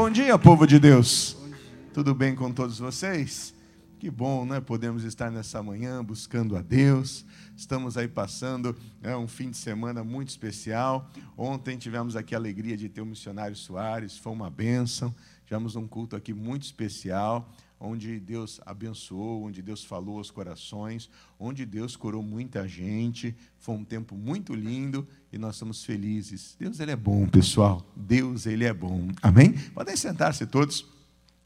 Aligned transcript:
Bom 0.00 0.08
dia, 0.08 0.38
povo 0.38 0.66
de 0.66 0.78
Deus. 0.78 1.36
Tudo 1.92 2.14
bem 2.14 2.34
com 2.34 2.50
todos 2.50 2.78
vocês? 2.78 3.54
Que 3.98 4.10
bom, 4.10 4.46
né? 4.46 4.58
Podemos 4.58 5.04
estar 5.04 5.30
nessa 5.30 5.62
manhã 5.62 6.02
buscando 6.02 6.56
a 6.56 6.62
Deus. 6.62 7.22
Estamos 7.54 7.98
aí 7.98 8.08
passando 8.08 8.74
né, 8.98 9.14
um 9.14 9.28
fim 9.28 9.50
de 9.50 9.58
semana 9.58 10.02
muito 10.02 10.30
especial. 10.30 11.10
Ontem 11.36 11.76
tivemos 11.76 12.16
aqui 12.16 12.34
a 12.34 12.38
alegria 12.38 12.78
de 12.78 12.88
ter 12.88 13.02
o 13.02 13.06
missionário 13.06 13.54
Soares, 13.54 14.16
foi 14.16 14.32
uma 14.32 14.48
bênção. 14.48 15.14
Tivemos 15.44 15.76
um 15.76 15.86
culto 15.86 16.16
aqui 16.16 16.32
muito 16.32 16.62
especial 16.62 17.52
onde 17.80 18.20
Deus 18.20 18.60
abençoou, 18.66 19.44
onde 19.44 19.62
Deus 19.62 19.82
falou 19.82 20.18
aos 20.18 20.30
corações, 20.30 21.08
onde 21.38 21.64
Deus 21.64 21.96
curou 21.96 22.22
muita 22.22 22.68
gente. 22.68 23.34
Foi 23.58 23.74
um 23.74 23.84
tempo 23.84 24.14
muito 24.14 24.54
lindo 24.54 25.08
e 25.32 25.38
nós 25.38 25.54
estamos 25.54 25.82
felizes. 25.82 26.54
Deus 26.60 26.78
ele 26.78 26.90
é 26.90 26.96
bom, 26.96 27.26
pessoal. 27.26 27.82
Deus 27.96 28.44
ele 28.44 28.66
é 28.66 28.74
bom. 28.74 29.08
Amém? 29.22 29.54
Podem 29.74 29.96
sentar-se 29.96 30.44
todos. 30.46 30.84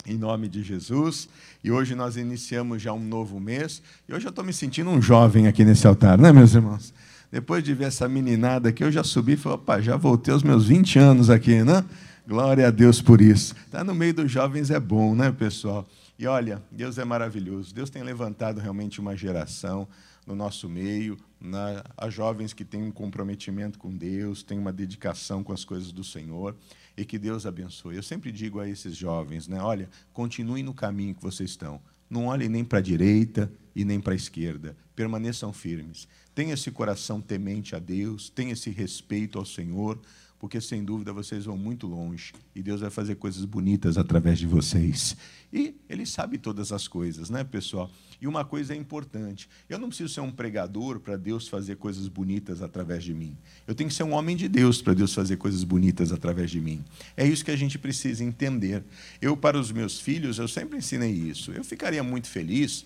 Em 0.07 0.19
nome 0.19 0.49
de 0.49 0.63
Jesus. 0.63 1.29
E 1.63 1.71
hoje 1.71 1.95
nós 1.95 2.17
iniciamos 2.17 2.83
já 2.83 2.93
um 2.93 3.03
novo 3.03 3.41
mês. 3.41 3.81
E 4.07 4.13
hoje 4.13 4.27
eu 4.27 4.31
estou 4.31 4.45
me 4.45 4.53
sentindo 4.53 4.91
um 4.91 5.01
jovem 5.01 5.47
aqui 5.47 5.65
nesse 5.65 5.87
altar, 5.87 6.19
né, 6.19 6.31
meus 6.31 6.55
irmãos? 6.55 6.93
Depois 7.33 7.65
de 7.65 7.73
ver 7.73 7.85
essa 7.85 8.07
meninada 8.07 8.69
aqui, 8.69 8.85
eu 8.85 8.93
já 8.93 9.03
subi 9.03 9.33
e 9.33 9.37
falei, 9.37 9.57
opa, 9.57 9.81
já 9.81 9.97
voltei 9.97 10.35
aos 10.35 10.43
meus 10.43 10.67
20 10.67 10.99
anos 10.99 11.31
aqui, 11.31 11.65
né? 11.65 11.83
Glória 12.29 12.69
a 12.69 12.71
Deus 12.71 13.01
por 13.01 13.21
isso. 13.21 13.55
Estar 13.65 13.79
tá 13.79 13.85
no 13.85 13.95
meio 13.95 14.13
dos 14.13 14.31
jovens 14.31 14.71
é 14.71 14.79
bom, 14.79 15.15
né, 15.15 15.33
pessoal? 15.33 15.89
E 16.19 16.27
olha, 16.27 16.63
Deus 16.71 16.97
é 16.97 17.05
maravilhoso. 17.05 17.75
Deus 17.75 17.91
tem 17.91 18.03
levantado 18.03 18.61
realmente 18.61 19.01
uma 19.01 19.17
geração 19.17 19.89
no 20.27 20.35
nosso 20.35 20.69
meio, 20.69 21.19
na, 21.41 21.85
a 21.97 22.09
jovens 22.09 22.53
que 22.53 22.65
têm 22.65 22.83
um 22.83 22.91
comprometimento 22.91 23.79
com 23.79 23.95
Deus, 23.95 24.43
têm 24.43 24.59
uma 24.59 24.73
dedicação 24.73 25.43
com 25.43 25.53
as 25.53 25.65
coisas 25.65 25.93
do 25.93 26.05
Senhor 26.05 26.57
e 26.97 27.05
que 27.05 27.19
Deus 27.19 27.45
abençoe. 27.45 27.97
Eu 27.97 28.03
sempre 28.03 28.33
digo 28.33 28.61
a 28.61 28.69
esses 28.69 28.97
jovens, 28.97 29.49
né, 29.49 29.61
olha, 29.61 29.89
continuem 30.13 30.63
no 30.63 30.73
caminho 30.73 31.15
que 31.15 31.23
vocês 31.23 31.51
estão. 31.51 31.81
Não 32.09 32.27
olhem 32.27 32.49
nem 32.49 32.65
para 32.65 32.79
a 32.79 32.83
direita 32.83 33.51
e 33.75 33.85
nem 33.85 34.01
para 34.01 34.13
a 34.13 34.17
esquerda. 34.17 34.77
Permaneçam 34.95 35.53
firmes. 35.53 36.07
Tenha 36.35 36.55
esse 36.55 36.71
coração 36.71 37.21
temente 37.21 37.75
a 37.75 37.79
Deus, 37.79 38.31
tenha 38.31 38.53
esse 38.53 38.71
respeito 38.71 39.39
ao 39.39 39.45
Senhor, 39.45 40.01
porque 40.45 40.61
sem 40.61 40.85
dúvida 40.85 41.11
vocês 41.11 41.47
vão 41.47 41.57
muito 41.57 41.87
longe 41.87 42.35
e 42.55 42.63
Deus 42.63 42.83
vai 42.83 42.91
fazer 42.91 43.15
coisas 43.15 43.47
bonitas 43.47 43.97
através 43.97 44.39
de 44.39 44.47
vocês. 44.47 45.17
E 45.51 45.75
Ele 45.89 46.05
sabe 46.05 46.37
todas 46.37 46.71
as 46.71 46.87
coisas, 46.87 47.31
né, 47.31 47.43
pessoal? 47.43 47.91
E 48.21 48.27
uma 48.27 48.45
coisa 48.45 48.75
é 48.75 48.77
importante: 48.77 49.49
eu 49.71 49.79
não 49.79 49.89
preciso 49.89 50.13
ser 50.13 50.21
um 50.21 50.31
pregador 50.31 51.01
para 51.01 51.17
Deus 51.17 51.49
fazer 51.49 51.77
coisas 51.77 52.09
bonitas 52.09 52.61
através 52.61 53.03
de 53.03 53.15
mim. 53.15 53.35
Eu 53.67 53.75
tenho 53.75 53.89
que 53.89 53.95
ser 53.95 54.03
um 54.03 54.13
homem 54.13 54.37
de 54.37 54.47
Deus 54.47 54.83
para 54.83 54.93
Deus 54.93 55.15
fazer 55.15 55.39
coisas 55.39 55.65
bonitas 55.65 56.13
através 56.13 56.51
de 56.51 56.61
mim. 56.61 56.85
É 57.17 57.27
isso 57.27 57.43
que 57.43 57.51
a 57.51 57.57
gente 57.57 57.79
precisa 57.79 58.23
entender. 58.23 58.85
Eu, 59.23 59.39
para 59.39 59.59
os 59.59 59.73
meus 59.73 59.99
filhos, 59.99 60.37
eu 60.37 60.47
sempre 60.47 60.77
ensinei 60.77 61.11
isso. 61.11 61.53
Eu 61.53 61.65
ficaria 61.65 62.03
muito 62.03 62.29
feliz 62.29 62.85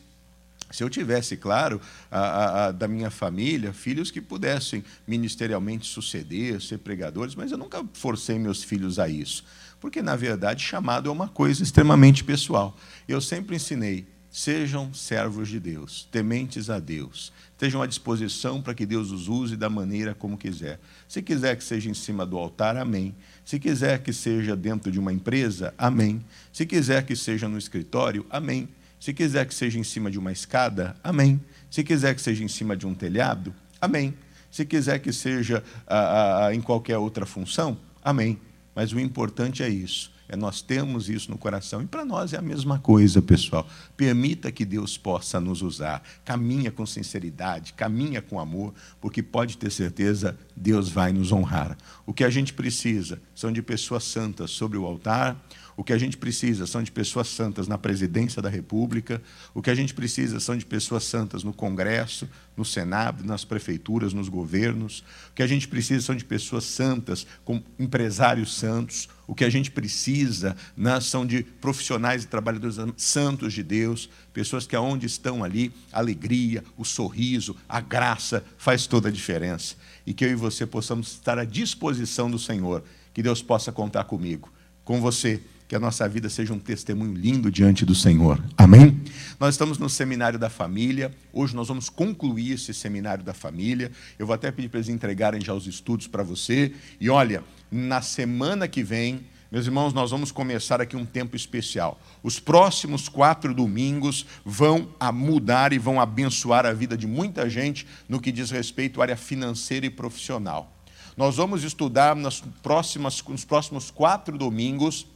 se 0.71 0.85
eu 0.85 0.91
tivesse, 0.91 1.37
claro, 1.37 1.81
a, 2.11 2.19
a, 2.21 2.67
a, 2.67 2.73
da 2.73 2.87
minha 2.87 3.11
família, 3.11 3.73
filhos 3.73 4.11
que 4.11 4.21
pudessem 4.21 4.85
ministerialmente 5.07 5.87
suceder, 5.87 6.61
ser 6.61 6.79
pregadores, 6.79 7.35
mas 7.35 7.51
eu 7.51 7.59
nunca 7.59 7.85
forcei 7.95 8.39
meus 8.39 8.63
filhos 8.63 8.99
a 8.99 9.09
isso. 9.09 9.45
Porque, 9.81 10.03
na 10.03 10.17
verdade, 10.17 10.63
chamado 10.63 11.09
é 11.09 11.13
uma 11.13 11.29
coisa 11.29 11.63
extremamente 11.63 12.23
pessoal. 12.23 12.77
Eu 13.07 13.21
sempre 13.21 13.57
ensinei: 13.57 14.07
sejam 14.31 14.93
servos 14.93 15.49
de 15.49 15.59
Deus, 15.59 16.07
tementes 16.11 16.69
a 16.69 16.79
Deus, 16.79 17.33
estejam 17.53 17.81
à 17.81 17.87
disposição 17.87 18.61
para 18.61 18.75
que 18.75 18.85
Deus 18.85 19.11
os 19.11 19.29
use 19.29 19.57
da 19.57 19.71
maneira 19.71 20.15
como 20.15 20.37
quiser. 20.37 20.81
Se 21.09 21.23
quiser 21.23 21.57
que 21.57 21.65
seja 21.65 21.89
em 21.89 21.95
cima 21.95 22.27
do 22.27 22.37
altar, 22.37 22.77
amém. 22.77 23.15
Se 23.45 23.59
quiser 23.59 24.03
que 24.03 24.13
seja 24.13 24.55
dentro 24.55 24.93
de 24.93 24.99
uma 24.99 25.13
empresa, 25.13 25.73
amém. 25.79 26.23
Se 26.53 26.67
quiser 26.67 27.07
que 27.07 27.17
seja 27.17 27.49
no 27.49 27.57
escritório, 27.57 28.27
amém. 28.29 28.69
Se 29.01 29.13
quiser 29.13 29.47
que 29.47 29.55
seja 29.55 29.79
em 29.79 29.85
cima 29.85 30.11
de 30.11 30.19
uma 30.19 30.33
escada, 30.33 30.97
amém. 31.03 31.41
Se 31.71 31.85
quiser 31.85 32.15
que 32.15 32.21
seja 32.21 32.43
em 32.43 32.49
cima 32.49 32.77
de 32.77 32.87
um 32.87 32.95
telhado, 32.95 33.55
amém. 33.81 34.15
Se 34.51 34.65
quiser 34.65 34.99
que 34.99 35.13
seja 35.13 35.63
ah, 35.87 36.47
ah, 36.47 36.55
em 36.55 36.61
qualquer 36.61 36.99
outra 36.99 37.27
função, 37.27 37.79
amém. 38.03 38.39
Mas 38.75 38.93
o 38.93 39.01
importante 39.01 39.63
é 39.63 39.69
isso. 39.69 40.11
É 40.29 40.37
nós 40.37 40.61
temos 40.61 41.09
isso 41.09 41.31
no 41.31 41.39
coração. 41.39 41.81
E 41.83 41.87
para 41.87 42.05
nós 42.05 42.35
é 42.35 42.37
a 42.37 42.43
mesma 42.43 42.79
coisa, 42.79 43.23
pessoal. 43.23 43.67
Permita 43.97 44.53
que 44.53 44.65
Deus 44.65 44.99
possa 44.99 45.41
nos 45.41 45.63
usar. 45.63 46.03
Caminha 46.23 46.71
com 46.71 46.85
sinceridade, 46.85 47.73
caminha 47.73 48.21
com 48.21 48.39
amor, 48.39 48.75
porque 49.01 49.23
pode 49.23 49.57
ter 49.57 49.71
certeza, 49.71 50.39
Deus 50.55 50.91
vai 50.91 51.15
nos 51.15 51.33
honrar. 51.33 51.79
O 52.05 52.13
que 52.13 52.25
a 52.25 52.31
gente 52.31 52.53
precisa 52.53 53.21
são 53.35 53.51
de 53.51 53.63
pessoas 53.63 54.05
santas 54.05 54.51
sobre 54.51 54.77
o 54.77 54.85
altar, 54.85 55.43
o 55.79 55.85
que 55.85 55.93
a 55.93 55.99
gente 55.99 56.17
precisa 56.17 56.67
são 56.67 56.83
de 56.83 56.91
pessoas 56.91 57.29
santas 57.29 57.69
na 57.69 57.79
presidência 57.79 58.43
da 58.43 58.49
República, 58.49 59.23
o 59.55 59.63
que 59.63 59.71
a 59.71 59.75
gente 59.77 59.95
precisa 59.95 60.41
são 60.41 60.57
de 60.57 60.67
pessoas 60.67 61.05
santas 61.05 61.45
no 61.45 61.53
Congresso, 61.53 62.29
no 62.57 62.65
Senado, 62.65 63.25
nas 63.25 63.45
prefeituras, 63.45 64.13
nos 64.13 64.29
governos, 64.29 65.05
o 65.31 65.35
que 65.37 65.43
a 65.43 65.47
gente 65.47 65.69
precisa 65.69 66.05
são 66.05 66.17
de 66.17 66.25
pessoas 66.25 66.65
santas, 66.65 67.25
com 67.45 67.63
empresários 67.79 68.57
santos, 68.57 69.09
o 69.25 69.37
que 69.37 69.45
a 69.45 69.49
gente 69.49 69.71
precisa 69.71 70.57
né, 70.77 71.01
são 71.01 71.25
de 71.25 71.45
profissionais 71.45 72.25
e 72.25 72.27
trabalhadores 72.27 72.77
santos 72.97 73.53
de 73.53 73.63
Deus, 73.63 74.11
pessoas 74.33 74.67
que 74.67 74.75
aonde 74.75 75.07
estão 75.07 75.45
ali, 75.45 75.73
a 75.93 76.01
alegria, 76.01 76.65
o 76.77 76.85
sorriso, 76.85 77.55
a 77.69 77.81
graça 77.81 78.45
faz 78.57 78.89
toda 78.89 79.11
a 79.11 79.13
diferença. 79.13 79.77
E 80.05 80.13
que 80.13 80.25
eu 80.25 80.31
e 80.31 80.35
você 80.35 80.67
possamos 80.67 81.13
estar 81.13 81.39
à 81.39 81.45
disposição 81.45 82.29
do 82.29 82.39
Senhor, 82.39 82.83
que 83.15 83.23
Deus 83.23 83.41
possa 83.41 83.71
contar 83.71 84.03
comigo, 84.03 84.53
com 84.83 85.01
você 85.01 85.41
que 85.69 85.77
a 85.77 85.79
nossa 85.79 86.09
vida 86.09 86.31
seja 86.31 86.55
um 86.55 86.59
testemunho 86.59 87.13
lindo 87.13 87.53
diante 87.53 87.85
do 87.85 87.95
Senhor. 87.95 88.43
Amém? 88.57 88.99
Nós 89.39 89.55
estamos 89.55 89.77
no 89.77 89.87
seminário 89.87 90.39
da 90.39 90.49
família. 90.49 91.15
Hoje 91.31 91.55
nós 91.55 91.69
vamos 91.69 91.91
concluir 91.91 92.53
esse 92.53 92.73
seminário 92.73 93.23
da 93.23 93.35
família. 93.35 93.93
Eu 94.19 94.27
vou 94.27 94.33
até 94.33 94.51
pedir 94.51 94.71
para 94.71 94.79
eles 94.79 94.89
entregarem 94.89 95.43
já 95.43 95.53
os 95.53 95.67
estudos 95.67 96.07
para 96.07 96.23
você. 96.23 96.73
E 96.99 97.11
olha, 97.11 97.45
na 97.71 98.01
semana 98.01 98.67
que 98.67 98.83
vem, 98.83 99.27
meus 99.53 99.67
irmãos, 99.67 99.93
nós 99.93 100.11
vamos 100.11 100.33
começar 100.33 100.81
aqui 100.81 100.97
um 100.97 101.05
tempo 101.05 101.37
especial. 101.37 102.01
Os 102.23 102.41
próximos 102.41 103.07
quatro 103.07 103.53
domingos 103.53 104.25
vão 104.47 104.89
mudar 105.13 105.75
e 105.75 105.79
vão 105.79 106.01
abençoar 106.01 106.65
a 106.65 106.73
vida 106.73 106.97
de 106.97 107.07
muita 107.07 107.49
gente 107.49 107.87
no 108.09 108.21
que 108.23 108.33
diz 108.33 108.51
respeito 108.51 109.03
à 109.03 109.05
área 109.05 109.17
financeira 109.19 109.85
e 109.85 109.91
profissional. 109.91 110.73
Nós 111.15 111.37
vamos 111.37 111.63
estudar 111.63 112.17
nas 112.17 112.41
próximas, 112.63 113.23
nos 113.29 113.45
próximos 113.45 113.91
quatro 113.91 114.39
domingos 114.39 115.07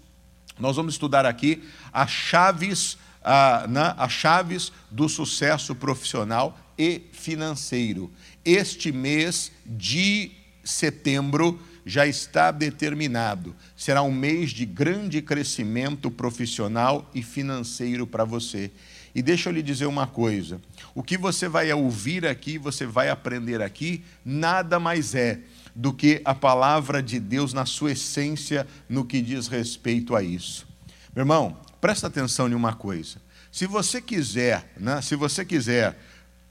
nós 0.58 0.76
vamos 0.76 0.94
estudar 0.94 1.26
aqui 1.26 1.62
as 1.92 2.10
chaves, 2.10 2.98
a, 3.22 3.66
né, 3.68 3.94
as 3.96 4.12
chaves 4.12 4.72
do 4.90 5.08
sucesso 5.08 5.74
profissional 5.74 6.58
e 6.78 7.02
financeiro. 7.12 8.10
Este 8.44 8.92
mês 8.92 9.52
de 9.64 10.32
setembro 10.64 11.60
já 11.84 12.06
está 12.06 12.50
determinado. 12.50 13.54
Será 13.76 14.02
um 14.02 14.12
mês 14.12 14.50
de 14.50 14.64
grande 14.64 15.20
crescimento 15.20 16.10
profissional 16.10 17.10
e 17.14 17.22
financeiro 17.22 18.06
para 18.06 18.24
você. 18.24 18.70
E 19.14 19.20
deixa 19.20 19.48
eu 19.48 19.52
lhe 19.52 19.62
dizer 19.62 19.86
uma 19.86 20.06
coisa: 20.06 20.60
o 20.94 21.02
que 21.02 21.18
você 21.18 21.48
vai 21.48 21.72
ouvir 21.72 22.26
aqui, 22.26 22.56
você 22.56 22.86
vai 22.86 23.08
aprender 23.08 23.60
aqui, 23.60 24.02
nada 24.24 24.78
mais 24.78 25.14
é 25.14 25.40
do 25.74 25.92
que 25.92 26.20
a 26.24 26.34
palavra 26.34 27.02
de 27.02 27.18
Deus 27.18 27.52
na 27.52 27.64
sua 27.64 27.92
essência 27.92 28.66
no 28.88 29.04
que 29.04 29.22
diz 29.22 29.48
respeito 29.48 30.14
a 30.14 30.22
isso. 30.22 30.66
Meu 31.14 31.22
irmão, 31.22 31.56
presta 31.80 32.06
atenção 32.06 32.48
em 32.48 32.54
uma 32.54 32.74
coisa. 32.74 33.18
Se 33.50 33.66
você 33.66 34.00
quiser, 34.00 34.72
né, 34.78 35.02
se 35.02 35.14
você 35.14 35.44
quiser 35.44 35.98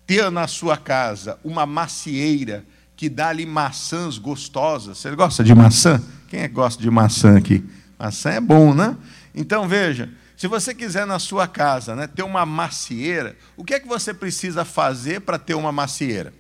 ter 0.06 0.30
na 0.30 0.48
sua 0.48 0.78
casa 0.78 1.40
uma 1.44 1.66
macieira 1.66 2.66
que 2.96 3.10
dá 3.10 3.30
ali 3.30 3.46
maçãs 3.46 4.18
gostosas, 4.18 4.98
você 4.98 5.16
gosta 5.16 5.44
de 5.44 5.56
maçã? 5.56 6.02
Quem 6.30 6.42
é 6.42 6.48
que 6.48 6.54
gosta 6.54 6.82
de 6.82 6.90
maçã 6.90 7.38
aqui? 7.38 7.64
Maçã 7.98 8.32
é 8.32 8.40
bom, 8.40 8.74
né? 8.74 8.96
Então 9.34 9.68
veja, 9.68 10.10
se 10.38 10.48
você 10.48 10.74
quiser 10.74 11.06
na 11.06 11.20
sua 11.20 11.48
casa 11.48 11.96
né, 11.96 12.08
ter 12.08 12.24
uma 12.24 12.46
macieira, 12.46 13.36
o 13.56 13.64
que 13.64 13.74
é 13.74 13.80
que 13.80 13.88
você 13.88 14.14
precisa 14.14 14.66
fazer 14.66 15.22
para 15.22 15.38
ter 15.40 15.54
uma 15.54 15.72
macieira? 15.72 16.34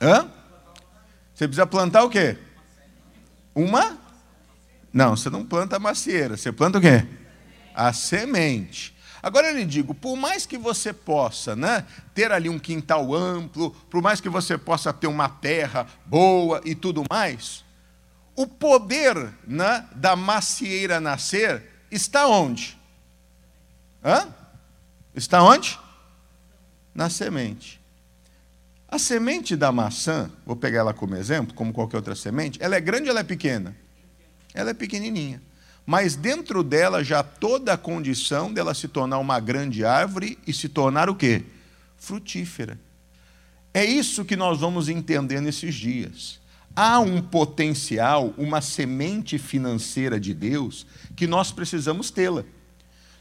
Hã? 0.00 0.28
Você 1.42 1.48
precisa 1.48 1.66
plantar 1.66 2.04
o 2.04 2.08
quê? 2.08 2.38
Uma? 3.52 3.98
Não, 4.92 5.16
você 5.16 5.28
não 5.28 5.44
planta 5.44 5.74
a 5.74 5.80
macieira, 5.80 6.36
você 6.36 6.52
planta 6.52 6.78
o 6.78 6.80
quê? 6.80 7.04
A 7.74 7.92
semente. 7.92 8.96
Agora 9.20 9.48
eu 9.48 9.56
lhe 9.56 9.64
digo, 9.64 9.92
por 9.92 10.16
mais 10.16 10.46
que 10.46 10.56
você 10.56 10.92
possa 10.92 11.56
né, 11.56 11.84
ter 12.14 12.30
ali 12.30 12.48
um 12.48 12.60
quintal 12.60 13.12
amplo, 13.12 13.72
por 13.90 14.00
mais 14.00 14.20
que 14.20 14.28
você 14.28 14.56
possa 14.56 14.92
ter 14.92 15.08
uma 15.08 15.28
terra 15.28 15.84
boa 16.06 16.60
e 16.64 16.76
tudo 16.76 17.02
mais, 17.10 17.64
o 18.36 18.46
poder 18.46 19.34
né, 19.44 19.84
da 19.96 20.14
macieira 20.14 21.00
nascer 21.00 21.64
está 21.90 22.28
onde? 22.28 22.78
Hã? 24.04 24.32
Está 25.12 25.42
onde? 25.42 25.76
Na 26.94 27.10
semente. 27.10 27.81
A 28.92 28.98
semente 28.98 29.56
da 29.56 29.72
maçã, 29.72 30.30
vou 30.44 30.54
pegar 30.54 30.80
ela 30.80 30.92
como 30.92 31.16
exemplo, 31.16 31.54
como 31.54 31.72
qualquer 31.72 31.96
outra 31.96 32.14
semente, 32.14 32.58
ela 32.62 32.76
é 32.76 32.80
grande 32.80 33.04
ou 33.04 33.12
ela 33.12 33.20
é 33.20 33.24
pequena? 33.24 33.74
Ela 34.52 34.68
é 34.68 34.74
pequenininha. 34.74 35.40
mas 35.86 36.14
dentro 36.14 36.62
dela 36.62 37.02
já 37.02 37.22
toda 37.22 37.72
a 37.72 37.78
condição 37.78 38.52
dela 38.52 38.74
se 38.74 38.86
tornar 38.86 39.18
uma 39.18 39.40
grande 39.40 39.82
árvore 39.82 40.38
e 40.46 40.52
se 40.52 40.68
tornar 40.68 41.08
o 41.08 41.14
quê? 41.14 41.42
Frutífera. 41.96 42.78
É 43.72 43.82
isso 43.82 44.26
que 44.26 44.36
nós 44.36 44.60
vamos 44.60 44.90
entender 44.90 45.40
nesses 45.40 45.74
dias. 45.74 46.38
Há 46.76 47.00
um 47.00 47.22
potencial, 47.22 48.34
uma 48.36 48.60
semente 48.60 49.38
financeira 49.38 50.20
de 50.20 50.34
Deus 50.34 50.86
que 51.16 51.26
nós 51.26 51.50
precisamos 51.50 52.10
tê-la. 52.10 52.44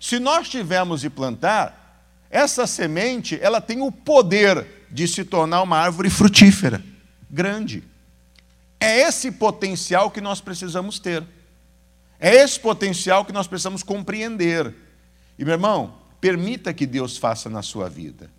Se 0.02 0.20
nós 0.20 0.50
tivermos 0.50 1.00
de 1.00 1.10
plantar, 1.10 2.06
essa 2.30 2.68
semente, 2.68 3.40
ela 3.42 3.62
tem 3.62 3.82
o 3.82 3.90
poder 3.90 4.81
de 4.92 5.08
se 5.08 5.24
tornar 5.24 5.62
uma 5.62 5.78
árvore 5.78 6.10
frutífera, 6.10 6.84
grande. 7.30 7.84
É 8.80 9.02
esse 9.02 9.32
potencial 9.32 10.12
que 10.12 10.20
nós 10.20 10.42
precisamos 10.42 11.00
ter. 11.00 11.24
É 12.20 12.36
esse 12.36 12.60
potencial 12.60 13.24
que 13.26 13.32
nós 13.32 13.48
precisamos 13.48 13.84
compreender. 13.84 14.74
E, 15.38 15.46
meu 15.46 15.54
irmão, 15.54 15.96
permita 16.20 16.74
que 16.74 16.86
Deus 16.86 17.18
faça 17.18 17.50
na 17.50 17.62
sua 17.62 17.90
vida. 17.90 18.30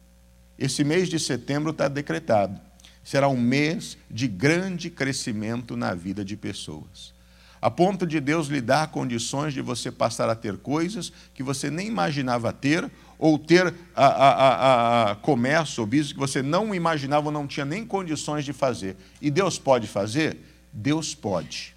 Esse 0.59 0.85
mês 0.85 1.09
de 1.09 1.19
setembro 1.19 1.71
está 1.71 1.89
decretado. 1.89 2.61
Será 3.03 3.29
um 3.29 3.41
mês 3.41 3.97
de 4.11 4.29
grande 4.29 4.91
crescimento 4.91 5.77
na 5.77 5.95
vida 5.95 6.25
de 6.25 6.37
pessoas. 6.37 7.13
A 7.61 7.71
ponto 7.71 8.07
de 8.07 8.21
Deus 8.21 8.49
lhe 8.49 8.61
dar 8.61 8.89
condições 8.89 9.55
de 9.55 9.61
você 9.61 9.91
passar 9.91 10.29
a 10.29 10.35
ter 10.35 10.57
coisas 10.59 11.13
que 11.33 11.43
você 11.43 11.71
nem 11.71 11.87
imaginava 11.87 12.53
ter, 12.53 12.91
ou 13.23 13.39
ter 13.39 13.73
a, 13.95 14.05
a, 14.05 15.11
a, 15.13 15.15
comércio 15.15 15.83
ou 15.83 15.87
business 15.87 16.13
que 16.13 16.19
você 16.19 16.43
não 16.43 16.75
imaginava 16.75 17.27
ou 17.27 17.33
não 17.33 17.47
tinha 17.47 17.65
nem 17.65 17.87
condições 17.87 18.45
de 18.45 18.53
fazer. 18.53 18.97
E 19.21 19.31
Deus 19.31 19.61
pode 19.61 19.87
fazer? 19.87 20.37
Deus 20.73 21.15
pode. 21.15 21.73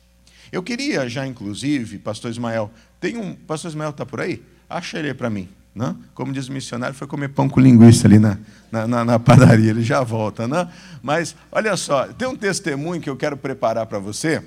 Eu 0.51 0.63
queria 0.63 1.07
já, 1.07 1.27
inclusive, 1.27 1.99
pastor 1.99 2.31
Ismael, 2.31 2.71
tem 2.99 3.15
um. 3.15 3.35
Pastor 3.35 3.69
Ismael 3.69 3.91
está 3.91 4.03
por 4.03 4.21
aí? 4.21 4.41
Acha 4.67 4.97
ele 4.97 5.13
para 5.13 5.29
mim. 5.29 5.47
Né? 5.75 5.95
Como 6.15 6.33
diz 6.33 6.47
o 6.47 6.51
missionário, 6.51 6.95
foi 6.95 7.05
comer 7.05 7.27
pão 7.27 7.47
com 7.47 7.59
linguiça 7.59 8.07
ali 8.07 8.17
na, 8.17 8.39
na, 8.71 8.87
na, 8.87 9.05
na 9.05 9.19
padaria, 9.19 9.69
ele 9.69 9.83
já 9.83 10.01
volta. 10.01 10.47
Né? 10.47 10.67
Mas, 11.03 11.35
olha 11.51 11.77
só, 11.77 12.07
tem 12.07 12.27
um 12.27 12.35
testemunho 12.35 12.99
que 12.99 13.09
eu 13.09 13.15
quero 13.15 13.37
preparar 13.37 13.85
para 13.85 13.99
você, 13.99 14.41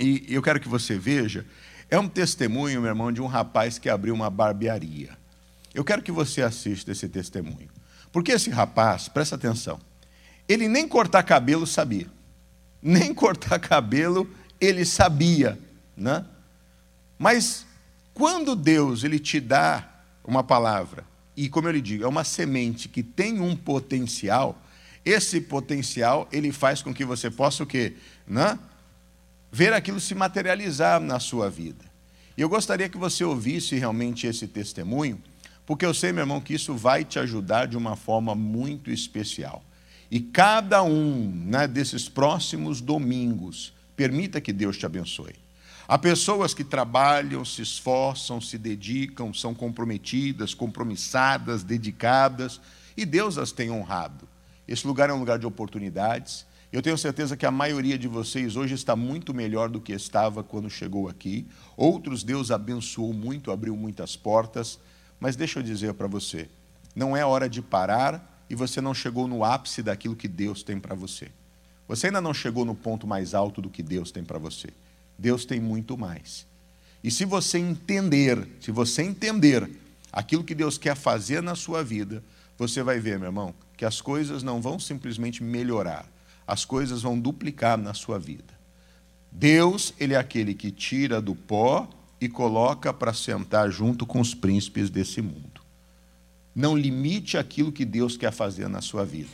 e 0.00 0.24
eu 0.30 0.40
quero 0.40 0.58
que 0.58 0.68
você 0.70 0.96
veja. 0.96 1.44
É 1.90 1.98
um 1.98 2.08
testemunho, 2.08 2.80
meu 2.80 2.88
irmão, 2.88 3.12
de 3.12 3.20
um 3.20 3.26
rapaz 3.26 3.78
que 3.78 3.90
abriu 3.90 4.14
uma 4.14 4.30
barbearia. 4.30 5.17
Eu 5.78 5.84
quero 5.84 6.02
que 6.02 6.10
você 6.10 6.42
assista 6.42 6.90
esse 6.90 7.08
testemunho. 7.08 7.68
Porque 8.10 8.32
esse 8.32 8.50
rapaz, 8.50 9.06
presta 9.06 9.36
atenção, 9.36 9.78
ele 10.48 10.66
nem 10.66 10.88
cortar 10.88 11.22
cabelo 11.22 11.68
sabia. 11.68 12.08
Nem 12.82 13.14
cortar 13.14 13.60
cabelo 13.60 14.28
ele 14.60 14.84
sabia, 14.84 15.56
né? 15.96 16.26
Mas 17.16 17.64
quando 18.12 18.56
Deus 18.56 19.04
ele 19.04 19.20
te 19.20 19.38
dá 19.38 19.88
uma 20.24 20.42
palavra, 20.42 21.04
e 21.36 21.48
como 21.48 21.68
eu 21.68 21.72
lhe 21.72 21.80
digo, 21.80 22.02
é 22.02 22.08
uma 22.08 22.24
semente 22.24 22.88
que 22.88 23.04
tem 23.04 23.38
um 23.38 23.54
potencial, 23.54 24.60
esse 25.04 25.40
potencial 25.40 26.28
ele 26.32 26.50
faz 26.50 26.82
com 26.82 26.92
que 26.92 27.04
você 27.04 27.30
possa 27.30 27.62
o 27.62 27.66
quê? 27.66 27.94
Né? 28.26 28.58
Ver 29.52 29.72
aquilo 29.72 30.00
se 30.00 30.12
materializar 30.12 30.98
na 30.98 31.20
sua 31.20 31.48
vida. 31.48 31.84
E 32.36 32.40
eu 32.40 32.48
gostaria 32.48 32.88
que 32.88 32.98
você 32.98 33.22
ouvisse 33.22 33.76
realmente 33.76 34.26
esse 34.26 34.48
testemunho, 34.48 35.22
porque 35.68 35.86
eu 35.86 35.94
sei, 35.94 36.10
meu 36.10 36.22
irmão, 36.22 36.40
que 36.40 36.54
isso 36.54 36.74
vai 36.74 37.04
te 37.04 37.20
ajudar 37.20 37.66
de 37.66 37.76
uma 37.76 37.94
forma 37.94 38.34
muito 38.34 38.90
especial. 38.90 39.62
E 40.10 40.18
cada 40.18 40.82
um 40.82 41.30
né, 41.46 41.68
desses 41.68 42.08
próximos 42.08 42.80
domingos, 42.80 43.72
Permita 43.98 44.40
que 44.40 44.52
Deus 44.52 44.78
te 44.78 44.86
abençoe. 44.86 45.34
Há 45.88 45.98
pessoas 45.98 46.54
que 46.54 46.62
trabalham, 46.62 47.44
se 47.44 47.62
esforçam, 47.62 48.40
se 48.40 48.56
dedicam, 48.56 49.34
são 49.34 49.52
comprometidas, 49.52 50.54
compromissadas, 50.54 51.64
dedicadas, 51.64 52.60
e 52.96 53.04
Deus 53.04 53.36
as 53.36 53.50
tem 53.50 53.72
honrado. 53.72 54.28
Esse 54.68 54.86
lugar 54.86 55.10
é 55.10 55.12
um 55.12 55.18
lugar 55.18 55.36
de 55.36 55.46
oportunidades. 55.46 56.46
Eu 56.72 56.80
tenho 56.80 56.96
certeza 56.96 57.36
que 57.36 57.44
a 57.44 57.50
maioria 57.50 57.98
de 57.98 58.06
vocês 58.06 58.54
hoje 58.54 58.74
está 58.74 58.94
muito 58.94 59.34
melhor 59.34 59.68
do 59.68 59.80
que 59.80 59.92
estava 59.92 60.44
quando 60.44 60.70
chegou 60.70 61.08
aqui. 61.08 61.48
Outros 61.76 62.22
Deus 62.22 62.52
abençoou 62.52 63.12
muito, 63.12 63.50
abriu 63.50 63.76
muitas 63.76 64.14
portas. 64.14 64.78
Mas 65.20 65.36
deixa 65.36 65.58
eu 65.58 65.62
dizer 65.62 65.94
para 65.94 66.06
você: 66.06 66.48
não 66.94 67.16
é 67.16 67.24
hora 67.24 67.48
de 67.48 67.62
parar 67.62 68.44
e 68.48 68.54
você 68.54 68.80
não 68.80 68.94
chegou 68.94 69.28
no 69.28 69.44
ápice 69.44 69.82
daquilo 69.82 70.16
que 70.16 70.28
Deus 70.28 70.62
tem 70.62 70.78
para 70.80 70.94
você. 70.94 71.28
Você 71.86 72.06
ainda 72.06 72.20
não 72.20 72.34
chegou 72.34 72.64
no 72.64 72.74
ponto 72.74 73.06
mais 73.06 73.34
alto 73.34 73.62
do 73.62 73.70
que 73.70 73.82
Deus 73.82 74.10
tem 74.10 74.24
para 74.24 74.38
você. 74.38 74.68
Deus 75.18 75.44
tem 75.44 75.60
muito 75.60 75.96
mais. 75.96 76.46
E 77.02 77.10
se 77.10 77.24
você 77.24 77.58
entender, 77.58 78.46
se 78.60 78.70
você 78.70 79.02
entender 79.02 79.68
aquilo 80.12 80.44
que 80.44 80.54
Deus 80.54 80.76
quer 80.76 80.96
fazer 80.96 81.42
na 81.42 81.54
sua 81.54 81.82
vida, 81.82 82.22
você 82.56 82.82
vai 82.82 82.98
ver, 82.98 83.18
meu 83.18 83.28
irmão, 83.28 83.54
que 83.76 83.84
as 83.84 84.00
coisas 84.00 84.42
não 84.42 84.60
vão 84.60 84.78
simplesmente 84.78 85.42
melhorar, 85.42 86.06
as 86.46 86.64
coisas 86.64 87.02
vão 87.02 87.18
duplicar 87.18 87.78
na 87.78 87.94
sua 87.94 88.18
vida. 88.18 88.58
Deus, 89.30 89.94
ele 89.98 90.14
é 90.14 90.16
aquele 90.16 90.54
que 90.54 90.70
tira 90.70 91.20
do 91.20 91.34
pó 91.34 91.88
e 92.20 92.28
coloca 92.28 92.92
para 92.92 93.12
sentar 93.12 93.70
junto 93.70 94.04
com 94.06 94.20
os 94.20 94.34
príncipes 94.34 94.90
desse 94.90 95.22
mundo. 95.22 95.60
Não 96.54 96.76
limite 96.76 97.38
aquilo 97.38 97.70
que 97.70 97.84
Deus 97.84 98.16
quer 98.16 98.32
fazer 98.32 98.68
na 98.68 98.80
sua 98.80 99.04
vida. 99.04 99.30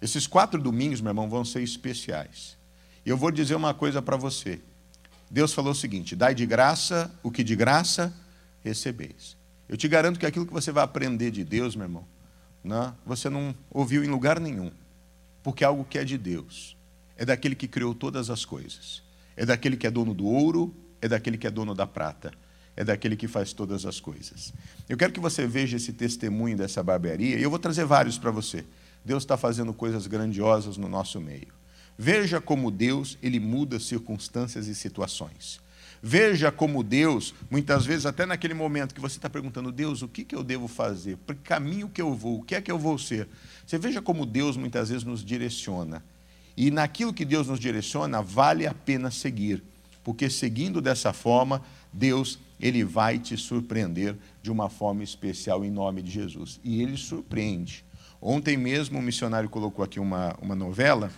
Esses 0.00 0.26
quatro 0.26 0.60
domingos, 0.60 1.00
meu 1.00 1.10
irmão, 1.10 1.28
vão 1.28 1.44
ser 1.44 1.62
especiais. 1.62 2.56
Eu 3.04 3.16
vou 3.16 3.30
dizer 3.30 3.54
uma 3.54 3.74
coisa 3.74 4.00
para 4.00 4.16
você. 4.16 4.60
Deus 5.30 5.52
falou 5.52 5.72
o 5.72 5.74
seguinte: 5.74 6.14
dai 6.14 6.34
de 6.34 6.46
graça 6.46 7.12
o 7.22 7.30
que 7.30 7.42
de 7.42 7.56
graça 7.56 8.14
recebeis. 8.62 9.36
Eu 9.68 9.76
te 9.76 9.88
garanto 9.88 10.20
que 10.20 10.26
aquilo 10.26 10.46
que 10.46 10.52
você 10.52 10.70
vai 10.70 10.84
aprender 10.84 11.30
de 11.30 11.42
Deus, 11.42 11.74
meu 11.74 11.86
irmão, 11.86 12.06
né, 12.62 12.94
você 13.04 13.28
não 13.28 13.54
ouviu 13.70 14.04
em 14.04 14.08
lugar 14.08 14.38
nenhum, 14.38 14.70
porque 15.42 15.64
é 15.64 15.66
algo 15.66 15.84
que 15.84 15.98
é 15.98 16.04
de 16.04 16.16
Deus. 16.16 16.76
É 17.16 17.24
daquele 17.24 17.54
que 17.54 17.66
criou 17.66 17.94
todas 17.94 18.30
as 18.30 18.44
coisas. 18.44 19.02
É 19.36 19.44
daquele 19.44 19.76
que 19.76 19.86
é 19.86 19.90
dono 19.90 20.14
do 20.14 20.26
ouro, 20.26 20.74
é 21.00 21.08
daquele 21.08 21.36
que 21.36 21.46
é 21.46 21.50
dono 21.50 21.74
da 21.74 21.86
prata. 21.86 22.32
É 22.76 22.84
daquele 22.84 23.16
que 23.16 23.26
faz 23.26 23.52
todas 23.52 23.86
as 23.86 23.98
coisas. 24.00 24.52
Eu 24.88 24.98
quero 24.98 25.12
que 25.12 25.20
você 25.20 25.46
veja 25.46 25.78
esse 25.78 25.94
testemunho 25.94 26.56
dessa 26.56 26.82
barbearia, 26.82 27.38
e 27.38 27.42
eu 27.42 27.48
vou 27.48 27.58
trazer 27.58 27.86
vários 27.86 28.18
para 28.18 28.30
você. 28.30 28.64
Deus 29.02 29.22
está 29.22 29.36
fazendo 29.36 29.72
coisas 29.72 30.06
grandiosas 30.06 30.76
no 30.76 30.88
nosso 30.88 31.20
meio. 31.20 31.48
Veja 31.96 32.40
como 32.40 32.70
Deus 32.70 33.16
ele 33.22 33.40
muda 33.40 33.80
circunstâncias 33.80 34.66
e 34.66 34.74
situações. 34.74 35.60
Veja 36.02 36.52
como 36.52 36.82
Deus, 36.82 37.34
muitas 37.50 37.86
vezes, 37.86 38.04
até 38.04 38.26
naquele 38.26 38.52
momento 38.52 38.94
que 38.94 39.00
você 39.00 39.16
está 39.16 39.30
perguntando, 39.30 39.72
Deus, 39.72 40.02
o 40.02 40.08
que, 40.08 40.24
que 40.24 40.36
eu 40.36 40.44
devo 40.44 40.68
fazer? 40.68 41.16
Por 41.18 41.34
que 41.34 41.42
caminho 41.42 41.88
que 41.88 42.02
eu 42.02 42.14
vou? 42.14 42.40
O 42.40 42.42
que 42.42 42.54
é 42.54 42.60
que 42.60 42.70
eu 42.70 42.78
vou 42.78 42.98
ser? 42.98 43.26
Você 43.66 43.78
veja 43.78 44.02
como 44.02 44.26
Deus 44.26 44.56
muitas 44.56 44.90
vezes 44.90 45.04
nos 45.04 45.24
direciona. 45.24 46.04
E 46.56 46.70
naquilo 46.70 47.12
que 47.12 47.24
Deus 47.24 47.48
nos 47.48 47.58
direciona, 47.58 48.22
vale 48.22 48.66
a 48.66 48.74
pena 48.74 49.10
seguir. 49.10 49.62
Porque 50.06 50.30
seguindo 50.30 50.80
dessa 50.80 51.12
forma, 51.12 51.60
Deus 51.92 52.38
ele 52.60 52.84
vai 52.84 53.18
te 53.18 53.36
surpreender 53.36 54.16
de 54.40 54.52
uma 54.52 54.68
forma 54.70 55.02
especial 55.02 55.64
em 55.64 55.70
nome 55.70 56.00
de 56.00 56.12
Jesus. 56.12 56.60
E 56.62 56.80
ele 56.80 56.96
surpreende. 56.96 57.84
Ontem 58.22 58.56
mesmo 58.56 59.00
um 59.00 59.02
missionário 59.02 59.48
colocou 59.48 59.84
aqui 59.84 59.98
uma, 59.98 60.32
uma 60.40 60.54
novela, 60.54 61.10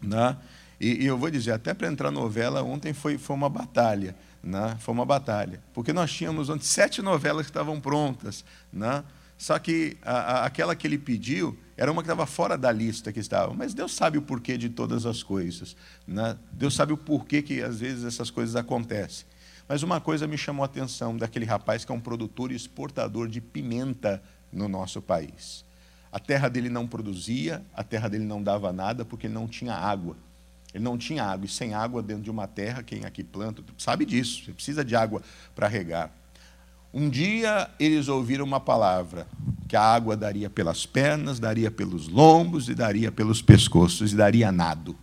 né? 0.00 0.36
e, 0.80 1.02
e 1.02 1.06
eu 1.06 1.18
vou 1.18 1.28
dizer, 1.28 1.50
até 1.50 1.74
para 1.74 1.88
entrar 1.88 2.12
novela, 2.12 2.62
ontem 2.62 2.92
foi, 2.92 3.18
foi 3.18 3.34
uma 3.34 3.48
batalha. 3.48 4.14
Né? 4.40 4.76
Foi 4.78 4.94
uma 4.94 5.04
batalha. 5.04 5.60
Porque 5.72 5.92
nós 5.92 6.12
tínhamos 6.12 6.48
ontem 6.48 6.66
sete 6.66 7.02
novelas 7.02 7.46
que 7.46 7.50
estavam 7.50 7.80
prontas. 7.80 8.44
Né? 8.72 9.02
Só 9.36 9.58
que 9.58 9.96
a, 10.02 10.12
a, 10.12 10.46
aquela 10.46 10.74
que 10.74 10.86
ele 10.86 10.98
pediu 10.98 11.58
era 11.76 11.90
uma 11.90 12.02
que 12.02 12.06
estava 12.06 12.26
fora 12.26 12.56
da 12.56 12.70
lista 12.70 13.12
que 13.12 13.20
estava. 13.20 13.52
Mas 13.52 13.74
Deus 13.74 13.92
sabe 13.94 14.18
o 14.18 14.22
porquê 14.22 14.56
de 14.56 14.68
todas 14.68 15.06
as 15.06 15.22
coisas. 15.22 15.76
Né? 16.06 16.36
Deus 16.52 16.74
sabe 16.74 16.92
o 16.92 16.96
porquê 16.96 17.42
que 17.42 17.62
às 17.62 17.80
vezes 17.80 18.04
essas 18.04 18.30
coisas 18.30 18.54
acontecem. 18.56 19.26
Mas 19.68 19.82
uma 19.82 20.00
coisa 20.00 20.26
me 20.26 20.36
chamou 20.36 20.62
a 20.62 20.66
atenção 20.66 21.16
daquele 21.16 21.44
rapaz 21.44 21.84
que 21.84 21.90
é 21.90 21.94
um 21.94 22.00
produtor 22.00 22.52
e 22.52 22.54
exportador 22.54 23.28
de 23.28 23.40
pimenta 23.40 24.22
no 24.52 24.68
nosso 24.68 25.00
país. 25.02 25.64
A 26.12 26.20
terra 26.20 26.48
dele 26.48 26.68
não 26.68 26.86
produzia, 26.86 27.64
a 27.74 27.82
terra 27.82 28.08
dele 28.08 28.24
não 28.24 28.42
dava 28.42 28.72
nada 28.72 29.04
porque 29.04 29.26
ele 29.26 29.34
não 29.34 29.48
tinha 29.48 29.74
água. 29.74 30.16
Ele 30.72 30.84
não 30.84 30.98
tinha 30.98 31.24
água, 31.24 31.46
e 31.46 31.48
sem 31.48 31.72
água 31.72 32.02
dentro 32.02 32.24
de 32.24 32.30
uma 32.30 32.48
terra, 32.48 32.82
quem 32.82 33.04
aqui 33.04 33.22
planta 33.22 33.62
sabe 33.78 34.04
disso, 34.04 34.44
você 34.44 34.52
precisa 34.52 34.84
de 34.84 34.96
água 34.96 35.22
para 35.54 35.68
regar. 35.68 36.10
Um 36.96 37.10
dia 37.10 37.68
eles 37.80 38.06
ouviram 38.06 38.44
uma 38.44 38.60
palavra, 38.60 39.26
que 39.66 39.74
a 39.74 39.82
água 39.82 40.16
daria 40.16 40.48
pelas 40.48 40.86
pernas, 40.86 41.40
daria 41.40 41.68
pelos 41.68 42.06
lombos 42.06 42.68
e 42.68 42.74
daria 42.74 43.10
pelos 43.10 43.42
pescoços 43.42 44.12
e 44.12 44.16
daria 44.16 44.52
nado. 44.52 44.96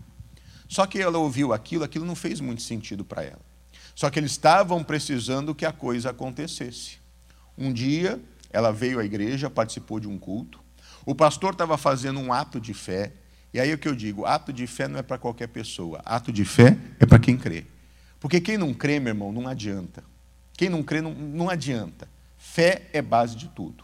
Só 0.69 0.85
que 0.85 0.99
ela 1.01 1.17
ouviu 1.17 1.51
aquilo, 1.51 1.83
aquilo 1.83 2.05
não 2.05 2.15
fez 2.15 2.39
muito 2.39 2.61
sentido 2.61 3.03
para 3.03 3.23
ela. 3.23 3.41
Só 3.93 4.09
que 4.09 4.17
eles 4.17 4.31
estavam 4.31 4.81
precisando 4.85 5.53
que 5.53 5.65
a 5.65 5.73
coisa 5.73 6.11
acontecesse. 6.11 6.99
Um 7.57 7.73
dia 7.73 8.21
ela 8.51 8.71
veio 8.71 8.97
à 8.97 9.03
igreja, 9.03 9.49
participou 9.49 9.99
de 9.99 10.07
um 10.07 10.17
culto, 10.17 10.61
o 11.05 11.13
pastor 11.13 11.51
estava 11.51 11.77
fazendo 11.77 12.21
um 12.21 12.31
ato 12.31 12.61
de 12.61 12.73
fé, 12.73 13.11
e 13.53 13.59
aí 13.59 13.69
é 13.69 13.73
o 13.73 13.77
que 13.77 13.89
eu 13.89 13.95
digo: 13.95 14.25
ato 14.25 14.53
de 14.53 14.65
fé 14.65 14.87
não 14.87 14.97
é 14.97 15.03
para 15.03 15.17
qualquer 15.17 15.47
pessoa, 15.47 16.01
ato 16.05 16.31
de 16.31 16.45
fé 16.45 16.77
é 17.01 17.05
para 17.05 17.19
quem 17.19 17.37
crê. 17.37 17.65
Porque 18.17 18.39
quem 18.39 18.57
não 18.57 18.73
crê, 18.73 18.97
meu 18.97 19.09
irmão, 19.09 19.33
não 19.33 19.45
adianta. 19.45 20.09
Quem 20.61 20.69
não 20.69 20.83
crê, 20.83 21.01
não, 21.01 21.11
não 21.11 21.49
adianta. 21.49 22.07
Fé 22.37 22.87
é 22.93 23.01
base 23.01 23.35
de 23.35 23.47
tudo. 23.47 23.83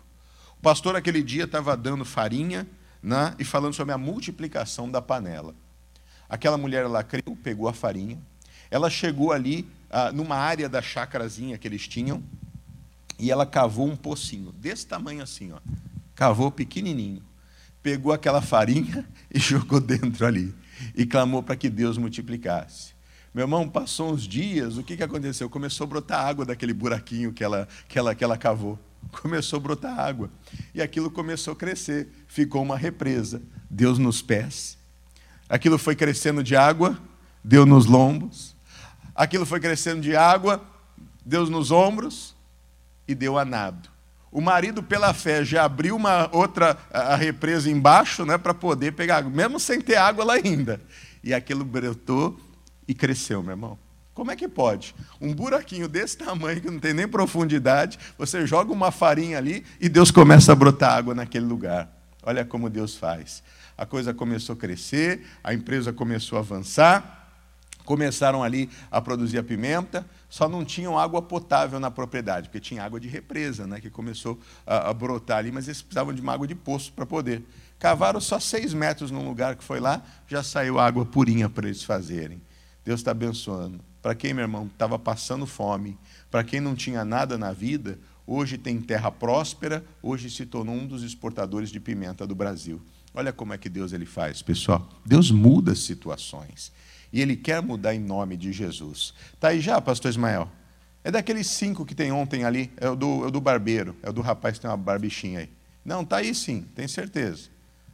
O 0.59 0.61
pastor, 0.61 0.95
aquele 0.95 1.23
dia, 1.23 1.45
estava 1.45 1.75
dando 1.75 2.05
farinha 2.05 2.67
né, 3.01 3.33
e 3.39 3.43
falando 3.43 3.73
sobre 3.73 3.95
a 3.95 3.97
multiplicação 3.97 4.87
da 4.87 5.01
panela. 5.01 5.55
Aquela 6.29 6.55
mulher 6.55 6.87
lá 6.87 7.03
creu, 7.03 7.35
pegou 7.41 7.67
a 7.67 7.73
farinha. 7.73 8.19
Ela 8.69 8.91
chegou 8.91 9.31
ali 9.31 9.67
ah, 9.89 10.11
numa 10.11 10.35
área 10.35 10.69
da 10.69 10.79
chácarazinha 10.79 11.57
que 11.57 11.67
eles 11.67 11.87
tinham 11.87 12.21
e 13.17 13.31
ela 13.31 13.47
cavou 13.47 13.87
um 13.87 13.95
pocinho, 13.95 14.51
desse 14.51 14.85
tamanho 14.85 15.23
assim, 15.23 15.51
ó. 15.53 15.59
Cavou 16.13 16.51
pequenininho. 16.51 17.23
Pegou 17.81 18.13
aquela 18.13 18.39
farinha 18.39 19.03
e 19.33 19.39
jogou 19.39 19.81
dentro 19.81 20.27
ali. 20.27 20.53
E 20.93 21.07
clamou 21.07 21.41
para 21.41 21.55
que 21.55 21.71
Deus 21.71 21.97
multiplicasse. 21.97 22.96
Meu 23.37 23.43
irmão, 23.43 23.69
passou 23.69 24.11
uns 24.11 24.23
dias, 24.23 24.79
o 24.79 24.83
que, 24.83 24.97
que 24.97 25.03
aconteceu? 25.03 25.47
Começou 25.47 25.85
a 25.85 25.87
brotar 25.87 26.25
água 26.25 26.43
daquele 26.43 26.73
buraquinho 26.73 27.31
que 27.31 27.43
ela, 27.43 27.67
que, 27.87 27.99
ela, 27.99 28.15
que 28.15 28.23
ela 28.23 28.35
cavou. 28.35 28.79
Começou 29.21 29.57
a 29.57 29.59
brotar 29.59 29.99
água. 29.99 30.31
E 30.73 30.81
aquilo 30.81 31.11
começou 31.11 31.53
a 31.53 31.55
crescer. 31.55 32.07
Ficou 32.27 32.63
uma 32.63 32.75
represa. 32.75 33.39
Deus 33.69 33.99
nos 33.99 34.23
pés. 34.23 34.75
Aquilo 35.47 35.77
foi 35.77 35.95
crescendo 35.95 36.43
de 36.43 36.55
água, 36.55 36.99
deu 37.43 37.63
nos 37.63 37.85
lombos. 37.85 38.55
Aquilo 39.13 39.45
foi 39.45 39.59
crescendo 39.59 40.01
de 40.01 40.15
água, 40.15 40.59
Deus 41.23 41.47
nos 41.47 41.69
ombros 41.69 42.35
e 43.07 43.13
deu 43.13 43.37
a 43.37 43.45
nado. 43.45 43.87
O 44.31 44.41
marido, 44.41 44.81
pela 44.81 45.13
fé, 45.13 45.45
já 45.45 45.63
abriu 45.63 45.95
uma 45.95 46.27
outra 46.35 46.75
a 46.91 47.15
represa 47.15 47.69
embaixo 47.69 48.25
né, 48.25 48.35
para 48.35 48.55
poder 48.55 48.93
pegar 48.93 49.17
água, 49.17 49.29
mesmo 49.29 49.59
sem 49.59 49.79
ter 49.79 49.97
água 49.97 50.25
lá 50.25 50.33
ainda. 50.33 50.81
E 51.23 51.35
aquilo 51.35 51.63
brotou 51.63 52.46
e 52.87 52.93
cresceu, 52.93 53.41
meu 53.41 53.51
irmão. 53.51 53.77
Como 54.13 54.31
é 54.31 54.35
que 54.35 54.47
pode? 54.47 54.95
Um 55.21 55.31
buraquinho 55.31 55.87
desse 55.87 56.17
tamanho, 56.17 56.59
que 56.59 56.71
não 56.71 56.79
tem 56.79 56.91
nem 56.91 57.07
profundidade, 57.07 57.99
você 58.17 58.47
joga 58.47 58.73
uma 58.73 58.91
farinha 58.91 59.37
ali 59.37 59.63
e 59.79 59.87
Deus 59.87 60.09
começa 60.09 60.51
a 60.51 60.55
brotar 60.55 60.97
água 60.97 61.13
naquele 61.13 61.45
lugar. 61.45 61.87
Olha 62.23 62.43
como 62.43 62.67
Deus 62.67 62.97
faz. 62.97 63.43
A 63.77 63.85
coisa 63.85 64.15
começou 64.15 64.53
a 64.53 64.57
crescer, 64.57 65.23
a 65.43 65.53
empresa 65.53 65.93
começou 65.93 66.39
a 66.39 66.41
avançar, 66.41 67.29
começaram 67.85 68.43
ali 68.43 68.69
a 68.89 68.99
produzir 68.99 69.37
a 69.37 69.43
pimenta, 69.43 70.03
só 70.27 70.49
não 70.49 70.65
tinham 70.65 70.97
água 70.97 71.21
potável 71.21 71.79
na 71.79 71.91
propriedade, 71.91 72.49
porque 72.49 72.59
tinha 72.59 72.83
água 72.83 72.99
de 72.99 73.07
represa, 73.07 73.67
né, 73.67 73.79
que 73.79 73.89
começou 73.89 74.39
a, 74.65 74.89
a 74.89 74.93
brotar 74.93 75.37
ali, 75.37 75.51
mas 75.51 75.67
eles 75.67 75.81
precisavam 75.81 76.11
de 76.11 76.21
uma 76.21 76.33
água 76.33 76.47
de 76.47 76.55
poço 76.55 76.91
para 76.91 77.05
poder. 77.05 77.43
Cavaram 77.77 78.19
só 78.19 78.39
seis 78.39 78.73
metros 78.73 79.11
num 79.11 79.25
lugar 79.25 79.55
que 79.55 79.63
foi 79.63 79.79
lá, 79.79 80.01
já 80.27 80.41
saiu 80.41 80.79
água 80.79 81.05
purinha 81.05 81.47
para 81.47 81.67
eles 81.67 81.83
fazerem. 81.83 82.41
Deus 82.87 83.01
está 83.01 83.11
abençoando. 83.11 83.81
Para 84.01 84.15
quem, 84.15 84.33
meu 84.33 84.43
irmão, 84.43 84.65
estava 84.71 84.97
passando 84.97 85.45
fome, 85.45 85.97
para 86.31 86.41
quem 86.41 86.61
não 86.61 86.73
tinha 86.73 87.03
nada 87.03 87.37
na 87.37 87.51
vida, 87.51 87.99
hoje 88.25 88.57
tem 88.57 88.79
terra 88.79 89.11
próspera, 89.11 89.83
hoje 90.01 90.29
se 90.29 90.45
tornou 90.45 90.73
um 90.73 90.87
dos 90.87 91.03
exportadores 91.03 91.69
de 91.69 91.81
pimenta 91.81 92.25
do 92.25 92.33
Brasil. 92.33 92.81
Olha 93.13 93.33
como 93.33 93.53
é 93.53 93.57
que 93.57 93.67
Deus 93.67 93.91
ele 93.91 94.05
faz, 94.05 94.41
pessoal. 94.41 94.87
Deus 95.05 95.29
muda 95.31 95.75
situações. 95.75 96.71
E 97.11 97.19
ele 97.19 97.35
quer 97.35 97.61
mudar 97.61 97.93
em 97.93 97.99
nome 97.99 98.37
de 98.37 98.53
Jesus. 98.53 99.13
Está 99.33 99.49
aí 99.49 99.59
já, 99.59 99.81
pastor 99.81 100.09
Ismael? 100.09 100.49
É 101.03 101.11
daqueles 101.11 101.47
cinco 101.47 101.85
que 101.85 101.93
tem 101.93 102.09
ontem 102.09 102.45
ali, 102.45 102.71
é 102.77 102.87
o 102.87 102.95
do, 102.95 103.27
é 103.27 103.31
do 103.31 103.41
barbeiro, 103.41 103.97
é 104.01 104.09
o 104.09 104.13
do 104.13 104.21
rapaz 104.21 104.55
que 104.55 104.61
tem 104.61 104.71
uma 104.71 104.77
barbichinha 104.77 105.39
aí. 105.39 105.49
Não, 105.83 106.03
está 106.03 106.17
aí 106.17 106.33
sim, 106.33 106.65
tem 106.73 106.87
certeza. 106.87 107.49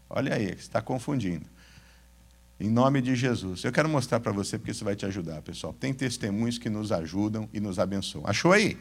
Olha 0.07 0.35
aí, 0.35 0.51
está 0.51 0.83
confundindo. 0.83 1.47
Em 2.63 2.69
nome 2.69 3.01
de 3.01 3.13
Jesus. 3.13 3.65
Eu 3.65 3.73
quero 3.73 3.89
mostrar 3.89 4.21
para 4.21 4.31
você 4.31 4.57
porque 4.57 4.71
isso 4.71 4.85
vai 4.85 4.95
te 4.95 5.05
ajudar, 5.05 5.41
pessoal. 5.41 5.73
Tem 5.73 5.93
testemunhos 5.93 6.57
que 6.57 6.69
nos 6.69 6.93
ajudam 6.93 7.49
e 7.51 7.59
nos 7.59 7.77
abençoam. 7.77 8.23
Achou 8.25 8.53
aí? 8.53 8.77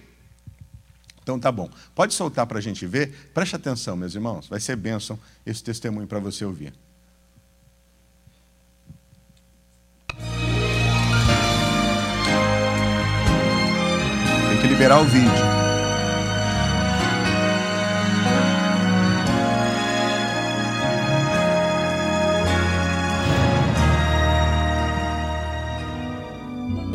Então 1.20 1.36
tá 1.36 1.50
bom. 1.50 1.68
Pode 1.92 2.14
soltar 2.14 2.46
para 2.46 2.58
a 2.58 2.60
gente 2.62 2.86
ver? 2.86 3.32
Preste 3.34 3.56
atenção, 3.56 3.96
meus 3.96 4.14
irmãos. 4.14 4.46
Vai 4.46 4.60
ser 4.60 4.76
bênção 4.76 5.18
esse 5.44 5.64
testemunho 5.64 6.06
para 6.06 6.20
você 6.20 6.44
ouvir. 6.44 6.72
que 14.60 14.68
liberar 14.68 15.00
o 15.00 15.04
vídeo. 15.04 15.61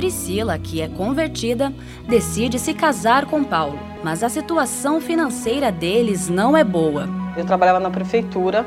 Priscila, 0.08 0.58
que 0.58 0.82
é 0.82 0.88
convertida, 0.88 1.74
decide 2.08 2.58
se 2.58 2.74
casar 2.74 3.26
com 3.26 3.44
Paulo, 3.44 3.78
mas 4.02 4.24
a 4.24 4.30
situação 4.30 5.02
financeira 5.02 5.70
deles 5.70 6.30
não 6.30 6.56
é 6.56 6.64
boa. 6.64 7.10
Eu 7.36 7.44
trabalhava 7.44 7.78
na 7.78 7.90
prefeitura 7.90 8.66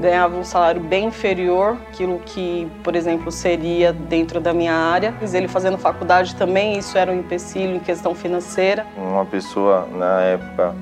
ganhava 0.00 0.36
um 0.36 0.42
salário 0.42 0.80
bem 0.80 1.06
inferior 1.06 1.76
aquilo 1.88 2.20
que, 2.26 2.68
por 2.82 2.96
exemplo, 2.96 3.30
seria 3.30 3.92
dentro 3.92 4.40
da 4.40 4.52
minha 4.52 4.74
área. 4.74 5.14
Ele 5.32 5.46
fazendo 5.46 5.78
faculdade 5.78 6.34
também, 6.34 6.76
isso 6.76 6.98
era 6.98 7.12
um 7.12 7.18
empecilho 7.18 7.76
em 7.76 7.80
questão 7.80 8.12
financeira. 8.12 8.84
Uma 8.96 9.24
pessoa, 9.24 9.86
na 9.92 10.20
época, 10.22 10.74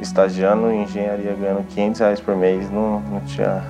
estagiando 0.00 0.70
em 0.70 0.84
engenharia, 0.84 1.34
ganhando 1.34 1.66
500 1.66 2.00
reais 2.00 2.20
por 2.20 2.36
mês, 2.36 2.70
não, 2.70 3.00
não, 3.00 3.20
tinha, 3.20 3.64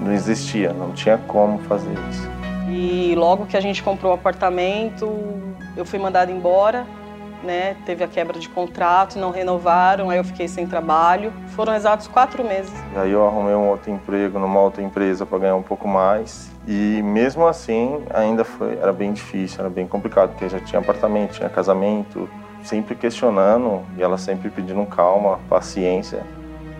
não 0.00 0.12
existia, 0.12 0.72
não 0.72 0.90
tinha 0.90 1.18
como 1.18 1.58
fazer 1.60 1.94
isso. 2.10 2.41
E 2.72 3.14
logo 3.14 3.44
que 3.44 3.56
a 3.56 3.60
gente 3.60 3.82
comprou 3.82 4.12
o 4.12 4.14
apartamento, 4.14 5.06
eu 5.76 5.84
fui 5.84 5.98
mandada 5.98 6.32
embora 6.32 6.86
né? 7.42 7.76
Teve 7.84 8.04
a 8.04 8.08
quebra 8.08 8.38
de 8.38 8.48
contrato, 8.48 9.18
não 9.18 9.30
renovaram, 9.30 10.10
aí 10.10 10.18
eu 10.18 10.24
fiquei 10.24 10.48
sem 10.48 10.66
trabalho. 10.66 11.32
Foram 11.48 11.74
exatos 11.74 12.06
quatro 12.06 12.44
meses. 12.44 12.72
E 12.94 12.98
aí 12.98 13.10
eu 13.10 13.26
arrumei 13.26 13.54
um 13.54 13.68
outro 13.68 13.90
emprego 13.90 14.38
numa 14.38 14.60
outra 14.60 14.82
empresa 14.82 15.26
para 15.26 15.38
ganhar 15.38 15.56
um 15.56 15.62
pouco 15.62 15.86
mais. 15.88 16.50
E 16.66 17.02
mesmo 17.02 17.46
assim, 17.46 18.02
ainda 18.14 18.44
foi, 18.44 18.76
era 18.76 18.92
bem 18.92 19.12
difícil, 19.12 19.60
era 19.60 19.70
bem 19.70 19.86
complicado, 19.86 20.30
porque 20.30 20.48
já 20.48 20.60
tinha 20.60 20.80
apartamento, 20.80 21.32
tinha 21.32 21.48
casamento, 21.48 22.28
sempre 22.62 22.94
questionando 22.94 23.82
e 23.96 24.02
ela 24.02 24.16
sempre 24.16 24.48
pedindo 24.48 24.84
calma, 24.86 25.40
paciência. 25.48 26.22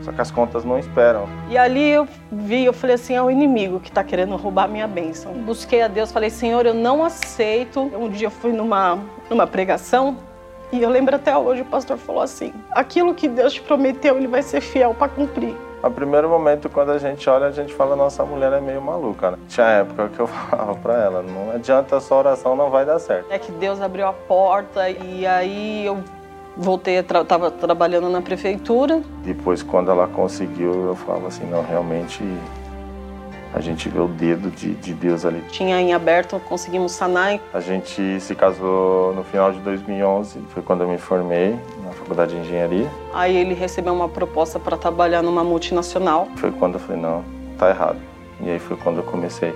Só 0.02 0.12
que 0.12 0.20
as 0.20 0.30
contas 0.30 0.64
não 0.64 0.78
esperam. 0.78 1.28
E 1.48 1.56
ali 1.56 1.90
eu 1.90 2.06
vi, 2.30 2.64
eu 2.64 2.72
falei 2.72 2.94
assim, 2.94 3.14
é 3.14 3.22
o 3.22 3.30
inimigo 3.30 3.80
que 3.80 3.88
está 3.88 4.02
querendo 4.02 4.36
roubar 4.36 4.68
minha 4.68 4.86
bênção. 4.86 5.32
Busquei 5.32 5.82
a 5.82 5.88
Deus, 5.88 6.10
falei, 6.12 6.30
Senhor, 6.30 6.66
eu 6.66 6.74
não 6.74 7.04
aceito. 7.04 7.80
Um 7.80 8.08
dia 8.08 8.26
eu 8.26 8.30
fui 8.30 8.52
numa, 8.52 8.98
numa 9.30 9.46
pregação 9.46 10.16
e 10.72 10.82
eu 10.82 10.88
lembro 10.88 11.14
até 11.14 11.36
hoje, 11.36 11.60
o 11.60 11.66
pastor 11.66 11.98
falou 11.98 12.22
assim: 12.22 12.50
aquilo 12.70 13.14
que 13.14 13.28
Deus 13.28 13.52
te 13.52 13.60
prometeu, 13.60 14.16
ele 14.16 14.26
vai 14.26 14.42
ser 14.42 14.62
fiel 14.62 14.94
para 14.94 15.06
cumprir. 15.06 15.54
A 15.82 15.90
primeiro 15.90 16.30
momento, 16.30 16.70
quando 16.70 16.92
a 16.92 16.98
gente 16.98 17.28
olha, 17.28 17.46
a 17.46 17.50
gente 17.50 17.74
fala, 17.74 17.94
nossa 17.94 18.24
mulher 18.24 18.52
é 18.52 18.60
meio 18.60 18.80
maluca, 18.80 19.32
né? 19.32 19.38
Tinha 19.48 19.66
época 19.66 20.08
que 20.08 20.20
eu 20.20 20.26
falava 20.48 20.74
pra 20.76 20.94
ela, 20.94 21.22
não 21.22 21.50
adianta 21.50 22.00
sua 22.00 22.18
oração, 22.18 22.56
não 22.56 22.70
vai 22.70 22.86
dar 22.86 22.98
certo. 22.98 23.26
É 23.30 23.38
que 23.38 23.52
Deus 23.52 23.82
abriu 23.82 24.06
a 24.06 24.12
porta 24.12 24.88
e 24.88 25.26
aí 25.26 25.84
eu 25.84 26.02
voltei, 26.56 26.96
estava 26.98 27.50
tra 27.50 27.50
trabalhando 27.50 28.08
na 28.08 28.20
prefeitura. 28.20 29.02
Depois, 29.24 29.62
quando 29.62 29.90
ela 29.90 30.06
conseguiu, 30.06 30.88
eu 30.88 30.96
falava 30.96 31.28
assim, 31.28 31.44
não, 31.46 31.62
realmente 31.64 32.22
a 33.54 33.60
gente 33.60 33.88
vê 33.88 34.00
o 34.00 34.08
dedo 34.08 34.50
de, 34.50 34.74
de 34.74 34.94
Deus 34.94 35.24
ali. 35.24 35.42
Tinha 35.50 35.80
em 35.80 35.92
aberto, 35.92 36.40
conseguimos 36.48 36.92
sanar. 36.92 37.38
A 37.52 37.60
gente 37.60 38.18
se 38.20 38.34
casou 38.34 39.14
no 39.14 39.22
final 39.24 39.52
de 39.52 39.60
2011, 39.60 40.40
foi 40.48 40.62
quando 40.62 40.82
eu 40.82 40.88
me 40.88 40.98
formei 40.98 41.58
na 41.84 41.92
faculdade 41.92 42.34
de 42.34 42.40
engenharia. 42.40 42.88
Aí 43.12 43.36
ele 43.36 43.54
recebeu 43.54 43.92
uma 43.92 44.08
proposta 44.08 44.58
para 44.58 44.76
trabalhar 44.76 45.22
numa 45.22 45.44
multinacional. 45.44 46.28
Foi 46.36 46.50
quando 46.50 46.74
eu 46.74 46.80
falei, 46.80 47.00
não, 47.00 47.22
tá 47.58 47.68
errado. 47.68 47.98
E 48.40 48.50
aí 48.50 48.58
foi 48.58 48.76
quando 48.76 48.98
eu 48.98 49.04
comecei 49.04 49.54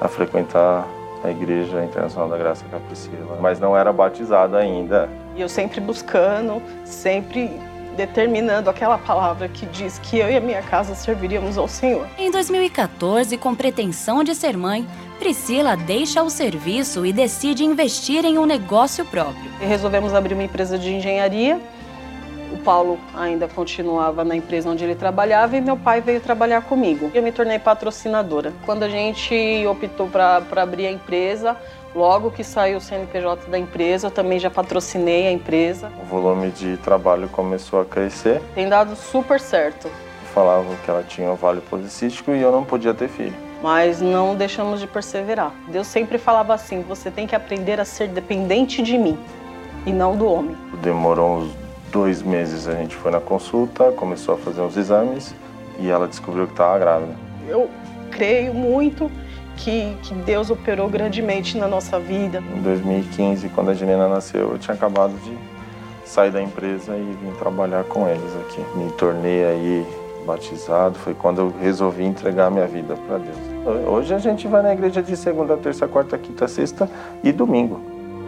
a 0.00 0.06
frequentar 0.06 0.86
a 1.24 1.30
Igreja 1.30 1.82
Internacional 1.82 2.28
da 2.28 2.36
Graça 2.36 2.64
com 2.70 2.76
a 2.76 2.80
Priscila. 2.80 3.38
Mas 3.40 3.58
não 3.58 3.76
era 3.76 3.92
batizado 3.92 4.56
ainda. 4.56 5.08
E 5.36 5.40
eu 5.40 5.48
sempre 5.48 5.80
buscando, 5.80 6.62
sempre 6.84 7.50
determinando 7.96 8.68
aquela 8.68 8.98
palavra 8.98 9.48
que 9.48 9.66
diz 9.66 9.98
que 9.98 10.18
eu 10.18 10.30
e 10.30 10.36
a 10.36 10.40
minha 10.40 10.62
casa 10.62 10.94
serviríamos 10.94 11.56
ao 11.56 11.68
Senhor. 11.68 12.06
Em 12.18 12.30
2014, 12.30 13.36
com 13.38 13.54
pretensão 13.54 14.22
de 14.22 14.34
ser 14.34 14.56
mãe, 14.56 14.86
Priscila 15.18 15.76
deixa 15.76 16.22
o 16.22 16.30
serviço 16.30 17.06
e 17.06 17.12
decide 17.12 17.64
investir 17.64 18.24
em 18.24 18.36
um 18.36 18.46
negócio 18.46 19.04
próprio. 19.04 19.50
E 19.60 19.64
resolvemos 19.64 20.12
abrir 20.12 20.34
uma 20.34 20.42
empresa 20.42 20.78
de 20.78 20.92
engenharia. 20.92 21.60
O 22.52 22.58
Paulo 22.58 22.98
ainda 23.14 23.48
continuava 23.48 24.24
na 24.24 24.36
empresa 24.36 24.70
onde 24.70 24.84
ele 24.84 24.94
trabalhava 24.94 25.56
e 25.56 25.60
meu 25.60 25.76
pai 25.76 26.00
veio 26.00 26.20
trabalhar 26.20 26.62
comigo. 26.62 27.10
Eu 27.14 27.22
me 27.22 27.32
tornei 27.32 27.58
patrocinadora. 27.58 28.52
Quando 28.64 28.84
a 28.84 28.88
gente 28.88 29.34
optou 29.66 30.08
para 30.08 30.44
abrir 30.56 30.86
a 30.86 30.92
empresa, 30.92 31.56
Logo 31.94 32.30
que 32.30 32.42
saiu 32.42 32.78
o 32.78 32.80
CNPJ 32.80 33.48
da 33.48 33.58
empresa, 33.58 34.08
eu 34.08 34.10
também 34.10 34.38
já 34.40 34.50
patrocinei 34.50 35.28
a 35.28 35.32
empresa. 35.32 35.92
O 36.02 36.04
volume 36.04 36.50
de 36.50 36.76
trabalho 36.78 37.28
começou 37.28 37.80
a 37.80 37.84
crescer. 37.84 38.42
Tem 38.54 38.68
dado 38.68 38.96
super 38.96 39.38
certo. 39.38 39.88
Falavam 40.34 40.74
que 40.84 40.90
ela 40.90 41.04
tinha 41.04 41.30
ovário 41.30 41.60
policístico 41.62 42.32
e 42.32 42.42
eu 42.42 42.50
não 42.50 42.64
podia 42.64 42.92
ter 42.92 43.08
filho. 43.08 43.34
mas 43.62 44.00
não 44.02 44.34
deixamos 44.34 44.80
de 44.80 44.86
perseverar. 44.86 45.52
Deus 45.68 45.86
sempre 45.86 46.18
falava 46.18 46.52
assim: 46.52 46.82
você 46.82 47.10
tem 47.10 47.26
que 47.26 47.36
aprender 47.36 47.80
a 47.80 47.84
ser 47.84 48.08
dependente 48.08 48.82
de 48.82 48.98
mim 48.98 49.16
e 49.86 49.92
não 49.92 50.16
do 50.16 50.26
homem. 50.26 50.56
Demorou 50.82 51.38
uns 51.38 51.52
dois 51.92 52.20
meses, 52.20 52.66
a 52.66 52.74
gente 52.74 52.96
foi 52.96 53.12
na 53.12 53.20
consulta, 53.20 53.92
começou 53.92 54.34
a 54.34 54.38
fazer 54.38 54.60
uns 54.60 54.76
exames 54.76 55.32
e 55.78 55.88
ela 55.88 56.08
descobriu 56.08 56.46
que 56.46 56.52
estava 56.52 56.76
grávida. 56.78 57.14
Eu 57.48 57.70
creio 58.10 58.52
muito 58.52 59.08
que, 59.56 59.96
que 60.02 60.14
Deus 60.14 60.50
operou 60.50 60.88
grandemente 60.88 61.56
na 61.56 61.66
nossa 61.66 61.98
vida. 61.98 62.42
Em 62.56 62.62
2015, 62.62 63.48
quando 63.50 63.70
a 63.70 63.74
Juliana 63.74 64.08
nasceu, 64.08 64.52
eu 64.52 64.58
tinha 64.58 64.74
acabado 64.74 65.14
de 65.22 65.36
sair 66.04 66.30
da 66.30 66.42
empresa 66.42 66.96
e 66.96 67.16
vim 67.22 67.32
trabalhar 67.38 67.84
com 67.84 68.08
eles 68.08 68.36
aqui. 68.42 68.60
Me 68.76 68.90
tornei 68.92 69.44
aí 69.44 69.86
batizado, 70.26 70.98
foi 70.98 71.14
quando 71.14 71.40
eu 71.40 71.54
resolvi 71.60 72.04
entregar 72.04 72.50
minha 72.50 72.66
vida 72.66 72.96
para 72.96 73.18
Deus. 73.18 73.36
Hoje 73.86 74.14
a 74.14 74.18
gente 74.18 74.46
vai 74.46 74.62
na 74.62 74.72
igreja 74.72 75.02
de 75.02 75.16
segunda, 75.16 75.56
terça, 75.56 75.86
quarta, 75.86 76.18
quinta, 76.18 76.48
sexta 76.48 76.88
e 77.22 77.32
domingo. 77.32 77.80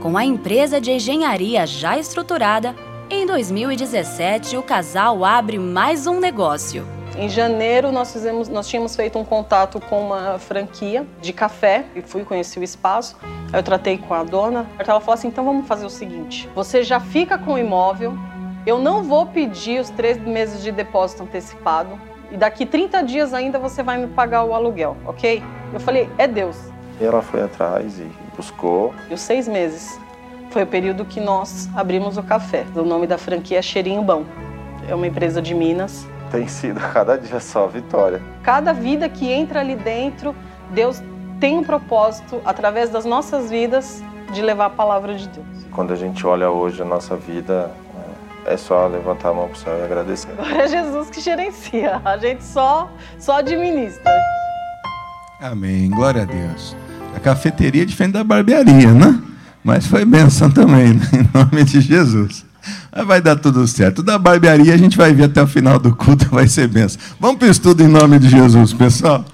Com 0.02 0.16
a 0.16 0.24
empresa 0.24 0.80
de 0.80 0.90
engenharia 0.92 1.66
já 1.66 1.98
estruturada, 1.98 2.74
em 3.10 3.26
2017 3.26 4.56
o 4.56 4.62
casal 4.62 5.24
abre 5.24 5.58
mais 5.58 6.06
um 6.06 6.20
negócio. 6.20 6.95
Em 7.18 7.30
janeiro 7.30 7.90
nós 7.90 8.12
fizemos, 8.12 8.46
nós 8.46 8.68
tínhamos 8.68 8.94
feito 8.94 9.18
um 9.18 9.24
contato 9.24 9.80
com 9.80 10.02
uma 10.04 10.38
franquia 10.38 11.06
de 11.22 11.32
café 11.32 11.86
e 11.94 12.02
fui 12.02 12.24
conhecer 12.24 12.60
o 12.60 12.62
espaço. 12.62 13.16
Aí 13.50 13.58
eu 13.58 13.62
tratei 13.62 13.96
com 13.96 14.12
a 14.12 14.22
dona. 14.22 14.66
Ela 14.78 15.00
falou 15.00 15.14
assim: 15.14 15.28
então 15.28 15.42
vamos 15.42 15.66
fazer 15.66 15.86
o 15.86 15.90
seguinte: 15.90 16.46
você 16.54 16.82
já 16.82 17.00
fica 17.00 17.38
com 17.38 17.54
o 17.54 17.58
imóvel, 17.58 18.12
eu 18.66 18.78
não 18.78 19.02
vou 19.02 19.24
pedir 19.24 19.80
os 19.80 19.88
três 19.88 20.18
meses 20.18 20.62
de 20.62 20.70
depósito 20.70 21.22
antecipado 21.22 21.98
e 22.30 22.36
daqui 22.36 22.66
30 22.66 23.02
dias 23.02 23.32
ainda 23.32 23.58
você 23.58 23.82
vai 23.82 23.96
me 23.96 24.08
pagar 24.08 24.44
o 24.44 24.52
aluguel, 24.52 24.94
ok? 25.06 25.42
Eu 25.72 25.80
falei: 25.80 26.10
é 26.18 26.28
Deus. 26.28 26.58
Ela 27.00 27.22
foi 27.22 27.42
atrás 27.42 27.98
e 27.98 28.06
buscou. 28.36 28.94
E 29.10 29.14
os 29.14 29.22
seis 29.22 29.48
meses 29.48 29.98
foi 30.50 30.64
o 30.64 30.66
período 30.66 31.02
que 31.06 31.20
nós 31.20 31.66
abrimos 31.74 32.18
o 32.18 32.22
café. 32.22 32.66
O 32.74 32.82
nome 32.82 33.06
da 33.06 33.16
franquia 33.16 33.58
é 33.58 33.62
Cheirinho 33.62 34.02
Bom. 34.02 34.24
É 34.86 34.94
uma 34.94 35.06
empresa 35.06 35.40
de 35.40 35.54
Minas 35.54 36.06
tem 36.36 36.46
sido 36.46 36.78
cada 36.92 37.16
dia 37.16 37.40
só 37.40 37.66
vitória. 37.66 38.20
Cada 38.42 38.72
vida 38.72 39.08
que 39.08 39.30
entra 39.32 39.60
ali 39.60 39.74
dentro, 39.74 40.34
Deus 40.70 41.02
tem 41.40 41.58
um 41.58 41.64
propósito, 41.64 42.40
através 42.44 42.90
das 42.90 43.04
nossas 43.04 43.50
vidas, 43.50 44.02
de 44.32 44.42
levar 44.42 44.66
a 44.66 44.70
palavra 44.70 45.14
de 45.14 45.28
Deus. 45.28 45.46
Quando 45.70 45.92
a 45.92 45.96
gente 45.96 46.26
olha 46.26 46.50
hoje 46.50 46.80
a 46.82 46.84
nossa 46.84 47.16
vida, 47.16 47.70
é, 48.46 48.54
é 48.54 48.56
só 48.56 48.86
levantar 48.86 49.30
a 49.30 49.34
mão 49.34 49.48
para 49.48 49.54
o 49.54 49.58
céu 49.58 49.78
e 49.78 49.84
agradecer. 49.84 50.30
Agora 50.32 50.62
é 50.62 50.68
Jesus 50.68 51.10
que 51.10 51.20
gerencia, 51.20 52.00
a 52.04 52.16
gente 52.16 52.42
só, 52.42 52.90
só 53.18 53.38
administra. 53.38 54.10
Amém, 55.40 55.90
glória 55.90 56.22
a 56.22 56.24
Deus. 56.24 56.74
A 57.14 57.20
cafeteria 57.20 57.82
é 57.82 57.84
diferente 57.84 58.14
da 58.14 58.24
barbearia, 58.24 58.92
né? 58.92 59.22
Mas 59.62 59.86
foi 59.86 60.04
bênção 60.04 60.50
também, 60.50 60.94
né? 60.94 61.04
em 61.12 61.38
nome 61.38 61.64
de 61.64 61.80
Jesus. 61.80 62.45
Vai 63.06 63.20
dar 63.20 63.36
tudo 63.36 63.66
certo. 63.66 64.02
Da 64.02 64.18
barbearia 64.18 64.74
a 64.74 64.76
gente 64.76 64.96
vai 64.96 65.12
ver 65.12 65.24
até 65.24 65.42
o 65.42 65.46
final 65.46 65.78
do 65.78 65.94
culto, 65.94 66.26
vai 66.30 66.48
ser 66.48 66.68
benção. 66.68 67.00
Vamos 67.20 67.38
para 67.38 67.48
o 67.48 67.50
estudo 67.50 67.82
em 67.82 67.88
nome 67.88 68.18
de 68.18 68.28
Jesus, 68.28 68.72
pessoal? 68.72 69.24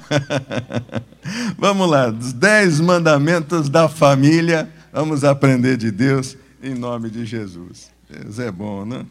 Vamos 1.56 1.88
lá, 1.88 2.08
os 2.08 2.32
dez 2.32 2.80
mandamentos 2.80 3.68
da 3.68 3.88
família. 3.88 4.68
Vamos 4.92 5.24
aprender 5.24 5.76
de 5.76 5.90
Deus 5.90 6.36
em 6.62 6.74
nome 6.74 7.08
de 7.10 7.24
Jesus. 7.24 7.90
Deus 8.10 8.38
é 8.38 8.50
bom, 8.50 8.84
né? 8.84 9.06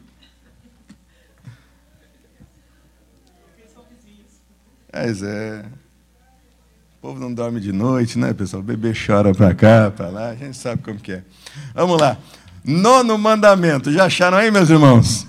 Mas 4.94 5.24
é. 5.24 5.66
O 6.98 7.02
povo 7.02 7.20
não 7.20 7.34
dorme 7.34 7.60
de 7.60 7.72
noite, 7.72 8.20
né, 8.20 8.32
pessoal? 8.32 8.62
O 8.62 8.66
bebê 8.66 8.94
chora 8.94 9.34
para 9.34 9.56
cá, 9.56 9.90
para 9.90 10.10
lá, 10.10 10.30
a 10.30 10.36
gente 10.36 10.56
sabe 10.56 10.84
como 10.84 11.00
que 11.00 11.14
é. 11.14 11.24
Vamos 11.74 12.00
lá. 12.00 12.16
Nono 12.64 13.18
mandamento, 13.18 13.92
já 13.92 14.06
acharam 14.06 14.38
aí, 14.38 14.52
meus 14.52 14.70
irmãos? 14.70 15.26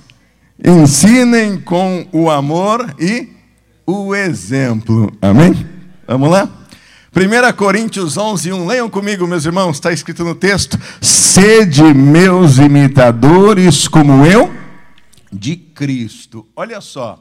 Ensinem 0.63 1.59
com 1.59 2.07
o 2.13 2.31
amor 2.31 2.95
e 3.01 3.31
o 3.87 4.15
exemplo. 4.15 5.11
Amém? 5.21 5.67
Vamos 6.07 6.31
lá? 6.31 6.49
1 7.15 7.57
Coríntios 7.57 8.19
11, 8.19 8.53
1. 8.53 8.67
Leiam 8.67 8.91
comigo, 8.91 9.27
meus 9.27 9.47
irmãos, 9.47 9.77
está 9.77 9.93
escrito 9.93 10.25
no 10.25 10.35
texto: 10.35 10.79
Sede 11.01 11.83
meus 11.95 12.59
imitadores, 12.59 13.89
como 13.89 14.27
eu, 14.27 14.53
de 15.33 15.57
Cristo. 15.57 16.47
Olha 16.55 16.83
só, 16.83 17.19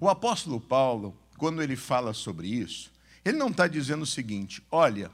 o 0.00 0.08
apóstolo 0.08 0.58
Paulo, 0.60 1.14
quando 1.36 1.62
ele 1.62 1.76
fala 1.76 2.14
sobre 2.14 2.48
isso, 2.48 2.90
ele 3.22 3.36
não 3.36 3.48
está 3.48 3.66
dizendo 3.66 4.02
o 4.02 4.06
seguinte: 4.06 4.62
olha 4.70 5.10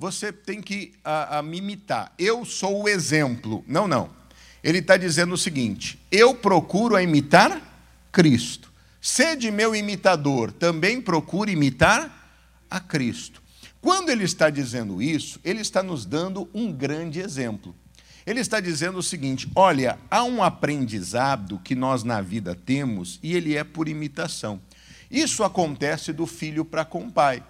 você 0.00 0.32
tem 0.32 0.62
que 0.62 0.94
a, 1.04 1.38
a 1.38 1.42
me 1.42 1.58
imitar. 1.58 2.10
Eu 2.18 2.46
sou 2.46 2.84
o 2.84 2.88
exemplo. 2.88 3.62
Não, 3.68 3.86
não. 3.86 4.08
Ele 4.64 4.78
está 4.78 4.96
dizendo 4.96 5.34
o 5.34 5.38
seguinte: 5.38 6.00
eu 6.10 6.34
procuro 6.34 6.98
imitar 6.98 7.60
Cristo. 8.10 8.72
Sede 8.98 9.50
meu 9.50 9.76
imitador, 9.76 10.52
também 10.52 11.02
procure 11.02 11.52
imitar 11.52 12.32
a 12.70 12.80
Cristo. 12.80 13.42
Quando 13.78 14.08
ele 14.08 14.24
está 14.24 14.48
dizendo 14.48 15.02
isso, 15.02 15.38
ele 15.44 15.60
está 15.60 15.82
nos 15.82 16.06
dando 16.06 16.48
um 16.54 16.72
grande 16.72 17.20
exemplo. 17.20 17.74
Ele 18.26 18.40
está 18.40 18.58
dizendo 18.58 18.98
o 18.98 19.02
seguinte: 19.02 19.50
olha, 19.54 19.98
há 20.10 20.24
um 20.24 20.42
aprendizado 20.42 21.60
que 21.62 21.74
nós 21.74 22.04
na 22.04 22.22
vida 22.22 22.54
temos 22.54 23.20
e 23.22 23.36
ele 23.36 23.54
é 23.54 23.64
por 23.64 23.86
imitação. 23.86 24.62
Isso 25.10 25.44
acontece 25.44 26.10
do 26.10 26.26
filho 26.26 26.64
para 26.64 26.86
com 26.86 27.04
o 27.04 27.12
pai. 27.12 27.42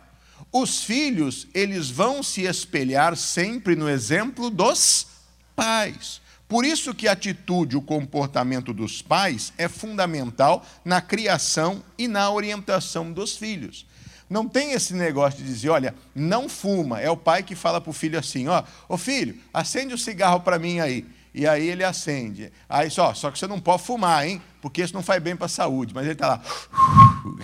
Os 0.53 0.83
filhos, 0.83 1.46
eles 1.55 1.90
vão 1.90 2.22
se 2.22 2.42
espelhar 2.42 3.16
sempre 3.16 3.76
no 3.76 3.88
exemplo 3.88 4.50
dos 4.50 5.07
pais. 5.55 6.20
Por 6.48 6.64
isso 6.64 6.92
que 6.92 7.07
a 7.07 7.12
atitude, 7.12 7.76
o 7.76 7.83
comportamento 7.83 8.74
dos 8.74 9.00
pais 9.00 9.53
é 9.57 9.68
fundamental 9.68 10.66
na 10.85 11.00
criação 11.00 11.85
e 11.96 12.09
na 12.09 12.29
orientação 12.29 13.12
dos 13.12 13.37
filhos. 13.37 13.87
Não 14.29 14.48
tem 14.48 14.72
esse 14.72 14.94
negócio 14.94 15.40
de 15.40 15.46
dizer, 15.46 15.68
olha, 15.68 15.94
não 16.14 16.48
fuma. 16.48 17.00
É 17.00 17.11
o 17.11 17.16
pai 17.16 17.42
que 17.42 17.55
fala 17.55 17.81
para 17.81 17.90
o 17.90 17.92
filho 17.92 18.18
assim, 18.18 18.48
ó, 18.48 18.64
ô 18.88 18.96
filho, 18.96 19.37
acende 19.55 19.94
o 19.94 19.98
cigarro 19.98 20.40
para 20.40 20.59
mim 20.59 20.81
aí. 20.81 21.07
E 21.33 21.46
aí 21.46 21.68
ele 21.68 21.85
acende. 21.85 22.53
Aí 22.68 22.90
só, 22.90 23.14
só 23.14 23.31
que 23.31 23.38
você 23.38 23.46
não 23.46 23.61
pode 23.61 23.85
fumar, 23.85 24.26
hein? 24.26 24.42
Porque 24.61 24.83
isso 24.83 24.94
não 24.94 25.03
faz 25.03 25.22
bem 25.22 25.37
para 25.37 25.46
a 25.46 25.48
saúde. 25.48 25.94
Mas 25.94 26.05
ele 26.05 26.12
está 26.12 26.26
lá. 26.29 26.42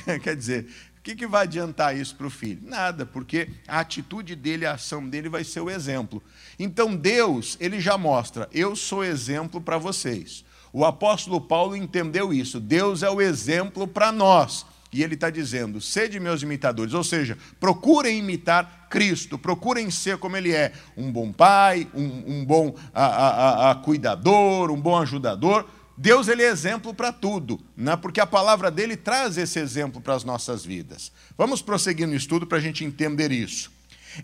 Quer 0.22 0.36
dizer, 0.36 0.66
que, 1.06 1.14
que 1.14 1.26
vai 1.28 1.44
adiantar 1.44 1.96
isso 1.96 2.16
para 2.16 2.26
o 2.26 2.30
filho? 2.30 2.58
Nada, 2.64 3.06
porque 3.06 3.48
a 3.68 3.78
atitude 3.78 4.34
dele, 4.34 4.66
a 4.66 4.72
ação 4.72 5.08
dele 5.08 5.28
vai 5.28 5.44
ser 5.44 5.60
o 5.60 5.70
exemplo. 5.70 6.20
Então 6.58 6.96
Deus, 6.96 7.56
ele 7.60 7.80
já 7.80 7.96
mostra, 7.96 8.48
eu 8.52 8.74
sou 8.74 9.04
exemplo 9.04 9.60
para 9.60 9.78
vocês. 9.78 10.44
O 10.72 10.84
apóstolo 10.84 11.40
Paulo 11.40 11.76
entendeu 11.76 12.32
isso. 12.32 12.58
Deus 12.58 13.04
é 13.04 13.10
o 13.10 13.20
exemplo 13.20 13.86
para 13.86 14.10
nós. 14.10 14.66
E 14.92 15.00
ele 15.04 15.14
está 15.14 15.30
dizendo: 15.30 15.80
sede 15.80 16.18
meus 16.18 16.42
imitadores, 16.42 16.92
ou 16.92 17.04
seja, 17.04 17.38
procurem 17.60 18.18
imitar 18.18 18.88
Cristo, 18.90 19.38
procurem 19.38 19.90
ser 19.92 20.18
como 20.18 20.36
ele 20.36 20.52
é, 20.52 20.72
um 20.96 21.12
bom 21.12 21.32
pai, 21.32 21.86
um, 21.94 22.40
um 22.40 22.44
bom 22.44 22.74
a, 22.92 23.04
a, 23.04 23.70
a, 23.70 23.74
cuidador, 23.76 24.72
um 24.72 24.80
bom 24.80 24.98
ajudador, 24.98 25.68
Deus 25.96 26.28
ele 26.28 26.42
é 26.42 26.48
exemplo 26.48 26.92
para 26.92 27.10
tudo, 27.10 27.58
né? 27.76 27.96
porque 27.96 28.20
a 28.20 28.26
palavra 28.26 28.70
dele 28.70 28.96
traz 28.96 29.38
esse 29.38 29.58
exemplo 29.58 30.00
para 30.00 30.14
as 30.14 30.24
nossas 30.24 30.64
vidas. 30.64 31.10
Vamos 31.38 31.62
prosseguir 31.62 32.06
no 32.06 32.14
estudo 32.14 32.46
para 32.46 32.58
a 32.58 32.60
gente 32.60 32.84
entender 32.84 33.32
isso. 33.32 33.70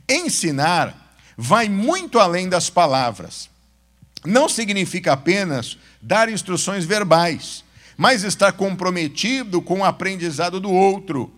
Ensinar 0.09 1.15
vai 1.37 1.69
muito 1.69 2.19
além 2.19 2.49
das 2.49 2.69
palavras. 2.69 3.49
Não 4.25 4.49
significa 4.49 5.15
apenas 5.15 5.79
dar 6.01 6.29
instruções 6.29 6.85
verbais, 6.85 7.65
mas 7.97 8.23
estar 8.23 8.53
comprometido 8.53 9.63
com 9.63 9.81
o 9.81 9.85
aprendizado 9.85 10.61
do 10.61 10.71
outro. 10.71 11.33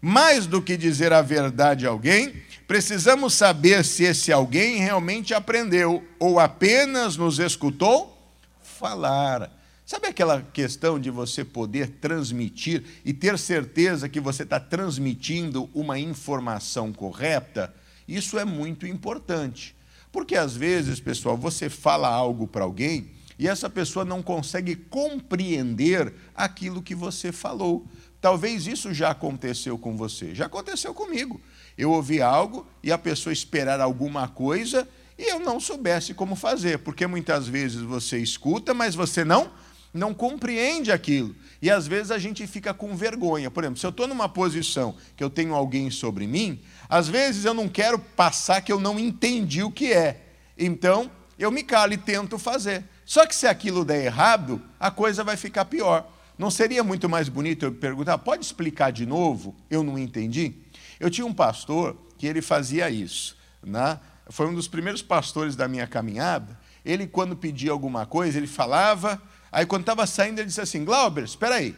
Mais 0.00 0.46
do 0.46 0.62
que 0.62 0.76
dizer 0.76 1.12
a 1.12 1.20
verdade 1.20 1.86
a 1.86 1.90
alguém, 1.90 2.32
precisamos 2.66 3.34
saber 3.34 3.84
se 3.84 4.04
esse 4.04 4.32
alguém 4.32 4.78
realmente 4.78 5.34
aprendeu 5.34 6.02
ou 6.18 6.38
apenas 6.38 7.16
nos 7.16 7.38
escutou 7.38 8.16
falar. 8.62 9.59
Sabe 9.90 10.06
aquela 10.06 10.40
questão 10.40 11.00
de 11.00 11.10
você 11.10 11.44
poder 11.44 11.88
transmitir 12.00 12.84
e 13.04 13.12
ter 13.12 13.36
certeza 13.36 14.08
que 14.08 14.20
você 14.20 14.44
está 14.44 14.60
transmitindo 14.60 15.68
uma 15.74 15.98
informação 15.98 16.92
correta? 16.92 17.74
Isso 18.06 18.38
é 18.38 18.44
muito 18.44 18.86
importante. 18.86 19.74
Porque 20.12 20.36
às 20.36 20.54
vezes, 20.54 21.00
pessoal, 21.00 21.36
você 21.36 21.68
fala 21.68 22.06
algo 22.06 22.46
para 22.46 22.62
alguém 22.62 23.10
e 23.36 23.48
essa 23.48 23.68
pessoa 23.68 24.04
não 24.04 24.22
consegue 24.22 24.76
compreender 24.76 26.14
aquilo 26.36 26.82
que 26.82 26.94
você 26.94 27.32
falou. 27.32 27.84
Talvez 28.20 28.68
isso 28.68 28.94
já 28.94 29.10
aconteceu 29.10 29.76
com 29.76 29.96
você, 29.96 30.36
já 30.36 30.46
aconteceu 30.46 30.94
comigo. 30.94 31.40
Eu 31.76 31.90
ouvi 31.90 32.22
algo 32.22 32.64
e 32.80 32.92
a 32.92 32.98
pessoa 32.98 33.32
esperar 33.32 33.80
alguma 33.80 34.28
coisa 34.28 34.88
e 35.18 35.32
eu 35.32 35.40
não 35.40 35.58
soubesse 35.58 36.14
como 36.14 36.36
fazer, 36.36 36.78
porque 36.78 37.08
muitas 37.08 37.48
vezes 37.48 37.80
você 37.80 38.18
escuta, 38.18 38.72
mas 38.72 38.94
você 38.94 39.24
não 39.24 39.50
não 39.92 40.14
compreende 40.14 40.92
aquilo. 40.92 41.34
E 41.60 41.70
às 41.70 41.86
vezes 41.86 42.10
a 42.10 42.18
gente 42.18 42.46
fica 42.46 42.72
com 42.72 42.96
vergonha. 42.96 43.50
Por 43.50 43.64
exemplo, 43.64 43.80
se 43.80 43.86
eu 43.86 43.90
estou 43.90 44.06
numa 44.06 44.28
posição 44.28 44.94
que 45.16 45.22
eu 45.22 45.30
tenho 45.30 45.54
alguém 45.54 45.90
sobre 45.90 46.26
mim, 46.26 46.60
às 46.88 47.08
vezes 47.08 47.44
eu 47.44 47.52
não 47.52 47.68
quero 47.68 47.98
passar 47.98 48.60
que 48.60 48.72
eu 48.72 48.80
não 48.80 48.98
entendi 48.98 49.62
o 49.62 49.70
que 49.70 49.92
é. 49.92 50.20
Então, 50.56 51.10
eu 51.38 51.50
me 51.50 51.62
calo 51.62 51.92
e 51.92 51.98
tento 51.98 52.38
fazer. 52.38 52.84
Só 53.04 53.26
que 53.26 53.34
se 53.34 53.46
aquilo 53.46 53.84
der 53.84 54.04
errado, 54.04 54.62
a 54.78 54.90
coisa 54.90 55.24
vai 55.24 55.36
ficar 55.36 55.64
pior. 55.64 56.08
Não 56.38 56.50
seria 56.50 56.82
muito 56.82 57.08
mais 57.08 57.28
bonito 57.28 57.64
eu 57.66 57.72
perguntar, 57.72 58.16
pode 58.18 58.44
explicar 58.44 58.90
de 58.90 59.04
novo? 59.04 59.54
Eu 59.68 59.82
não 59.82 59.98
entendi. 59.98 60.54
Eu 60.98 61.10
tinha 61.10 61.26
um 61.26 61.34
pastor 61.34 61.96
que 62.16 62.26
ele 62.26 62.40
fazia 62.40 62.88
isso. 62.88 63.36
Né? 63.62 63.98
Foi 64.28 64.46
um 64.46 64.54
dos 64.54 64.68
primeiros 64.68 65.02
pastores 65.02 65.56
da 65.56 65.66
minha 65.66 65.86
caminhada. 65.86 66.58
Ele, 66.84 67.06
quando 67.06 67.36
pedia 67.36 67.72
alguma 67.72 68.06
coisa, 68.06 68.38
ele 68.38 68.46
falava, 68.46 69.20
Aí 69.52 69.66
quando 69.66 69.82
estava 69.82 70.06
saindo, 70.06 70.38
ele 70.38 70.48
disse 70.48 70.60
assim: 70.60 70.84
Glauber, 70.84 71.24
espera 71.24 71.56
aí, 71.56 71.74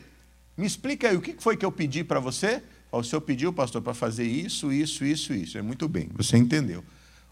me 0.57 0.67
explica 0.67 1.09
aí, 1.09 1.17
o 1.17 1.21
que 1.21 1.35
foi 1.39 1.57
que 1.57 1.65
eu 1.65 1.73
pedi 1.73 2.05
para 2.05 2.21
você? 2.21 2.63
O 2.91 3.03
senhor 3.03 3.23
pediu, 3.23 3.53
pastor, 3.53 3.81
para 3.81 3.95
fazer 3.95 4.25
isso, 4.25 4.71
isso, 4.71 5.03
isso, 5.05 5.33
isso. 5.33 5.57
É 5.57 5.63
muito 5.63 5.89
bem, 5.89 6.11
você 6.15 6.37
entendeu. 6.37 6.85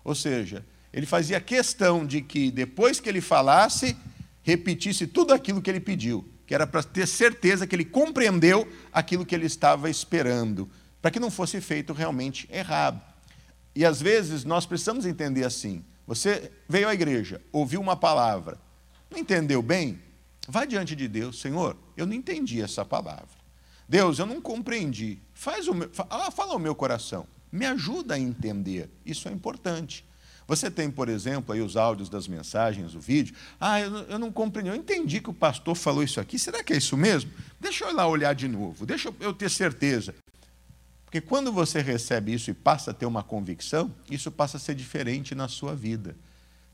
Ou 0.02 0.14
seja, 0.14 0.64
ele 0.90 1.04
fazia 1.04 1.38
questão 1.38 2.06
de 2.06 2.22
que 2.22 2.50
depois 2.50 2.98
que 2.98 3.08
ele 3.08 3.20
falasse, 3.20 3.94
repetisse 4.42 5.06
tudo 5.06 5.34
aquilo 5.34 5.60
que 5.60 5.68
ele 5.68 5.80
pediu, 5.80 6.26
que 6.46 6.54
era 6.54 6.66
para 6.66 6.82
ter 6.82 7.06
certeza 7.06 7.66
que 7.66 7.76
ele 7.76 7.84
compreendeu 7.84 8.66
aquilo 8.90 9.26
que 9.26 9.34
ele 9.34 9.44
estava 9.44 9.90
esperando, 9.90 10.68
para 11.02 11.10
que 11.10 11.20
não 11.20 11.30
fosse 11.30 11.60
feito 11.60 11.92
realmente 11.92 12.48
errado. 12.50 13.00
E 13.74 13.84
às 13.84 14.00
vezes 14.00 14.44
nós 14.44 14.64
precisamos 14.64 15.04
entender 15.04 15.44
assim: 15.44 15.84
você 16.06 16.50
veio 16.66 16.88
à 16.88 16.94
igreja, 16.94 17.40
ouviu 17.52 17.80
uma 17.80 17.96
palavra, 17.96 18.58
não 19.10 19.18
entendeu 19.18 19.60
bem? 19.60 20.00
Vá 20.50 20.64
diante 20.64 20.96
de 20.96 21.06
Deus, 21.06 21.40
Senhor, 21.40 21.76
eu 21.96 22.04
não 22.04 22.12
entendi 22.12 22.60
essa 22.60 22.84
palavra. 22.84 23.28
Deus, 23.88 24.18
eu 24.18 24.26
não 24.26 24.40
compreendi. 24.40 25.20
Faz 25.32 25.68
o 25.68 25.74
meu, 25.74 25.88
fala, 25.92 26.30
fala 26.30 26.52
ao 26.54 26.58
meu 26.58 26.74
coração. 26.74 27.26
Me 27.52 27.64
ajuda 27.66 28.14
a 28.14 28.18
entender. 28.18 28.90
Isso 29.06 29.28
é 29.28 29.32
importante. 29.32 30.04
Você 30.48 30.68
tem, 30.68 30.90
por 30.90 31.08
exemplo, 31.08 31.54
aí 31.54 31.60
os 31.60 31.76
áudios 31.76 32.08
das 32.08 32.26
mensagens, 32.26 32.96
o 32.96 33.00
vídeo. 33.00 33.34
Ah, 33.60 33.80
eu, 33.80 33.96
eu 34.02 34.18
não 34.18 34.32
compreendi. 34.32 34.70
Eu 34.70 34.74
entendi 34.74 35.20
que 35.20 35.30
o 35.30 35.34
pastor 35.34 35.76
falou 35.76 36.02
isso 36.02 36.20
aqui. 36.20 36.36
Será 36.36 36.64
que 36.64 36.72
é 36.72 36.76
isso 36.76 36.96
mesmo? 36.96 37.30
Deixa 37.60 37.84
eu 37.84 37.94
lá 37.94 38.08
olhar 38.08 38.34
de 38.34 38.48
novo. 38.48 38.84
Deixa 38.84 39.14
eu 39.20 39.32
ter 39.32 39.48
certeza. 39.48 40.16
Porque 41.04 41.20
quando 41.20 41.52
você 41.52 41.80
recebe 41.80 42.34
isso 42.34 42.50
e 42.50 42.54
passa 42.54 42.90
a 42.90 42.94
ter 42.94 43.06
uma 43.06 43.22
convicção, 43.22 43.94
isso 44.10 44.32
passa 44.32 44.56
a 44.56 44.60
ser 44.60 44.74
diferente 44.74 45.32
na 45.32 45.46
sua 45.46 45.76
vida. 45.76 46.16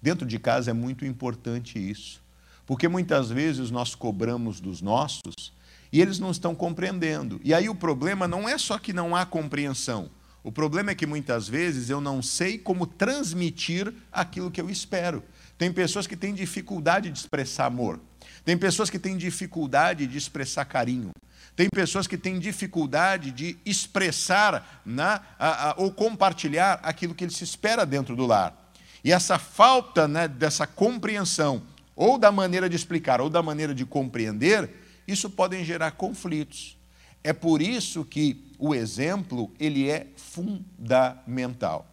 Dentro 0.00 0.26
de 0.26 0.38
casa 0.38 0.70
é 0.70 0.74
muito 0.74 1.04
importante 1.04 1.78
isso. 1.78 2.24
Porque 2.66 2.88
muitas 2.88 3.30
vezes 3.30 3.70
nós 3.70 3.94
cobramos 3.94 4.60
dos 4.60 4.82
nossos 4.82 5.52
e 5.92 6.00
eles 6.00 6.18
não 6.18 6.30
estão 6.30 6.54
compreendendo. 6.54 7.40
E 7.44 7.54
aí 7.54 7.68
o 7.68 7.74
problema 7.74 8.26
não 8.26 8.48
é 8.48 8.58
só 8.58 8.78
que 8.78 8.92
não 8.92 9.14
há 9.14 9.24
compreensão. 9.24 10.10
O 10.42 10.52
problema 10.52 10.90
é 10.90 10.94
que 10.94 11.06
muitas 11.06 11.48
vezes 11.48 11.90
eu 11.90 12.00
não 12.00 12.22
sei 12.22 12.58
como 12.58 12.86
transmitir 12.86 13.92
aquilo 14.12 14.50
que 14.50 14.60
eu 14.60 14.68
espero. 14.68 15.22
Tem 15.56 15.72
pessoas 15.72 16.06
que 16.06 16.16
têm 16.16 16.34
dificuldade 16.34 17.10
de 17.10 17.18
expressar 17.18 17.66
amor. 17.66 18.00
Tem 18.44 18.56
pessoas 18.56 18.90
que 18.90 18.98
têm 18.98 19.16
dificuldade 19.16 20.06
de 20.06 20.18
expressar 20.18 20.64
carinho. 20.64 21.10
Tem 21.56 21.68
pessoas 21.68 22.06
que 22.06 22.18
têm 22.18 22.38
dificuldade 22.38 23.30
de 23.30 23.56
expressar 23.64 24.82
né, 24.84 25.20
a, 25.38 25.70
a, 25.70 25.74
ou 25.78 25.90
compartilhar 25.90 26.78
aquilo 26.82 27.14
que 27.14 27.24
ele 27.24 27.32
se 27.32 27.42
espera 27.42 27.86
dentro 27.86 28.14
do 28.14 28.26
lar. 28.26 28.70
E 29.02 29.10
essa 29.10 29.38
falta 29.38 30.06
né, 30.06 30.28
dessa 30.28 30.66
compreensão 30.66 31.62
ou 31.96 32.18
da 32.18 32.30
maneira 32.30 32.68
de 32.68 32.76
explicar, 32.76 33.20
ou 33.20 33.30
da 33.30 33.42
maneira 33.42 33.74
de 33.74 33.86
compreender, 33.86 34.70
isso 35.08 35.30
podem 35.30 35.64
gerar 35.64 35.92
conflitos. 35.92 36.76
É 37.24 37.32
por 37.32 37.62
isso 37.62 38.04
que 38.04 38.52
o 38.58 38.74
exemplo, 38.74 39.50
ele 39.58 39.88
é 39.88 40.06
fundamental. 40.16 41.86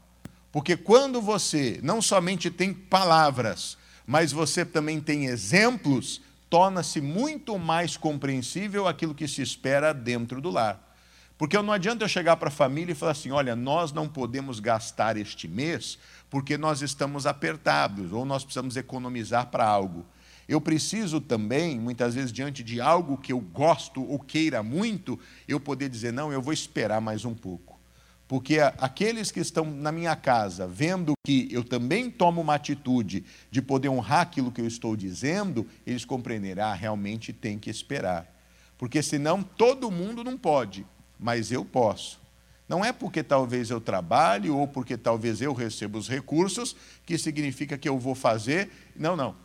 Porque 0.52 0.78
quando 0.78 1.22
você 1.22 1.80
não 1.82 2.02
somente 2.02 2.52
tem 2.52 2.74
palavras, 2.74 3.78
mas 4.06 4.32
você 4.32 4.64
também 4.64 5.00
tem 5.00 5.26
exemplos, 5.26 6.22
torna-se 6.50 7.02
muito 7.02 7.58
mais 7.58 7.98
compreensível 7.98 8.88
aquilo 8.88 9.16
que 9.16 9.28
se 9.28 9.42
espera 9.42 9.94
dentro 9.94 10.40
do 10.40 10.52
lar. 10.52 10.94
Porque 11.38 11.60
não 11.60 11.74
adianta 11.74 12.04
eu 12.04 12.08
chegar 12.08 12.38
para 12.38 12.50
a 12.50 12.52
família 12.52 12.92
e 12.92 12.96
falar 12.96 13.14
assim: 13.14 13.32
olha, 13.32 13.56
nós 13.56 13.92
não 13.92 14.08
podemos 14.08 14.60
gastar 14.60 15.18
este 15.18 15.48
mês 15.48 15.98
porque 16.34 16.58
nós 16.58 16.82
estamos 16.82 17.28
apertados 17.28 18.12
ou 18.12 18.26
nós 18.26 18.44
precisamos 18.44 18.76
economizar 18.76 19.52
para 19.52 19.68
algo. 19.68 20.04
Eu 20.50 20.60
preciso 20.60 21.22
também, 21.22 21.80
muitas 21.80 22.16
vezes, 22.16 22.34
diante 22.34 22.64
de 22.64 22.82
algo 22.82 23.20
que 23.20 23.32
eu 23.32 23.40
gosto 23.40 24.04
ou 24.04 24.18
queira 24.18 24.64
muito, 24.64 25.20
eu 25.48 25.60
poder 25.60 25.90
dizer: 25.90 26.12
não, 26.12 26.34
eu 26.34 26.42
vou 26.42 26.52
esperar 26.52 27.00
mais 27.00 27.24
um 27.24 27.36
pouco. 27.36 27.80
Porque 28.28 28.58
aqueles 28.80 29.30
que 29.30 29.42
estão 29.42 29.64
na 29.64 29.92
minha 29.92 30.16
casa, 30.16 30.66
vendo 30.66 31.14
que 31.24 31.48
eu 31.52 31.64
também 31.64 32.10
tomo 32.10 32.42
uma 32.42 32.56
atitude 32.56 33.24
de 33.52 33.62
poder 33.62 33.90
honrar 33.90 34.22
aquilo 34.22 34.52
que 34.52 34.60
eu 34.60 34.66
estou 34.66 34.96
dizendo, 34.96 35.68
eles 35.86 36.04
compreenderão, 36.04 36.64
ah, 36.64 36.74
realmente 36.74 37.32
tem 37.32 37.60
que 37.60 37.70
esperar. 37.70 38.28
Porque 38.76 39.04
senão 39.04 39.44
todo 39.44 39.92
mundo 39.92 40.24
não 40.24 40.36
pode, 40.36 40.84
mas 41.20 41.52
eu 41.52 41.64
posso. 41.64 42.23
Não 42.68 42.84
é 42.84 42.92
porque 42.92 43.22
talvez 43.22 43.70
eu 43.70 43.82
trabalhe 43.82 44.50
ou 44.50 44.68
porque 44.68 44.98
talvez 44.98 45.42
eu 45.42 45.54
receba 45.54 45.98
os 45.98 46.08
recursos 46.08 46.76
que 47.06 47.18
significa 47.18 47.78
que 47.78 47.88
eu 47.88 48.00
vou 48.00 48.16
fazer. 48.16 48.72
Não, 48.96 49.16
não. 49.16 49.36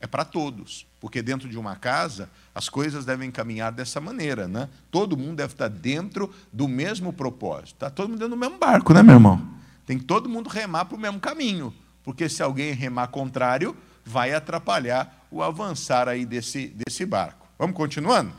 É 0.00 0.06
para 0.06 0.24
todos. 0.24 0.86
Porque 1.00 1.20
dentro 1.22 1.48
de 1.48 1.58
uma 1.58 1.76
casa, 1.76 2.30
as 2.54 2.68
coisas 2.68 3.04
devem 3.04 3.30
caminhar 3.30 3.72
dessa 3.72 4.00
maneira, 4.00 4.46
né? 4.46 4.68
Todo 4.90 5.16
mundo 5.16 5.36
deve 5.36 5.52
estar 5.52 5.68
dentro 5.68 6.32
do 6.52 6.68
mesmo 6.68 7.12
propósito. 7.12 7.74
Está 7.74 7.90
todo 7.90 8.08
mundo 8.08 8.18
dentro 8.18 8.34
do 8.34 8.40
mesmo 8.40 8.58
barco, 8.58 8.92
né, 8.92 9.02
meu 9.02 9.14
irmão? 9.14 9.40
Tem 9.86 9.98
que 9.98 10.04
todo 10.04 10.28
mundo 10.28 10.48
remar 10.48 10.84
para 10.84 10.96
o 10.96 11.00
mesmo 11.00 11.18
caminho. 11.18 11.74
Porque 12.02 12.28
se 12.28 12.42
alguém 12.42 12.72
remar 12.72 13.08
contrário, 13.08 13.76
vai 14.04 14.32
atrapalhar 14.32 15.26
o 15.30 15.42
avançar 15.42 16.08
aí 16.08 16.24
desse, 16.24 16.68
desse 16.68 17.04
barco. 17.04 17.46
Vamos 17.58 17.76
continuando? 17.76 18.32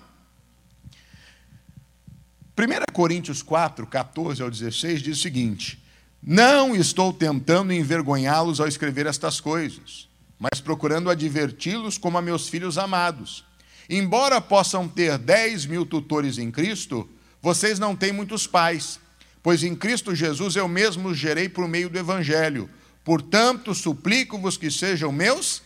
1 2.60 2.91
Coríntios 2.91 3.41
4, 3.41 3.88
14 3.88 4.43
ao 4.43 4.52
16 4.52 5.02
diz 5.02 5.17
o 5.17 5.22
seguinte: 5.22 5.82
Não 6.22 6.76
estou 6.76 7.13
tentando 7.13 7.72
envergonhá-los 7.72 8.60
ao 8.60 8.67
escrever 8.67 9.06
estas 9.06 9.39
coisas, 9.39 10.10
mas 10.38 10.60
procurando 10.60 11.10
adverti-los 11.10 11.98
como 11.98 12.17
a 12.17 12.22
meus 12.22 12.50
filhos 12.50 12.78
amados. 12.78 13.45
Embora 13.89 14.41
possam 14.41 14.89
ter 14.89 15.17
10 15.17 15.67
mil 15.67 15.86
tutores 15.86 16.38
em 16.38 16.52
Cristo, 16.52 17.10
vocês 17.41 17.80
não 17.80 17.95
têm 17.95 18.12
muitos 18.12 18.45
pais, 18.45 19.00
pois 19.41 19.63
em 19.63 19.74
Cristo 19.74 20.13
Jesus 20.13 20.58
eu 20.58 20.67
mesmo 20.67 21.08
os 21.08 21.17
gerei 21.17 21.48
por 21.48 21.65
meio 21.65 21.89
do 21.89 21.98
Evangelho. 21.98 22.69
Portanto, 23.06 23.74
suplico-vos 23.74 24.58
que 24.58 24.69
sejam 24.69 25.13
meus 25.13 25.62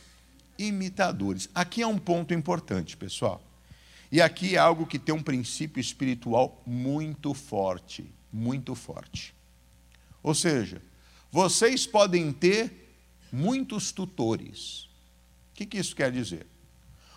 imitadores. 0.60 1.50
Aqui 1.56 1.82
é 1.82 1.88
um 1.88 1.98
ponto 1.98 2.36
importante, 2.36 2.96
pessoal. 2.96 3.42
E 4.13 4.21
aqui 4.21 4.56
é 4.56 4.60
algo 4.60 4.86
que 4.86 4.99
tem 4.99 5.15
um 5.15 5.23
princípio 5.23 5.82
espiritual 5.82 6.62
muito 6.67 7.34
forte, 7.34 8.13
muito 8.32 8.76
forte. 8.76 9.34
Ou 10.21 10.36
seja, 10.36 10.84
vocês 11.32 11.88
podem 11.88 12.32
ter 12.32 12.93
muitos 13.32 13.91
tutores. 13.91 14.84
O 14.84 15.56
que, 15.56 15.65
que 15.65 15.80
isso 15.80 15.95
quer 15.95 16.12
dizer? 16.12 16.45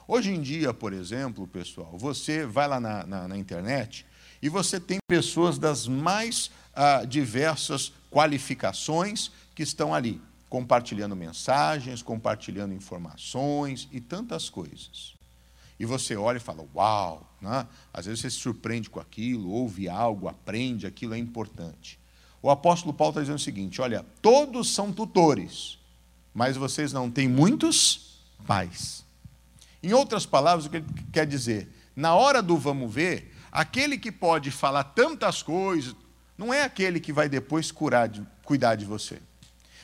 Hoje 0.09 0.31
em 0.31 0.41
dia, 0.41 0.73
por 0.73 0.95
exemplo, 0.95 1.47
pessoal, 1.47 1.99
você 1.99 2.47
vai 2.47 2.67
lá 2.67 2.81
na, 2.81 3.07
na, 3.07 3.29
na 3.29 3.37
internet 3.37 4.07
e 4.41 4.49
você 4.49 4.81
tem 4.81 4.97
pessoas 5.07 5.59
das 5.59 5.87
mais 5.87 6.51
ah, 6.73 7.05
diversas 7.05 7.93
qualificações 8.11 9.31
que 9.55 9.63
estão 9.63 9.93
ali, 9.93 10.19
compartilhando 10.49 11.15
mensagens, 11.15 12.01
compartilhando 12.01 12.73
informações 12.73 13.87
e 13.93 14.01
tantas 14.01 14.49
coisas. 14.49 15.16
E 15.79 15.85
você 15.85 16.17
olha 16.17 16.39
e 16.39 16.41
fala, 16.41 16.67
uau, 16.75 17.31
né? 17.41 17.67
às 17.93 18.07
vezes 18.07 18.21
você 18.21 18.31
se 18.31 18.39
surpreende 18.39 18.89
com 18.89 18.99
aquilo, 18.99 19.51
ouve 19.51 19.89
algo, 19.89 20.29
aprende, 20.29 20.87
aquilo 20.87 21.15
é 21.15 21.19
importante. 21.19 21.99
O 22.43 22.51
apóstolo 22.51 22.95
Paulo 22.95 23.11
está 23.11 23.21
dizendo 23.23 23.37
o 23.37 23.41
seguinte: 23.41 23.81
olha, 23.81 24.07
todos 24.23 24.73
são 24.73 24.93
tutores, 24.93 25.79
mas 26.33 26.57
vocês 26.57 26.93
não 26.93 27.11
têm 27.11 27.29
muitos 27.29 28.21
pais. 28.47 29.05
Em 29.83 29.93
outras 29.93 30.25
palavras, 30.25 30.67
o 30.67 30.71
que 30.71 30.77
ele 30.77 30.87
quer 31.13 31.27
dizer? 31.27 31.69
Na 31.95 32.15
hora 32.15 32.43
do 32.43 32.57
vamos 32.57 32.93
ver, 32.93 33.35
aquele 33.51 33.99
que 33.99 34.13
pode 34.13 34.51
falar 34.51 34.85
tantas 34.85 35.43
coisas, 35.43 35.95
não 36.37 36.53
é 36.53 36.63
aquele 36.63 37.01
que 37.01 37.13
vai 37.13 37.29
depois 37.29 37.73
curar 37.73 38.11
cuidar 38.45 38.77
de 38.77 38.85
você. 38.85 39.21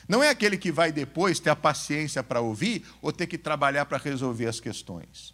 Não 0.07 0.23
é 0.23 0.29
aquele 0.29 0.57
que 0.57 0.71
vai 0.71 0.91
depois 0.91 1.39
ter 1.39 1.49
a 1.49 1.55
paciência 1.55 2.23
para 2.23 2.41
ouvir 2.41 2.85
ou 3.01 3.11
ter 3.11 3.27
que 3.27 3.37
trabalhar 3.37 3.85
para 3.85 3.97
resolver 3.97 4.47
as 4.47 4.59
questões. 4.59 5.32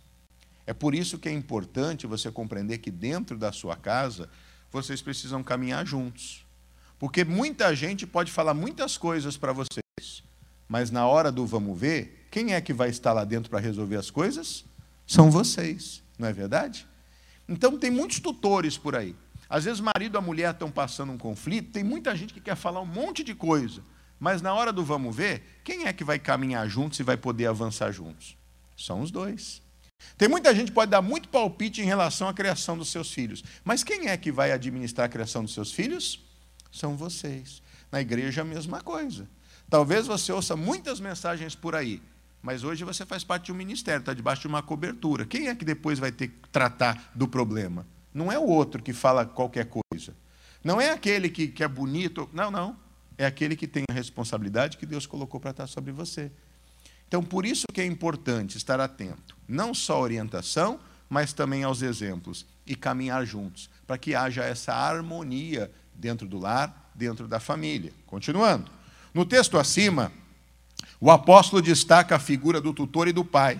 É 0.69 0.73
por 0.73 0.93
isso 0.93 1.17
que 1.17 1.27
é 1.27 1.31
importante 1.31 2.05
você 2.05 2.31
compreender 2.31 2.77
que 2.77 2.91
dentro 2.91 3.35
da 3.35 3.51
sua 3.51 3.75
casa 3.75 4.29
vocês 4.71 5.01
precisam 5.01 5.41
caminhar 5.41 5.83
juntos. 5.83 6.45
Porque 6.99 7.25
muita 7.25 7.75
gente 7.75 8.05
pode 8.05 8.31
falar 8.31 8.53
muitas 8.53 8.95
coisas 8.95 9.35
para 9.35 9.51
vocês, 9.51 10.23
mas 10.67 10.91
na 10.91 11.07
hora 11.07 11.31
do 11.31 11.43
vamos 11.43 11.75
ver, 11.75 12.27
quem 12.29 12.53
é 12.53 12.61
que 12.61 12.71
vai 12.71 12.89
estar 12.89 13.13
lá 13.13 13.25
dentro 13.25 13.49
para 13.49 13.57
resolver 13.59 13.95
as 13.95 14.11
coisas? 14.11 14.63
São 15.07 15.31
vocês, 15.31 16.03
não 16.19 16.27
é 16.27 16.33
verdade? 16.33 16.85
Então 17.47 17.75
tem 17.75 17.89
muitos 17.89 18.19
tutores 18.19 18.77
por 18.77 18.95
aí. 18.95 19.15
Às 19.49 19.65
vezes 19.65 19.81
marido 19.81 20.17
e 20.17 20.19
a 20.19 20.21
mulher 20.21 20.53
estão 20.53 20.69
passando 20.69 21.11
um 21.11 21.17
conflito, 21.17 21.71
tem 21.71 21.83
muita 21.83 22.15
gente 22.15 22.31
que 22.31 22.39
quer 22.39 22.55
falar 22.55 22.81
um 22.81 22.85
monte 22.85 23.23
de 23.23 23.33
coisa, 23.33 23.81
mas 24.19 24.39
na 24.39 24.53
hora 24.53 24.71
do 24.71 24.85
vamos 24.85 25.15
ver, 25.15 25.61
quem 25.63 25.87
é 25.87 25.93
que 25.93 26.03
vai 26.03 26.19
caminhar 26.19 26.69
juntos 26.69 26.99
e 26.99 27.03
vai 27.03 27.17
poder 27.17 27.47
avançar 27.47 27.91
juntos? 27.91 28.37
São 28.77 29.01
os 29.01 29.09
dois. 29.09 29.67
Tem 30.19 30.27
muita 30.27 30.53
gente 30.53 30.67
que 30.67 30.73
pode 30.73 30.91
dar 30.91 31.01
muito 31.01 31.29
palpite 31.29 31.81
em 31.81 31.85
relação 31.85 32.27
à 32.27 32.33
criação 32.33 32.77
dos 32.77 32.89
seus 32.89 33.09
filhos, 33.09 33.41
mas 33.63 33.85
quem 33.85 34.09
é 34.09 34.17
que 34.17 34.33
vai 34.33 34.51
administrar 34.51 35.05
a 35.05 35.09
criação 35.09 35.45
dos 35.45 35.53
seus 35.53 35.71
filhos? 35.71 36.21
São 36.69 36.97
vocês. 36.97 37.63
Na 37.89 38.01
igreja 38.01 38.41
a 38.41 38.45
mesma 38.45 38.81
coisa. 38.81 39.29
Talvez 39.69 40.07
você 40.07 40.33
ouça 40.33 40.57
muitas 40.57 40.99
mensagens 40.99 41.55
por 41.55 41.73
aí, 41.73 42.01
mas 42.41 42.65
hoje 42.65 42.83
você 42.83 43.05
faz 43.05 43.23
parte 43.23 43.45
de 43.45 43.53
um 43.53 43.55
ministério, 43.55 44.01
está 44.01 44.13
debaixo 44.13 44.41
de 44.41 44.47
uma 44.49 44.61
cobertura. 44.61 45.25
Quem 45.25 45.47
é 45.47 45.55
que 45.55 45.63
depois 45.63 45.97
vai 45.99 46.11
ter 46.11 46.27
que 46.27 46.49
tratar 46.51 47.11
do 47.15 47.25
problema? 47.25 47.87
Não 48.13 48.29
é 48.29 48.37
o 48.37 48.45
outro 48.45 48.83
que 48.83 48.91
fala 48.91 49.25
qualquer 49.25 49.69
coisa. 49.69 50.13
Não 50.61 50.81
é 50.81 50.89
aquele 50.89 51.29
que, 51.29 51.47
que 51.47 51.63
é 51.63 51.67
bonito. 51.67 52.29
Não, 52.33 52.51
não. 52.51 52.75
É 53.17 53.25
aquele 53.25 53.55
que 53.55 53.67
tem 53.67 53.85
a 53.89 53.93
responsabilidade 53.93 54.77
que 54.77 54.85
Deus 54.85 55.05
colocou 55.05 55.39
para 55.39 55.51
estar 55.51 55.67
sobre 55.67 55.93
você. 55.93 56.29
Então, 57.09 57.23
por 57.23 57.43
isso 57.43 57.65
que 57.73 57.81
é 57.81 57.85
importante 57.85 58.55
estar 58.55 58.79
atento, 58.79 59.35
não 59.47 59.73
só 59.73 59.95
à 59.95 59.99
orientação, 59.99 60.79
mas 61.09 61.33
também 61.33 61.63
aos 61.63 61.81
exemplos 61.81 62.45
e 62.67 62.75
caminhar 62.75 63.25
juntos, 63.25 63.67
para 63.87 63.97
que 63.97 64.13
haja 64.13 64.43
essa 64.43 64.71
harmonia 64.71 65.71
dentro 65.91 66.27
do 66.27 66.37
lar, 66.37 66.91
dentro 66.93 67.27
da 67.27 67.39
família. 67.39 67.91
Continuando. 68.05 68.69
No 69.11 69.25
texto 69.25 69.57
acima, 69.57 70.11
o 71.01 71.09
apóstolo 71.09 71.63
destaca 71.63 72.15
a 72.15 72.19
figura 72.19 72.61
do 72.61 72.75
tutor 72.75 73.07
e 73.07 73.11
do 73.11 73.25
pai. 73.25 73.59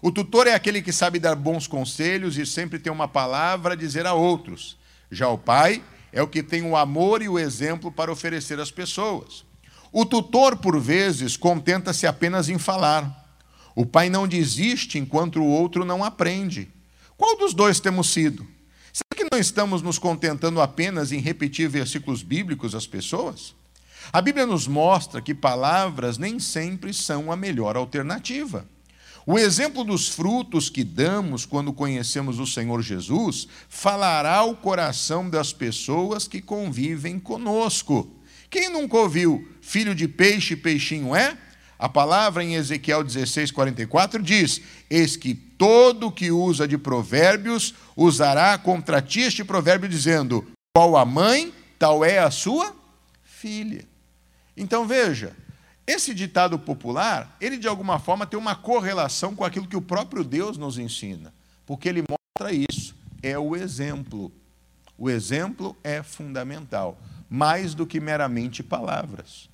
O 0.00 0.10
tutor 0.10 0.46
é 0.46 0.54
aquele 0.54 0.80
que 0.80 0.90
sabe 0.90 1.18
dar 1.18 1.34
bons 1.34 1.66
conselhos 1.66 2.38
e 2.38 2.46
sempre 2.46 2.78
tem 2.78 2.90
uma 2.90 3.06
palavra 3.06 3.74
a 3.74 3.76
dizer 3.76 4.06
a 4.06 4.14
outros. 4.14 4.78
Já 5.10 5.28
o 5.28 5.36
pai 5.36 5.84
é 6.10 6.22
o 6.22 6.28
que 6.28 6.42
tem 6.42 6.62
o 6.62 6.74
amor 6.74 7.20
e 7.20 7.28
o 7.28 7.38
exemplo 7.38 7.92
para 7.92 8.10
oferecer 8.10 8.58
às 8.58 8.70
pessoas. 8.70 9.44
O 9.92 10.04
tutor, 10.04 10.56
por 10.56 10.78
vezes, 10.80 11.36
contenta-se 11.36 12.06
apenas 12.06 12.48
em 12.48 12.58
falar. 12.58 13.26
O 13.74 13.86
pai 13.86 14.10
não 14.10 14.26
desiste 14.26 14.98
enquanto 14.98 15.40
o 15.40 15.46
outro 15.46 15.84
não 15.84 16.02
aprende. 16.02 16.68
Qual 17.16 17.36
dos 17.36 17.54
dois 17.54 17.80
temos 17.80 18.10
sido? 18.10 18.46
Será 18.92 19.16
que 19.16 19.28
não 19.30 19.38
estamos 19.38 19.82
nos 19.82 19.98
contentando 19.98 20.60
apenas 20.60 21.12
em 21.12 21.20
repetir 21.20 21.68
versículos 21.68 22.22
bíblicos 22.22 22.74
às 22.74 22.86
pessoas? 22.86 23.54
A 24.12 24.20
Bíblia 24.20 24.46
nos 24.46 24.66
mostra 24.66 25.20
que 25.20 25.34
palavras 25.34 26.18
nem 26.18 26.38
sempre 26.38 26.92
são 26.92 27.30
a 27.30 27.36
melhor 27.36 27.76
alternativa. 27.76 28.66
O 29.26 29.38
exemplo 29.38 29.84
dos 29.84 30.08
frutos 30.08 30.70
que 30.70 30.82
damos 30.82 31.44
quando 31.44 31.72
conhecemos 31.72 32.38
o 32.38 32.46
Senhor 32.46 32.80
Jesus 32.80 33.46
falará 33.68 34.36
ao 34.36 34.56
coração 34.56 35.28
das 35.28 35.52
pessoas 35.52 36.26
que 36.26 36.40
convivem 36.40 37.20
conosco. 37.20 38.17
Quem 38.50 38.70
nunca 38.70 38.96
ouviu 38.96 39.48
filho 39.60 39.94
de 39.94 40.08
peixe, 40.08 40.56
peixinho 40.56 41.14
é? 41.14 41.36
A 41.78 41.88
palavra 41.88 42.42
em 42.42 42.54
Ezequiel 42.54 43.04
16, 43.04 43.50
44 43.50 44.22
diz: 44.22 44.60
Eis 44.90 45.16
que 45.16 45.34
todo 45.34 46.10
que 46.10 46.30
usa 46.30 46.66
de 46.66 46.76
provérbios 46.76 47.74
usará 47.96 48.58
contra 48.58 49.00
ti 49.00 49.20
este 49.20 49.44
provérbio, 49.44 49.88
dizendo: 49.88 50.46
Qual 50.76 50.96
a 50.96 51.04
mãe, 51.04 51.52
tal 51.78 52.04
é 52.04 52.18
a 52.18 52.30
sua 52.30 52.74
filha. 53.22 53.86
Então 54.56 54.86
veja, 54.86 55.36
esse 55.86 56.12
ditado 56.12 56.58
popular, 56.58 57.36
ele 57.40 57.56
de 57.56 57.68
alguma 57.68 58.00
forma 58.00 58.26
tem 58.26 58.38
uma 58.38 58.56
correlação 58.56 59.34
com 59.36 59.44
aquilo 59.44 59.68
que 59.68 59.76
o 59.76 59.82
próprio 59.82 60.24
Deus 60.24 60.58
nos 60.58 60.76
ensina, 60.76 61.32
porque 61.64 61.88
ele 61.88 62.02
mostra 62.02 62.52
isso, 62.52 62.96
é 63.22 63.38
o 63.38 63.54
exemplo. 63.54 64.32
O 64.96 65.08
exemplo 65.08 65.76
é 65.84 66.02
fundamental, 66.02 67.00
mais 67.28 67.74
do 67.74 67.86
que 67.86 68.00
meramente 68.00 68.62
palavras. 68.62 69.48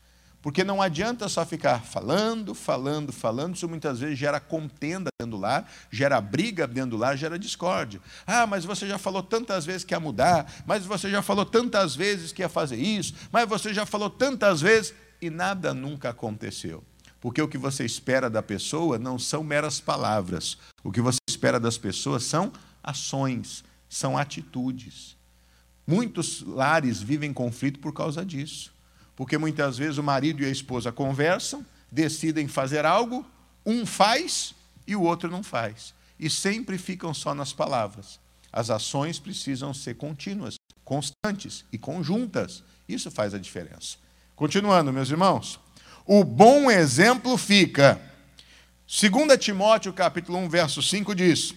Porque 0.44 0.62
não 0.62 0.82
adianta 0.82 1.26
só 1.26 1.42
ficar 1.46 1.82
falando, 1.82 2.54
falando, 2.54 3.10
falando, 3.10 3.56
isso 3.56 3.66
muitas 3.66 4.00
vezes 4.00 4.18
gera 4.18 4.38
contenda 4.38 5.08
dentro 5.18 5.38
do 5.38 5.40
lar, 5.40 5.66
gera 5.90 6.20
briga 6.20 6.66
dentro 6.66 6.90
do 6.90 6.96
lar, 6.98 7.16
gera 7.16 7.38
discórdia. 7.38 7.98
Ah, 8.26 8.46
mas 8.46 8.62
você 8.62 8.86
já 8.86 8.98
falou 8.98 9.22
tantas 9.22 9.64
vezes 9.64 9.84
que 9.84 9.94
ia 9.94 10.00
mudar, 10.00 10.44
mas 10.66 10.84
você 10.84 11.08
já 11.08 11.22
falou 11.22 11.46
tantas 11.46 11.96
vezes 11.96 12.30
que 12.30 12.42
ia 12.42 12.48
fazer 12.50 12.76
isso, 12.76 13.14
mas 13.32 13.48
você 13.48 13.72
já 13.72 13.86
falou 13.86 14.10
tantas 14.10 14.60
vezes 14.60 14.92
e 15.18 15.30
nada 15.30 15.72
nunca 15.72 16.10
aconteceu. 16.10 16.84
Porque 17.22 17.40
o 17.40 17.48
que 17.48 17.56
você 17.56 17.86
espera 17.86 18.28
da 18.28 18.42
pessoa 18.42 18.98
não 18.98 19.18
são 19.18 19.42
meras 19.42 19.80
palavras. 19.80 20.58
O 20.82 20.92
que 20.92 21.00
você 21.00 21.16
espera 21.26 21.58
das 21.58 21.78
pessoas 21.78 22.22
são 22.22 22.52
ações, 22.82 23.64
são 23.88 24.18
atitudes. 24.18 25.13
Muitos 25.86 26.42
lares 26.42 27.02
vivem 27.02 27.32
conflito 27.32 27.78
por 27.78 27.92
causa 27.92 28.24
disso. 28.24 28.72
Porque 29.16 29.38
muitas 29.38 29.78
vezes 29.78 29.98
o 29.98 30.02
marido 30.02 30.42
e 30.42 30.46
a 30.46 30.50
esposa 30.50 30.90
conversam, 30.90 31.64
decidem 31.90 32.48
fazer 32.48 32.84
algo, 32.84 33.24
um 33.64 33.86
faz 33.86 34.54
e 34.86 34.96
o 34.96 35.02
outro 35.02 35.30
não 35.30 35.42
faz. 35.42 35.94
E 36.18 36.28
sempre 36.28 36.78
ficam 36.78 37.14
só 37.14 37.34
nas 37.34 37.52
palavras. 37.52 38.18
As 38.52 38.70
ações 38.70 39.18
precisam 39.18 39.74
ser 39.74 39.94
contínuas, 39.94 40.54
constantes 40.84 41.64
e 41.72 41.78
conjuntas. 41.78 42.62
Isso 42.88 43.10
faz 43.10 43.34
a 43.34 43.38
diferença. 43.38 43.96
Continuando, 44.36 44.92
meus 44.92 45.10
irmãos. 45.10 45.60
O 46.06 46.22
bom 46.22 46.70
exemplo 46.70 47.36
fica. 47.36 48.00
2 48.86 49.38
Timóteo 49.38 49.92
capítulo 49.92 50.38
1, 50.38 50.48
verso 50.48 50.82
5 50.82 51.14
diz: 51.14 51.54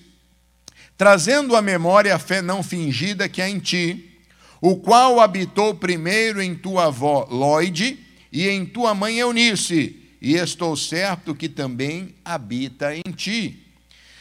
Trazendo 0.98 1.56
à 1.56 1.62
memória 1.62 2.16
a 2.16 2.20
fé 2.20 2.42
não 2.42 2.64
fingida 2.64 3.28
que 3.28 3.42
há 3.42 3.50
em 3.50 3.60
ti, 3.60 4.17
o 4.62 4.78
qual 4.78 5.20
habitou 5.20 5.76
primeiro 5.76 6.42
em 6.42 6.56
tua 6.56 6.86
avó 6.86 7.28
Loide 7.30 8.00
e 8.32 8.48
em 8.48 8.66
tua 8.66 8.94
mãe 8.94 9.20
Eunice, 9.20 10.04
e 10.22 10.36
estou 10.36 10.76
certo 10.76 11.36
que 11.36 11.48
também 11.48 12.16
habita 12.26 12.96
em 12.96 13.12
ti. 13.12 13.64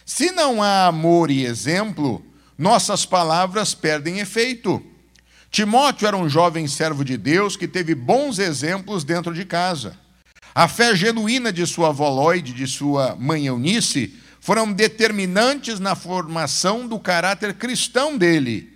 Se 0.05 0.31
não 0.31 0.63
há 0.63 0.87
amor 0.87 1.31
e 1.31 1.45
exemplo, 1.45 2.25
nossas 2.57 3.05
palavras 3.05 3.75
perdem 3.75 4.21
efeito 4.21 4.83
Timóteo 5.57 6.07
era 6.07 6.17
um 6.17 6.29
jovem 6.29 6.67
servo 6.67 7.03
de 7.03 7.17
Deus 7.17 7.57
que 7.57 7.67
teve 7.67 7.95
bons 7.95 8.39
exemplos 8.39 9.05
dentro 9.05 9.33
de 9.33 9.43
casa. 9.43 9.97
A 10.55 10.69
fé 10.69 10.95
genuína 10.95 11.51
de 11.51 11.67
sua 11.67 11.89
avó 11.89 12.11
Lloyd, 12.11 12.53
de 12.53 12.67
sua 12.67 13.17
mãe 13.17 13.47
Eunice, 13.47 14.15
foram 14.39 14.71
determinantes 14.71 15.81
na 15.81 15.95
formação 15.95 16.87
do 16.87 16.99
caráter 16.99 17.55
cristão 17.55 18.19
dele. 18.19 18.76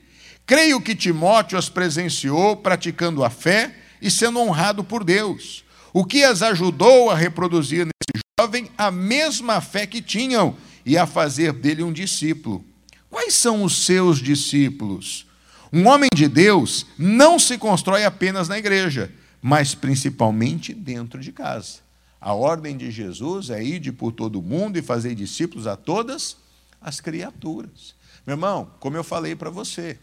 Creio 0.50 0.80
que 0.80 0.96
Timóteo 0.96 1.56
as 1.56 1.68
presenciou 1.68 2.56
praticando 2.56 3.22
a 3.22 3.30
fé 3.30 3.72
e 4.02 4.10
sendo 4.10 4.40
honrado 4.40 4.82
por 4.82 5.04
Deus, 5.04 5.64
o 5.92 6.04
que 6.04 6.24
as 6.24 6.42
ajudou 6.42 7.08
a 7.08 7.14
reproduzir 7.14 7.86
nesse 7.86 8.24
jovem 8.36 8.68
a 8.76 8.90
mesma 8.90 9.60
fé 9.60 9.86
que 9.86 10.02
tinham 10.02 10.56
e 10.84 10.98
a 10.98 11.06
fazer 11.06 11.52
dele 11.52 11.84
um 11.84 11.92
discípulo. 11.92 12.64
Quais 13.08 13.34
são 13.34 13.62
os 13.62 13.84
seus 13.86 14.18
discípulos? 14.18 15.24
Um 15.72 15.86
homem 15.86 16.08
de 16.12 16.26
Deus 16.26 16.84
não 16.98 17.38
se 17.38 17.56
constrói 17.56 18.04
apenas 18.04 18.48
na 18.48 18.58
igreja, 18.58 19.08
mas 19.40 19.76
principalmente 19.76 20.74
dentro 20.74 21.20
de 21.20 21.30
casa. 21.30 21.78
A 22.20 22.34
ordem 22.34 22.76
de 22.76 22.90
Jesus 22.90 23.50
é 23.50 23.62
ir 23.62 23.92
por 23.92 24.10
todo 24.10 24.40
o 24.40 24.42
mundo 24.42 24.76
e 24.76 24.82
fazer 24.82 25.14
discípulos 25.14 25.68
a 25.68 25.76
todas 25.76 26.36
as 26.80 27.00
criaturas. 27.00 27.94
Meu 28.26 28.34
irmão, 28.34 28.68
como 28.80 28.96
eu 28.96 29.04
falei 29.04 29.36
para 29.36 29.48
você, 29.48 29.96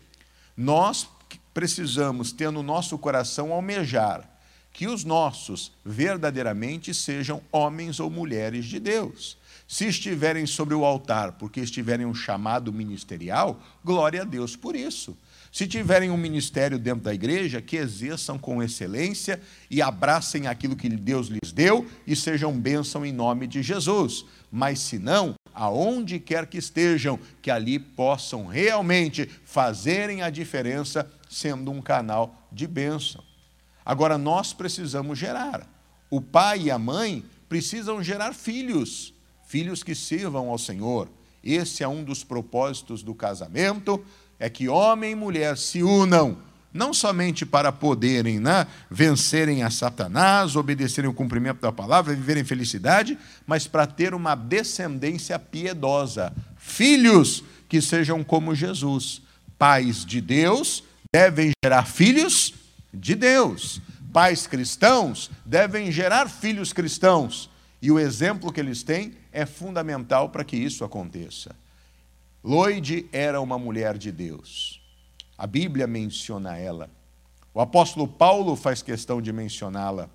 nós 0.58 1.08
precisamos 1.54 2.32
ter 2.32 2.52
no 2.52 2.64
nosso 2.64 2.98
coração 2.98 3.54
almejar 3.54 4.28
que 4.74 4.88
os 4.88 5.04
nossos 5.04 5.72
verdadeiramente 5.84 6.94
sejam 6.94 7.42
homens 7.52 8.00
ou 8.00 8.10
mulheres 8.12 8.66
de 8.66 8.80
Deus. 8.80 9.38
Se 9.68 9.86
estiverem 9.88 10.46
sobre 10.46 10.76
o 10.76 10.86
altar 10.86 11.34
porque 11.34 11.60
estiverem 11.60 12.06
um 12.06 12.14
chamado 12.14 12.72
ministerial, 12.72 13.60
glória 13.84 14.22
a 14.22 14.26
Deus 14.26 14.56
por 14.56 14.76
isso. 14.76 15.18
Se 15.52 15.66
tiverem 15.66 16.12
um 16.12 16.18
ministério 16.18 16.78
dentro 16.78 17.02
da 17.02 17.14
igreja, 17.14 17.62
que 17.62 17.76
exerçam 17.76 18.38
com 18.38 18.62
excelência 18.62 19.42
e 19.70 19.82
abracem 19.82 20.46
aquilo 20.46 20.76
que 20.76 20.88
Deus 20.88 21.28
lhes 21.28 21.52
deu 21.52 21.88
e 22.06 22.16
sejam 22.16 22.54
bênção 22.54 23.06
em 23.06 23.12
nome 23.12 23.48
de 23.48 23.64
Jesus. 23.64 24.26
Mas 24.52 24.80
se 24.80 25.00
não, 25.00 25.34
aonde 25.58 26.20
quer 26.20 26.46
que 26.46 26.60
estejam, 26.60 27.20
que 27.42 27.50
ali 27.50 27.80
possam 27.80 28.46
realmente 28.46 29.28
fazerem 29.44 30.22
a 30.22 30.30
diferença, 30.30 31.12
sendo 31.28 31.72
um 31.72 31.82
canal 31.82 32.48
de 32.52 32.68
bênção. 32.68 33.24
Agora, 33.84 34.18
nós 34.18 34.54
precisamos 34.54 35.18
gerar. 35.18 35.68
O 36.10 36.22
pai 36.22 36.64
e 36.64 36.72
a 36.72 36.78
mãe 36.78 37.26
precisam 37.50 38.04
gerar 38.04 38.34
filhos, 38.34 39.14
filhos 39.48 39.82
que 39.82 39.96
sirvam 39.96 40.50
ao 40.50 40.60
Senhor. 40.60 41.10
Esse 41.44 41.84
é 41.84 41.88
um 41.88 42.04
dos 42.04 42.24
propósitos 42.24 43.02
do 43.02 43.16
casamento 43.16 44.06
é 44.40 44.50
que 44.50 44.70
homem 44.70 45.12
e 45.12 45.16
mulher 45.16 45.58
se 45.58 45.82
unam, 45.82 46.38
não 46.74 46.94
somente 46.94 47.46
para 47.46 47.72
poderem 47.72 48.40
né, 48.40 48.68
vencerem 48.90 49.64
a 49.64 49.70
Satanás, 49.70 50.56
obedecerem 50.56 51.10
o 51.10 51.14
cumprimento 51.14 51.62
da 51.62 51.72
palavra, 51.72 52.14
viverem 52.14 52.44
felicidade, 52.44 53.18
mas 53.46 53.68
para 53.68 53.88
ter 53.88 54.14
uma 54.14 54.36
descendência 54.36 55.40
piedosa, 55.40 56.34
filhos 56.58 57.44
que 57.68 57.82
sejam 57.82 58.24
como 58.24 58.56
Jesus. 58.56 59.22
Pais 59.58 60.06
de 60.06 60.22
Deus 60.22 60.84
devem 61.12 61.52
gerar 61.64 61.86
filhos 61.86 62.54
de 62.94 63.16
Deus. 63.16 63.82
Pais 64.14 64.46
cristãos 64.48 65.32
devem 65.46 65.92
gerar 65.92 66.30
filhos 66.30 66.72
cristãos. 66.72 67.50
E 67.82 67.92
o 67.92 68.00
exemplo 68.00 68.52
que 68.52 68.60
eles 68.60 68.84
têm 68.84 69.14
é 69.32 69.46
fundamental 69.46 70.30
para 70.30 70.44
que 70.44 70.56
isso 70.56 70.84
aconteça. 70.84 71.56
Loide 72.44 73.08
era 73.12 73.42
uma 73.42 73.58
mulher 73.58 73.98
de 73.98 74.12
Deus. 74.12 74.82
A 75.38 75.46
Bíblia 75.46 75.86
menciona 75.86 76.58
ela. 76.58 76.90
O 77.54 77.62
apóstolo 77.62 78.08
Paulo 78.08 78.56
faz 78.56 78.82
questão 78.82 79.22
de 79.22 79.32
mencioná-la. 79.32 80.10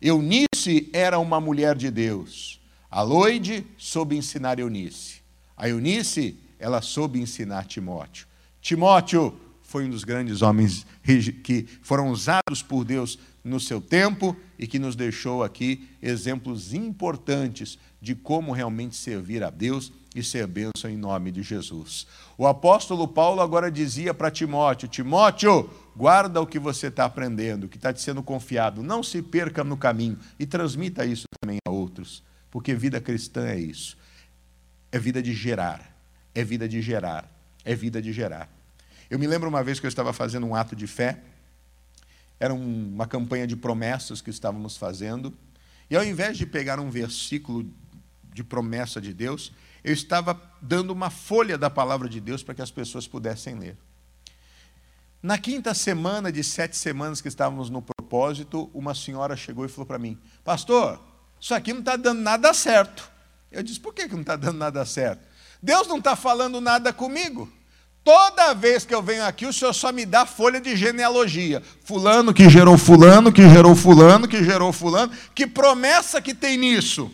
Eunice 0.00 0.88
era 0.92 1.18
uma 1.18 1.40
mulher 1.40 1.76
de 1.76 1.90
Deus. 1.90 2.60
A 2.90 3.02
Loide 3.02 3.66
soube 3.76 4.16
ensinar 4.16 4.58
Eunice. 4.58 5.20
A 5.56 5.68
Eunice, 5.68 6.38
ela 6.58 6.80
soube 6.80 7.20
ensinar 7.20 7.66
Timóteo. 7.66 8.26
Timóteo 8.60 9.38
foi 9.62 9.84
um 9.84 9.90
dos 9.90 10.04
grandes 10.04 10.40
homens 10.40 10.86
que 11.42 11.66
foram 11.82 12.10
usados 12.10 12.62
por 12.62 12.84
Deus 12.84 13.18
no 13.44 13.58
seu 13.58 13.80
tempo 13.80 14.36
e 14.58 14.66
que 14.66 14.78
nos 14.78 14.94
deixou 14.94 15.42
aqui 15.42 15.88
exemplos 16.00 16.72
importantes 16.72 17.78
de 18.00 18.14
como 18.14 18.52
realmente 18.52 18.96
servir 18.96 19.42
a 19.42 19.50
Deus 19.50 19.92
e 20.18 20.24
ser 20.24 20.46
bênção 20.46 20.90
em 20.90 20.96
nome 20.96 21.30
de 21.30 21.42
Jesus. 21.42 22.06
O 22.36 22.46
apóstolo 22.46 23.06
Paulo 23.06 23.40
agora 23.40 23.70
dizia 23.70 24.12
para 24.12 24.30
Timóteo: 24.30 24.88
Timóteo, 24.88 25.70
guarda 25.96 26.40
o 26.40 26.46
que 26.46 26.58
você 26.58 26.88
está 26.88 27.04
aprendendo, 27.04 27.64
o 27.64 27.68
que 27.68 27.76
está 27.76 27.92
te 27.92 28.02
sendo 28.02 28.22
confiado, 28.22 28.82
não 28.82 29.02
se 29.02 29.22
perca 29.22 29.62
no 29.62 29.76
caminho 29.76 30.18
e 30.38 30.46
transmita 30.46 31.04
isso 31.04 31.24
também 31.40 31.58
a 31.66 31.70
outros, 31.70 32.22
porque 32.50 32.74
vida 32.74 33.00
cristã 33.00 33.46
é 33.46 33.58
isso. 33.58 33.96
É 34.90 34.98
vida 34.98 35.22
de 35.22 35.34
gerar, 35.34 35.94
é 36.34 36.42
vida 36.42 36.68
de 36.68 36.80
gerar, 36.80 37.30
é 37.64 37.74
vida 37.74 38.00
de 38.00 38.12
gerar. 38.12 38.48
Eu 39.10 39.18
me 39.18 39.26
lembro 39.26 39.48
uma 39.48 39.62
vez 39.62 39.78
que 39.78 39.86
eu 39.86 39.88
estava 39.88 40.12
fazendo 40.12 40.46
um 40.46 40.54
ato 40.54 40.74
de 40.74 40.86
fé, 40.86 41.20
era 42.40 42.54
uma 42.54 43.06
campanha 43.06 43.46
de 43.46 43.56
promessas 43.56 44.20
que 44.20 44.30
estávamos 44.30 44.76
fazendo, 44.76 45.34
e 45.90 45.96
ao 45.96 46.04
invés 46.04 46.38
de 46.38 46.46
pegar 46.46 46.78
um 46.80 46.90
versículo 46.90 47.70
de 48.32 48.44
promessa 48.44 49.00
de 49.00 49.12
Deus, 49.12 49.52
eu 49.84 49.92
estava 49.92 50.40
dando 50.60 50.90
uma 50.90 51.10
folha 51.10 51.56
da 51.56 51.70
palavra 51.70 52.08
de 52.08 52.20
Deus 52.20 52.42
para 52.42 52.54
que 52.54 52.62
as 52.62 52.70
pessoas 52.70 53.06
pudessem 53.06 53.58
ler. 53.58 53.76
Na 55.22 55.36
quinta 55.36 55.74
semana 55.74 56.30
de 56.30 56.44
sete 56.44 56.76
semanas 56.76 57.20
que 57.20 57.28
estávamos 57.28 57.68
no 57.70 57.82
propósito, 57.82 58.70
uma 58.72 58.94
senhora 58.94 59.36
chegou 59.36 59.64
e 59.64 59.68
falou 59.68 59.86
para 59.86 59.98
mim: 59.98 60.16
Pastor, 60.44 61.00
isso 61.40 61.54
aqui 61.54 61.72
não 61.72 61.80
está 61.80 61.96
dando 61.96 62.20
nada 62.20 62.54
certo. 62.54 63.10
Eu 63.50 63.62
disse: 63.62 63.80
Por 63.80 63.92
que 63.92 64.06
não 64.06 64.20
está 64.20 64.36
dando 64.36 64.58
nada 64.58 64.84
certo? 64.84 65.26
Deus 65.60 65.88
não 65.88 65.98
está 65.98 66.14
falando 66.14 66.60
nada 66.60 66.92
comigo. 66.92 67.50
Toda 68.04 68.54
vez 68.54 68.84
que 68.86 68.94
eu 68.94 69.02
venho 69.02 69.24
aqui, 69.24 69.44
o 69.44 69.52
senhor 69.52 69.74
só 69.74 69.92
me 69.92 70.06
dá 70.06 70.24
folha 70.24 70.60
de 70.60 70.76
genealogia. 70.76 71.62
Fulano 71.84 72.32
que 72.32 72.48
gerou 72.48 72.78
fulano, 72.78 73.32
que 73.32 73.42
gerou 73.50 73.74
fulano, 73.74 74.28
que 74.28 74.42
gerou 74.42 74.72
fulano. 74.72 75.12
Que 75.34 75.46
promessa 75.46 76.22
que 76.22 76.32
tem 76.32 76.56
nisso? 76.56 77.12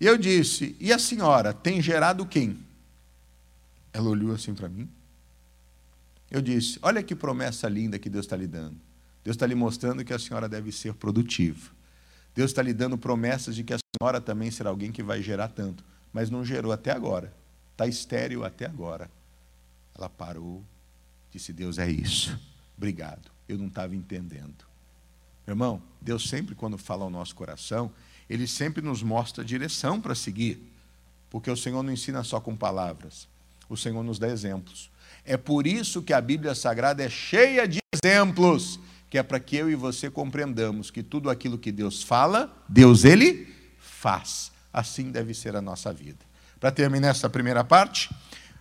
E 0.00 0.06
eu 0.06 0.16
disse: 0.16 0.74
E 0.80 0.92
a 0.92 0.98
senhora 0.98 1.52
tem 1.52 1.82
gerado 1.82 2.24
quem? 2.24 2.58
Ela 3.92 4.08
olhou 4.08 4.32
assim 4.32 4.54
para 4.54 4.68
mim. 4.68 4.88
Eu 6.30 6.40
disse: 6.40 6.78
Olha 6.82 7.02
que 7.02 7.14
promessa 7.14 7.68
linda 7.68 7.98
que 7.98 8.08
Deus 8.08 8.24
está 8.24 8.36
lhe 8.36 8.46
dando. 8.46 8.80
Deus 9.22 9.36
está 9.36 9.46
lhe 9.46 9.54
mostrando 9.54 10.04
que 10.04 10.14
a 10.14 10.18
senhora 10.18 10.48
deve 10.48 10.72
ser 10.72 10.94
produtiva. 10.94 11.70
Deus 12.34 12.50
está 12.50 12.62
lhe 12.62 12.72
dando 12.72 12.96
promessas 12.96 13.54
de 13.54 13.62
que 13.62 13.74
a 13.74 13.78
senhora 14.00 14.20
também 14.20 14.50
será 14.50 14.70
alguém 14.70 14.90
que 14.90 15.02
vai 15.02 15.20
gerar 15.20 15.48
tanto. 15.48 15.84
Mas 16.12 16.30
não 16.30 16.44
gerou 16.44 16.72
até 16.72 16.90
agora. 16.90 17.32
Está 17.72 17.86
estéreo 17.86 18.44
até 18.44 18.64
agora. 18.64 19.10
Ela 19.94 20.08
parou, 20.08 20.64
disse: 21.30 21.52
Deus 21.52 21.78
é 21.78 21.90
isso. 21.90 22.38
Obrigado. 22.76 23.30
Eu 23.46 23.58
não 23.58 23.66
estava 23.66 23.94
entendendo. 23.94 24.64
Meu 25.46 25.52
irmão, 25.52 25.82
Deus 26.00 26.28
sempre, 26.28 26.54
quando 26.54 26.78
fala 26.78 27.04
ao 27.04 27.10
nosso 27.10 27.34
coração, 27.34 27.92
Ele 28.30 28.46
sempre 28.46 28.80
nos 28.80 29.02
mostra 29.02 29.42
a 29.42 29.46
direção 29.46 30.00
para 30.00 30.14
seguir. 30.14 30.64
Porque 31.28 31.50
o 31.50 31.56
Senhor 31.56 31.82
não 31.82 31.92
ensina 31.92 32.22
só 32.22 32.38
com 32.40 32.56
palavras, 32.56 33.28
o 33.68 33.76
Senhor 33.76 34.02
nos 34.04 34.18
dá 34.20 34.28
exemplos. 34.28 34.88
É 35.24 35.36
por 35.36 35.66
isso 35.66 36.00
que 36.00 36.12
a 36.12 36.20
Bíblia 36.20 36.54
Sagrada 36.54 37.02
é 37.02 37.10
cheia 37.10 37.66
de 37.66 37.80
exemplos, 37.92 38.78
que 39.10 39.18
é 39.18 39.22
para 39.22 39.40
que 39.40 39.56
eu 39.56 39.68
e 39.68 39.74
você 39.74 40.08
compreendamos 40.08 40.90
que 40.90 41.02
tudo 41.02 41.28
aquilo 41.28 41.58
que 41.58 41.72
Deus 41.72 42.02
fala, 42.02 42.56
Deus 42.68 43.04
ele 43.04 43.52
faz. 43.78 44.52
Assim 44.72 45.10
deve 45.10 45.34
ser 45.34 45.56
a 45.56 45.60
nossa 45.60 45.92
vida. 45.92 46.24
Para 46.60 46.70
terminar 46.70 47.08
essa 47.08 47.28
primeira 47.28 47.64
parte, 47.64 48.08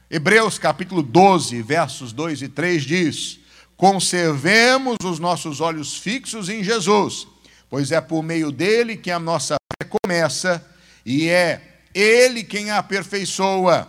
Hebreus 0.09 0.57
capítulo 0.57 1.03
12, 1.03 1.61
versos 1.61 2.11
2 2.11 2.41
e 2.41 2.49
3 2.49 2.83
diz: 2.83 3.39
Conservemos 3.77 4.97
os 5.03 5.19
nossos 5.19 5.61
olhos 5.61 5.95
fixos 5.95 6.49
em 6.49 6.63
Jesus, 6.63 7.27
pois 7.69 7.91
é 7.91 8.01
por 8.01 8.23
meio 8.23 8.51
dele 8.51 8.97
que 8.97 9.11
a 9.11 9.19
nossa 9.19 9.58
começa 9.89 10.65
e 11.05 11.27
é 11.27 11.61
ele 11.93 12.43
quem 12.43 12.69
a 12.69 12.77
aperfeiçoa. 12.77 13.87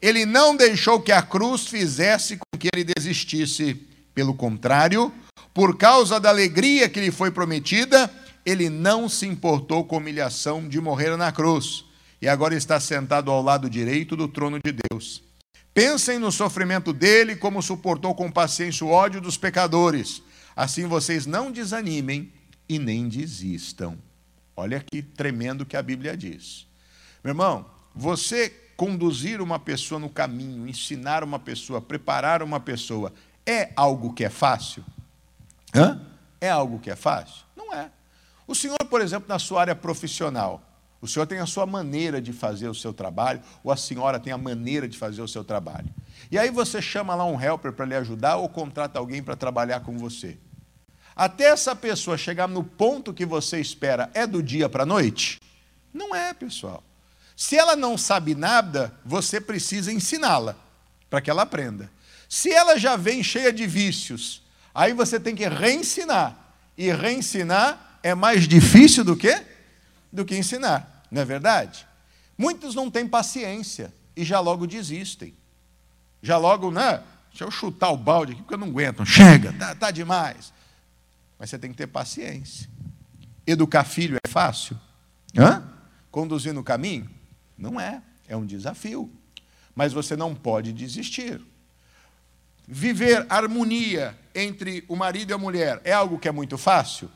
Ele 0.00 0.26
não 0.26 0.56
deixou 0.56 1.00
que 1.00 1.12
a 1.12 1.22
cruz 1.22 1.66
fizesse 1.66 2.36
com 2.36 2.58
que 2.58 2.68
ele 2.72 2.84
desistisse. 2.84 3.74
Pelo 4.14 4.34
contrário, 4.34 5.12
por 5.52 5.76
causa 5.76 6.20
da 6.20 6.28
alegria 6.28 6.88
que 6.88 7.00
lhe 7.00 7.10
foi 7.10 7.30
prometida, 7.30 8.10
ele 8.44 8.68
não 8.68 9.08
se 9.08 9.26
importou 9.26 9.84
com 9.84 9.96
a 9.96 9.98
humilhação 9.98 10.68
de 10.68 10.80
morrer 10.80 11.16
na 11.16 11.32
cruz. 11.32 11.84
E 12.22 12.28
agora 12.28 12.54
está 12.54 12.78
sentado 12.78 13.30
ao 13.30 13.42
lado 13.42 13.68
direito 13.68 14.16
do 14.16 14.28
trono 14.28 14.58
de 14.64 14.72
Deus. 14.88 15.22
Pensem 15.72 16.18
no 16.18 16.30
sofrimento 16.30 16.92
dele, 16.92 17.34
como 17.34 17.60
suportou 17.60 18.14
com 18.14 18.30
paciência 18.30 18.86
o 18.86 18.90
ódio 18.90 19.20
dos 19.20 19.36
pecadores. 19.36 20.22
Assim 20.54 20.86
vocês 20.86 21.26
não 21.26 21.50
desanimem 21.50 22.32
e 22.68 22.78
nem 22.78 23.08
desistam. 23.08 23.98
Olha 24.56 24.80
que 24.80 25.02
tremendo 25.02 25.66
que 25.66 25.76
a 25.76 25.82
Bíblia 25.82 26.16
diz. 26.16 26.66
Meu 27.22 27.32
irmão, 27.32 27.66
você 27.94 28.50
conduzir 28.76 29.40
uma 29.40 29.58
pessoa 29.58 29.98
no 29.98 30.08
caminho, 30.08 30.66
ensinar 30.66 31.22
uma 31.24 31.38
pessoa, 31.38 31.80
preparar 31.80 32.42
uma 32.42 32.60
pessoa, 32.60 33.12
é 33.46 33.70
algo 33.76 34.12
que 34.12 34.24
é 34.24 34.30
fácil? 34.30 34.84
Hã? 35.74 36.00
É 36.40 36.50
algo 36.50 36.78
que 36.78 36.90
é 36.90 36.96
fácil? 36.96 37.44
Não 37.56 37.72
é. 37.72 37.90
O 38.46 38.54
senhor, 38.54 38.78
por 38.90 39.00
exemplo, 39.00 39.28
na 39.28 39.38
sua 39.38 39.62
área 39.62 39.74
profissional, 39.74 40.62
o 41.00 41.06
senhor 41.06 41.26
tem 41.26 41.38
a 41.38 41.46
sua 41.46 41.66
maneira 41.66 42.20
de 42.20 42.32
fazer 42.32 42.68
o 42.68 42.74
seu 42.74 42.92
trabalho, 42.92 43.40
ou 43.62 43.70
a 43.70 43.76
senhora 43.76 44.18
tem 44.18 44.32
a 44.32 44.38
maneira 44.38 44.88
de 44.88 44.96
fazer 44.96 45.20
o 45.20 45.28
seu 45.28 45.44
trabalho. 45.44 45.88
E 46.30 46.38
aí 46.38 46.50
você 46.50 46.80
chama 46.80 47.14
lá 47.14 47.24
um 47.24 47.40
helper 47.40 47.72
para 47.72 47.84
lhe 47.84 47.94
ajudar 47.94 48.36
ou 48.36 48.48
contrata 48.48 48.98
alguém 48.98 49.22
para 49.22 49.36
trabalhar 49.36 49.80
com 49.80 49.98
você. 49.98 50.38
Até 51.16 51.44
essa 51.44 51.76
pessoa 51.76 52.18
chegar 52.18 52.48
no 52.48 52.64
ponto 52.64 53.14
que 53.14 53.24
você 53.24 53.60
espera, 53.60 54.10
é 54.14 54.26
do 54.26 54.42
dia 54.42 54.68
para 54.68 54.82
a 54.82 54.86
noite? 54.86 55.40
Não 55.92 56.14
é, 56.14 56.34
pessoal. 56.34 56.82
Se 57.36 57.56
ela 57.56 57.76
não 57.76 57.96
sabe 57.96 58.34
nada, 58.34 58.92
você 59.04 59.40
precisa 59.40 59.92
ensiná-la 59.92 60.56
para 61.08 61.20
que 61.20 61.30
ela 61.30 61.42
aprenda. 61.42 61.90
Se 62.28 62.50
ela 62.50 62.78
já 62.78 62.96
vem 62.96 63.22
cheia 63.22 63.52
de 63.52 63.66
vícios, 63.66 64.42
aí 64.74 64.92
você 64.92 65.20
tem 65.20 65.34
que 65.34 65.46
reensinar. 65.48 66.36
E 66.76 66.90
reensinar 66.90 67.98
é 68.02 68.14
mais 68.14 68.48
difícil 68.48 69.04
do 69.04 69.16
que 69.16 69.40
do 70.12 70.24
que 70.24 70.36
ensinar. 70.36 71.04
Não 71.10 71.22
é 71.22 71.24
verdade? 71.24 71.86
Muitos 72.36 72.74
não 72.74 72.90
têm 72.90 73.06
paciência 73.06 73.92
e 74.16 74.24
já 74.24 74.40
logo 74.40 74.66
desistem. 74.66 75.34
Já 76.22 76.36
logo, 76.36 76.70
né? 76.70 77.02
Deixa 77.30 77.44
eu 77.44 77.50
chutar 77.50 77.90
o 77.90 77.96
balde 77.96 78.32
aqui 78.32 78.42
porque 78.42 78.54
eu 78.54 78.58
não 78.58 78.68
aguento. 78.68 79.04
Chega, 79.04 79.52
tá, 79.52 79.74
tá 79.74 79.90
demais. 79.90 80.52
Mas 81.44 81.50
você 81.50 81.58
tem 81.58 81.70
que 81.70 81.76
ter 81.76 81.86
paciência. 81.86 82.70
Educar 83.46 83.84
filho 83.84 84.16
é 84.16 84.28
fácil? 84.30 84.80
Hã? 85.36 85.62
Conduzir 86.10 86.54
no 86.54 86.64
caminho? 86.64 87.06
Não 87.58 87.78
é. 87.78 88.00
É 88.26 88.34
um 88.34 88.46
desafio. 88.46 89.12
Mas 89.74 89.92
você 89.92 90.16
não 90.16 90.34
pode 90.34 90.72
desistir. 90.72 91.42
Viver 92.66 93.26
harmonia 93.28 94.18
entre 94.34 94.86
o 94.88 94.96
marido 94.96 95.32
e 95.32 95.34
a 95.34 95.38
mulher 95.38 95.82
é 95.84 95.92
algo 95.92 96.18
que 96.18 96.28
é 96.28 96.32
muito 96.32 96.56
fácil? 96.56 97.10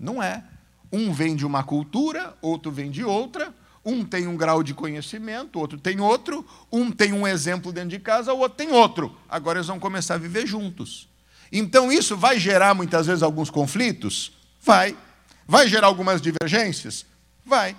Não 0.00 0.22
é. 0.22 0.42
Um 0.90 1.12
vem 1.12 1.36
de 1.36 1.44
uma 1.44 1.62
cultura, 1.62 2.34
outro 2.40 2.72
vem 2.72 2.90
de 2.90 3.04
outra. 3.04 3.54
Um 3.84 4.02
tem 4.02 4.26
um 4.26 4.34
grau 4.34 4.62
de 4.62 4.72
conhecimento, 4.72 5.58
outro 5.58 5.78
tem 5.78 6.00
outro. 6.00 6.42
Um 6.72 6.90
tem 6.90 7.12
um 7.12 7.26
exemplo 7.26 7.70
dentro 7.70 7.90
de 7.90 7.98
casa, 7.98 8.32
o 8.32 8.38
outro 8.38 8.56
tem 8.56 8.72
outro. 8.72 9.14
Agora 9.28 9.58
eles 9.58 9.68
vão 9.68 9.78
começar 9.78 10.14
a 10.14 10.18
viver 10.18 10.46
juntos. 10.46 11.06
Então 11.56 11.92
isso 11.92 12.16
vai 12.16 12.36
gerar 12.36 12.74
muitas 12.74 13.06
vezes 13.06 13.22
alguns 13.22 13.48
conflitos? 13.48 14.32
Vai. 14.60 14.96
Vai 15.46 15.68
gerar 15.68 15.86
algumas 15.86 16.20
divergências? 16.20 17.06
Vai. 17.46 17.76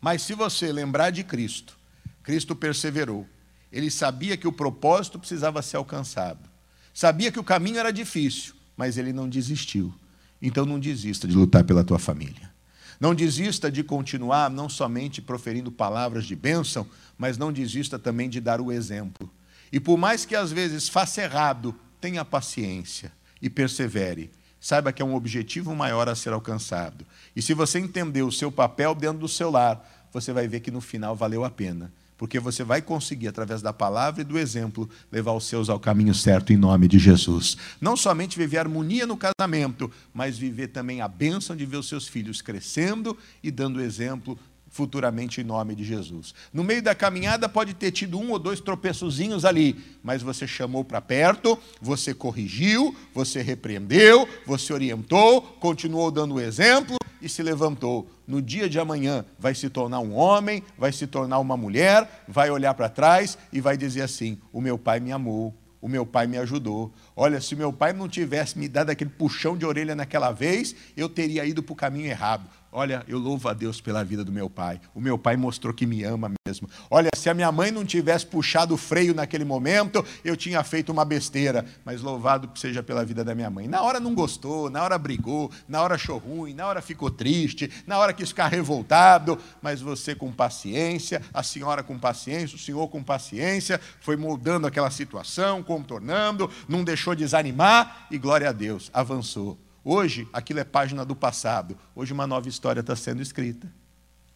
Mas 0.00 0.22
se 0.22 0.34
você 0.34 0.72
lembrar 0.72 1.10
de 1.10 1.22
Cristo, 1.22 1.78
Cristo 2.20 2.56
perseverou. 2.56 3.24
Ele 3.70 3.88
sabia 3.92 4.36
que 4.36 4.48
o 4.48 4.52
propósito 4.52 5.20
precisava 5.20 5.62
ser 5.62 5.76
alcançado. 5.76 6.50
Sabia 6.92 7.30
que 7.30 7.38
o 7.38 7.44
caminho 7.44 7.78
era 7.78 7.92
difícil, 7.92 8.54
mas 8.76 8.98
ele 8.98 9.12
não 9.12 9.28
desistiu. 9.28 9.94
Então 10.42 10.66
não 10.66 10.80
desista 10.80 11.28
de 11.28 11.36
lutar 11.36 11.62
pela 11.62 11.84
tua 11.84 11.98
família. 11.98 12.50
Não 12.98 13.14
desista 13.14 13.70
de 13.70 13.84
continuar, 13.84 14.50
não 14.50 14.68
somente 14.68 15.22
proferindo 15.22 15.70
palavras 15.70 16.26
de 16.26 16.34
bênção, 16.34 16.84
mas 17.16 17.38
não 17.38 17.52
desista 17.52 18.00
também 18.00 18.28
de 18.28 18.40
dar 18.40 18.60
o 18.60 18.72
exemplo. 18.72 19.30
E 19.70 19.78
por 19.78 19.96
mais 19.96 20.24
que 20.24 20.34
às 20.34 20.50
vezes 20.50 20.88
faça 20.88 21.22
errado, 21.22 21.72
tenha 22.00 22.24
paciência 22.24 23.12
e 23.40 23.48
persevere. 23.48 24.30
Saiba 24.60 24.92
que 24.92 25.00
é 25.00 25.04
um 25.04 25.14
objetivo 25.14 25.74
maior 25.74 26.08
a 26.08 26.14
ser 26.14 26.32
alcançado. 26.32 27.06
E 27.34 27.40
se 27.40 27.54
você 27.54 27.78
entender 27.78 28.22
o 28.22 28.32
seu 28.32 28.50
papel 28.50 28.94
dentro 28.94 29.18
do 29.18 29.28
seu 29.28 29.50
lar, 29.50 30.08
você 30.12 30.32
vai 30.32 30.48
ver 30.48 30.60
que 30.60 30.70
no 30.70 30.80
final 30.80 31.14
valeu 31.14 31.44
a 31.44 31.50
pena 31.50 31.92
porque 32.18 32.40
você 32.40 32.64
vai 32.64 32.82
conseguir, 32.82 33.28
através 33.28 33.62
da 33.62 33.72
palavra 33.72 34.20
e 34.20 34.24
do 34.24 34.36
exemplo, 34.36 34.90
levar 35.10 35.32
os 35.32 35.46
seus 35.46 35.70
ao 35.70 35.78
caminho 35.78 36.12
certo 36.12 36.52
em 36.52 36.56
nome 36.56 36.88
de 36.88 36.98
Jesus. 36.98 37.56
Não 37.80 37.96
somente 37.96 38.36
viver 38.36 38.58
harmonia 38.58 39.06
no 39.06 39.16
casamento, 39.16 39.90
mas 40.12 40.36
viver 40.36 40.68
também 40.68 41.00
a 41.00 41.06
bênção 41.06 41.54
de 41.54 41.64
ver 41.64 41.76
os 41.76 41.88
seus 41.88 42.08
filhos 42.08 42.42
crescendo 42.42 43.16
e 43.40 43.52
dando 43.52 43.80
exemplo 43.80 44.36
futuramente 44.68 45.40
em 45.40 45.44
nome 45.44 45.74
de 45.74 45.84
Jesus. 45.84 46.34
No 46.52 46.62
meio 46.62 46.82
da 46.82 46.94
caminhada 46.94 47.48
pode 47.48 47.74
ter 47.74 47.90
tido 47.90 48.18
um 48.18 48.30
ou 48.30 48.38
dois 48.38 48.60
tropeçozinhos 48.60 49.44
ali, 49.44 49.76
mas 50.02 50.22
você 50.22 50.46
chamou 50.46 50.84
para 50.84 51.00
perto, 51.00 51.58
você 51.80 52.14
corrigiu, 52.14 52.94
você 53.14 53.42
repreendeu, 53.42 54.28
você 54.46 54.72
orientou, 54.72 55.42
continuou 55.42 56.10
dando 56.10 56.34
o 56.34 56.40
exemplo 56.40 56.96
e 57.20 57.28
se 57.28 57.42
levantou. 57.42 58.08
No 58.26 58.40
dia 58.40 58.68
de 58.68 58.78
amanhã 58.78 59.24
vai 59.38 59.54
se 59.54 59.68
tornar 59.68 60.00
um 60.00 60.14
homem, 60.14 60.62
vai 60.76 60.92
se 60.92 61.06
tornar 61.06 61.38
uma 61.38 61.56
mulher, 61.56 62.24
vai 62.28 62.50
olhar 62.50 62.74
para 62.74 62.88
trás 62.88 63.38
e 63.52 63.60
vai 63.60 63.76
dizer 63.76 64.02
assim: 64.02 64.38
"O 64.52 64.60
meu 64.60 64.78
pai 64.78 65.00
me 65.00 65.10
amou, 65.10 65.54
o 65.80 65.88
meu 65.88 66.04
pai 66.04 66.26
me 66.26 66.36
ajudou. 66.38 66.92
Olha, 67.14 67.40
se 67.40 67.54
meu 67.54 67.72
pai 67.72 67.92
não 67.92 68.08
tivesse 68.08 68.58
me 68.58 68.68
dado 68.68 68.90
aquele 68.90 69.10
puxão 69.10 69.56
de 69.56 69.64
orelha 69.64 69.94
naquela 69.94 70.32
vez, 70.32 70.74
eu 70.96 71.08
teria 71.08 71.44
ido 71.44 71.62
para 71.62 71.72
o 71.72 71.76
caminho 71.76 72.06
errado. 72.06 72.48
Olha, 72.70 73.02
eu 73.08 73.18
louvo 73.18 73.48
a 73.48 73.54
Deus 73.54 73.80
pela 73.80 74.04
vida 74.04 74.22
do 74.22 74.30
meu 74.30 74.50
pai. 74.50 74.78
O 74.94 75.00
meu 75.00 75.18
pai 75.18 75.36
mostrou 75.36 75.72
que 75.72 75.86
me 75.86 76.04
ama 76.04 76.30
mesmo. 76.46 76.68
Olha, 76.90 77.08
se 77.16 77.30
a 77.30 77.34
minha 77.34 77.50
mãe 77.50 77.70
não 77.70 77.82
tivesse 77.82 78.26
puxado 78.26 78.74
o 78.74 78.76
freio 78.76 79.14
naquele 79.14 79.44
momento, 79.44 80.04
eu 80.22 80.36
tinha 80.36 80.62
feito 80.62 80.92
uma 80.92 81.02
besteira. 81.02 81.64
Mas 81.82 82.02
louvado 82.02 82.50
seja 82.58 82.82
pela 82.82 83.06
vida 83.06 83.24
da 83.24 83.34
minha 83.34 83.48
mãe. 83.48 83.66
Na 83.66 83.80
hora 83.80 83.98
não 83.98 84.14
gostou, 84.14 84.68
na 84.68 84.82
hora 84.82 84.98
brigou, 84.98 85.50
na 85.66 85.80
hora 85.80 85.94
achou 85.94 86.18
ruim, 86.18 86.52
na 86.52 86.66
hora 86.66 86.82
ficou 86.82 87.10
triste, 87.10 87.70
na 87.86 87.96
hora 87.96 88.12
quis 88.12 88.28
ficar 88.28 88.48
revoltado. 88.48 89.38
Mas 89.62 89.80
você 89.80 90.14
com 90.14 90.30
paciência, 90.30 91.22
a 91.32 91.42
senhora 91.42 91.82
com 91.82 91.98
paciência, 91.98 92.56
o 92.56 92.60
senhor 92.60 92.88
com 92.88 93.02
paciência, 93.02 93.80
foi 94.00 94.16
moldando 94.16 94.66
aquela 94.66 94.90
situação, 94.90 95.62
contornando, 95.62 96.50
não 96.68 96.84
deixou 96.84 97.14
desanimar 97.14 98.06
e 98.10 98.18
glória 98.18 98.50
a 98.50 98.52
Deus, 98.52 98.90
avançou. 98.92 99.58
Hoje, 99.90 100.28
aquilo 100.34 100.60
é 100.60 100.64
página 100.64 101.02
do 101.02 101.16
passado. 101.16 101.74
Hoje, 101.96 102.12
uma 102.12 102.26
nova 102.26 102.46
história 102.46 102.80
está 102.80 102.94
sendo 102.94 103.22
escrita. 103.22 103.66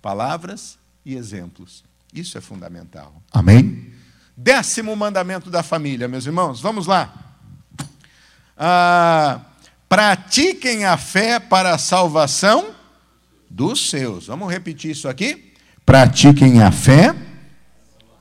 Palavras 0.00 0.78
e 1.04 1.14
exemplos. 1.14 1.84
Isso 2.10 2.38
é 2.38 2.40
fundamental. 2.40 3.22
Amém? 3.30 3.92
Décimo 4.34 4.96
mandamento 4.96 5.50
da 5.50 5.62
família, 5.62 6.08
meus 6.08 6.24
irmãos. 6.24 6.58
Vamos 6.58 6.86
lá. 6.86 7.36
Ah, 8.56 9.42
pratiquem 9.90 10.86
a 10.86 10.96
fé 10.96 11.38
para 11.38 11.74
a 11.74 11.78
salvação 11.78 12.74
dos 13.50 13.90
seus. 13.90 14.28
Vamos 14.28 14.50
repetir 14.50 14.92
isso 14.92 15.06
aqui? 15.06 15.52
Pratiquem 15.84 16.62
a 16.62 16.72
fé 16.72 17.14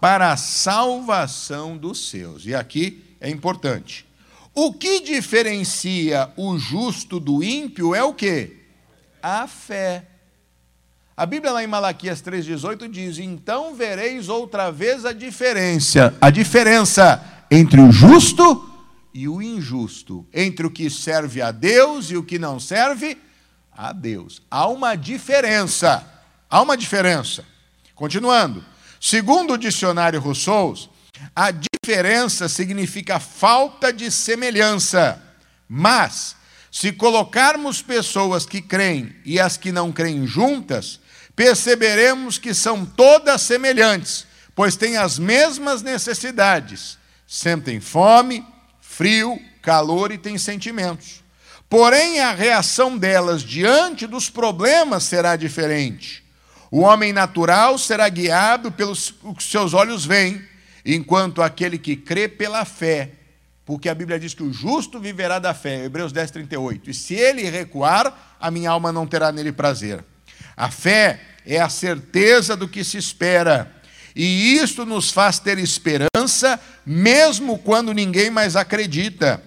para 0.01 0.33
a 0.33 0.35
salvação 0.35 1.77
dos 1.77 2.09
seus. 2.09 2.45
E 2.45 2.53
aqui 2.53 3.15
é 3.21 3.29
importante. 3.29 4.05
O 4.53 4.73
que 4.73 4.99
diferencia 4.99 6.29
o 6.35 6.57
justo 6.57 7.19
do 7.19 7.41
ímpio 7.41 7.95
é 7.95 8.03
o 8.03 8.13
quê? 8.13 8.57
A 9.23 9.47
fé. 9.47 10.07
A 11.15 11.25
Bíblia 11.25 11.53
lá 11.53 11.63
em 11.63 11.67
Malaquias 11.67 12.21
3:18 12.21 12.89
diz: 12.89 13.17
"Então 13.17 13.75
vereis 13.75 14.27
outra 14.27 14.71
vez 14.71 15.05
a 15.05 15.13
diferença, 15.13 16.15
a 16.19 16.29
diferença 16.29 17.23
entre 17.49 17.79
o 17.79 17.91
justo 17.91 18.69
e 19.13 19.27
o 19.27 19.41
injusto, 19.41 20.25
entre 20.33 20.65
o 20.65 20.71
que 20.71 20.89
serve 20.89 21.41
a 21.41 21.51
Deus 21.51 22.09
e 22.11 22.17
o 22.17 22.23
que 22.23 22.39
não 22.39 22.59
serve 22.59 23.17
a 23.71 23.91
Deus. 23.91 24.41
Há 24.49 24.67
uma 24.67 24.95
diferença. 24.95 26.05
Há 26.49 26.61
uma 26.61 26.75
diferença. 26.75 27.45
Continuando. 27.95 28.63
Segundo 28.99 29.53
o 29.53 29.57
dicionário 29.57 30.19
Rousseau, 30.19 30.75
a 31.35 31.51
diferença 31.83 32.47
significa 32.47 33.19
falta 33.19 33.91
de 33.91 34.11
semelhança. 34.11 35.19
Mas, 35.67 36.35
se 36.71 36.91
colocarmos 36.91 37.81
pessoas 37.81 38.45
que 38.45 38.61
creem 38.61 39.15
e 39.25 39.39
as 39.39 39.57
que 39.57 39.71
não 39.71 39.91
creem 39.91 40.27
juntas, 40.27 40.99
perceberemos 41.35 42.37
que 42.37 42.53
são 42.53 42.85
todas 42.85 43.41
semelhantes, 43.41 44.27
pois 44.53 44.75
têm 44.75 44.95
as 44.95 45.17
mesmas 45.17 45.81
necessidades. 45.81 46.99
Sentem 47.25 47.79
fome, 47.79 48.45
frio, 48.79 49.41
calor 49.59 50.11
e 50.11 50.19
têm 50.19 50.37
sentimentos. 50.37 51.23
Porém, 51.67 52.19
a 52.19 52.31
reação 52.31 52.95
delas 52.95 53.41
diante 53.41 54.05
dos 54.05 54.29
problemas 54.29 55.05
será 55.05 55.35
diferente. 55.35 56.23
O 56.69 56.81
homem 56.81 57.11
natural 57.11 57.75
será 57.79 58.07
guiado 58.07 58.71
pelos 58.71 59.15
que 59.35 59.43
seus 59.43 59.73
olhos 59.73 60.05
veem 60.05 60.50
enquanto 60.85 61.41
aquele 61.41 61.77
que 61.77 61.95
crê 61.95 62.27
pela 62.27 62.65
fé, 62.65 63.11
porque 63.65 63.87
a 63.87 63.95
Bíblia 63.95 64.19
diz 64.19 64.33
que 64.33 64.43
o 64.43 64.51
justo 64.51 64.99
viverá 64.99 65.39
da 65.39 65.53
fé, 65.53 65.85
Hebreus 65.85 66.11
10, 66.11 66.31
38. 66.31 66.89
E 66.89 66.93
se 66.93 67.13
ele 67.13 67.43
recuar, 67.49 68.35
a 68.39 68.51
minha 68.51 68.69
alma 68.69 68.91
não 68.91 69.07
terá 69.07 69.31
nele 69.31 69.51
prazer. 69.51 70.03
A 70.57 70.69
fé 70.69 71.19
é 71.45 71.59
a 71.59 71.69
certeza 71.69 72.55
do 72.55 72.67
que 72.67 72.83
se 72.83 72.97
espera, 72.97 73.71
e 74.15 74.55
isto 74.55 74.85
nos 74.85 75.09
faz 75.09 75.39
ter 75.39 75.57
esperança, 75.57 76.59
mesmo 76.85 77.57
quando 77.57 77.93
ninguém 77.93 78.29
mais 78.29 78.55
acredita. 78.55 79.41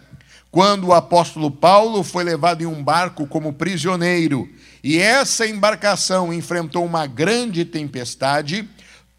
Quando 0.50 0.86
o 0.86 0.94
apóstolo 0.94 1.50
Paulo 1.50 2.02
foi 2.04 2.22
levado 2.22 2.62
em 2.62 2.66
um 2.66 2.82
barco 2.82 3.26
como 3.26 3.52
prisioneiro, 3.52 4.48
e 4.82 4.98
essa 4.98 5.46
embarcação 5.46 6.32
enfrentou 6.32 6.84
uma 6.84 7.06
grande 7.06 7.64
tempestade, 7.64 8.68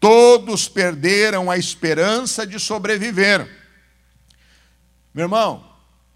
Todos 0.08 0.68
perderam 0.68 1.50
a 1.50 1.58
esperança 1.58 2.46
de 2.46 2.60
sobreviver. 2.60 3.44
Meu 5.12 5.24
irmão, 5.24 5.68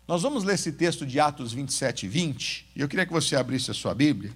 nós 0.07 0.23
vamos 0.23 0.45
ler 0.45 0.55
esse 0.55 0.71
texto 0.71 1.05
de 1.05 1.19
Atos 1.19 1.53
27 1.53 2.07
e 2.07 2.09
20, 2.09 2.71
e 2.77 2.81
eu 2.83 2.87
queria 2.87 3.05
que 3.05 3.13
você 3.13 3.35
abrisse 3.35 3.69
a 3.73 3.75
sua 3.75 3.93
Bíblia, 3.93 4.31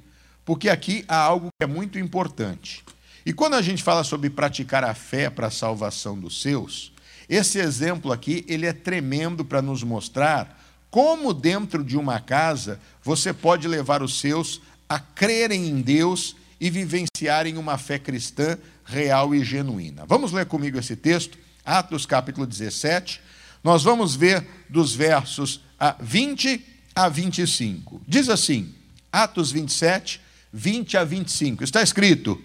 porque 0.45 0.69
aqui 0.69 1.05
há 1.07 1.19
algo 1.19 1.51
que 1.57 1.63
é 1.63 1.69
muito 1.69 2.01
importante. 2.01 2.83
E 3.25 3.33
quando 3.33 3.55
a 3.55 3.63
gente 3.63 3.81
fala 3.81 4.03
sobre 4.03 4.29
praticar 4.29 4.83
a 4.83 4.93
fé 4.93 5.31
para 5.31 5.47
a 5.47 5.53
salvação 5.53 6.19
dos 6.19 6.43
seus, 6.43 6.93
esse 7.29 7.61
exemplo 7.61 8.11
aqui, 8.11 8.45
ele 8.49 8.67
é 8.67 8.73
tremendo 8.73 9.45
para 9.45 9.63
nos 9.63 9.85
mostrar 9.85 10.61
como 10.91 11.33
dentro 11.33 11.85
de 11.85 11.97
uma 11.97 12.19
casa 12.19 12.81
você 13.05 13.33
pode 13.33 13.69
levar 13.69 14.03
os 14.03 14.19
seus 14.19 14.61
a 14.89 14.99
crerem 14.99 15.69
em 15.69 15.81
Deus 15.81 16.35
e 16.65 16.71
vivenciarem 16.71 17.59
uma 17.59 17.77
fé 17.77 17.99
cristã 17.99 18.57
real 18.87 19.35
e 19.35 19.45
genuína. 19.45 20.07
Vamos 20.07 20.33
ler 20.33 20.47
comigo 20.47 20.79
esse 20.79 20.97
texto, 20.97 21.37
Atos 21.63 22.07
capítulo 22.07 22.47
17. 22.47 23.21
Nós 23.63 23.83
vamos 23.83 24.17
ver 24.17 24.47
dos 24.71 24.95
versos 24.95 25.61
20 26.01 26.65
a 26.95 27.07
25. 27.11 28.01
Diz 28.09 28.31
assim, 28.31 28.75
Atos 29.13 29.53
27, 29.53 30.23
20 30.51 30.97
a 30.97 31.05
25. 31.05 31.63
Está 31.63 31.83
escrito: 31.83 32.43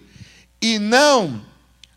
E 0.60 0.78
não 0.78 1.42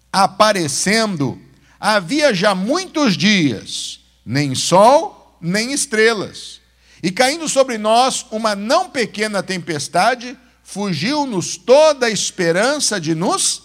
aparecendo, 0.09 1.41
havia 1.77 2.33
já 2.33 2.55
muitos 2.55 3.17
dias, 3.17 3.99
nem 4.25 4.55
sol, 4.55 5.37
nem 5.41 5.73
estrelas. 5.73 6.61
E 7.03 7.11
caindo 7.11 7.49
sobre 7.49 7.77
nós 7.77 8.25
uma 8.31 8.55
não 8.55 8.89
pequena 8.89 9.43
tempestade, 9.43 10.37
fugiu-nos 10.63 11.57
toda 11.57 12.07
a 12.07 12.09
esperança 12.09 12.99
de 12.99 13.13
nos 13.13 13.61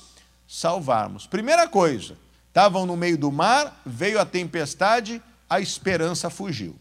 salvarmos. 0.47 1.27
Primeira 1.27 1.69
coisa, 1.69 2.17
estavam 2.49 2.85
no 2.85 2.97
meio 2.97 3.17
do 3.17 3.31
mar, 3.31 3.81
veio 3.87 4.21
a 4.21 4.25
tempestade, 4.25 5.23
a 5.49 5.61
esperança 5.61 6.29
fugiu. 6.29 6.77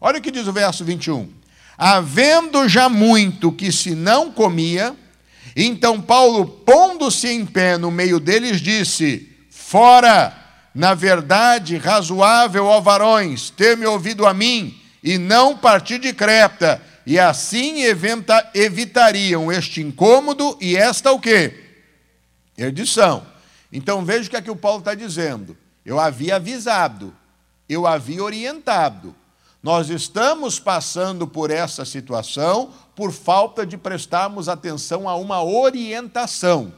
Olha 0.00 0.18
o 0.18 0.22
que 0.22 0.30
diz 0.30 0.46
o 0.46 0.52
verso 0.52 0.84
21. 0.84 1.28
Havendo 1.76 2.68
já 2.68 2.88
muito 2.88 3.52
que 3.52 3.70
se 3.72 3.94
não 3.94 4.30
comia, 4.30 4.96
então 5.54 6.00
Paulo, 6.00 6.46
pondo-se 6.46 7.28
em 7.28 7.44
pé 7.44 7.76
no 7.76 7.90
meio 7.90 8.20
deles, 8.20 8.60
disse: 8.60 9.30
Fora, 9.50 10.34
na 10.74 10.94
verdade, 10.94 11.76
razoável, 11.76 12.66
ó 12.66 12.80
varões, 12.80 13.50
ter-me 13.50 13.86
ouvido 13.86 14.26
a 14.26 14.32
mim, 14.32 14.78
e 15.02 15.18
não 15.18 15.56
partir 15.56 15.98
de 15.98 16.12
Creta, 16.12 16.80
e 17.06 17.20
assim 17.20 17.82
evita, 17.82 18.50
evitariam 18.52 19.52
este 19.52 19.80
incômodo 19.80 20.58
e 20.60 20.76
esta 20.76 21.12
o 21.12 21.20
quê? 21.20 21.78
Perdição. 22.56 23.24
Então 23.72 24.04
veja 24.04 24.26
o 24.26 24.30
que 24.30 24.36
é 24.36 24.42
que 24.42 24.50
o 24.50 24.56
Paulo 24.56 24.80
está 24.80 24.92
dizendo. 24.92 25.56
Eu 25.84 26.00
havia 26.00 26.34
avisado, 26.34 27.14
eu 27.68 27.86
havia 27.86 28.24
orientado. 28.24 29.14
Nós 29.62 29.88
estamos 29.88 30.58
passando 30.58 31.28
por 31.28 31.52
essa 31.52 31.84
situação 31.84 32.72
por 32.96 33.12
falta 33.12 33.64
de 33.64 33.76
prestarmos 33.76 34.48
atenção 34.48 35.08
a 35.08 35.14
uma 35.14 35.44
orientação. 35.44 36.72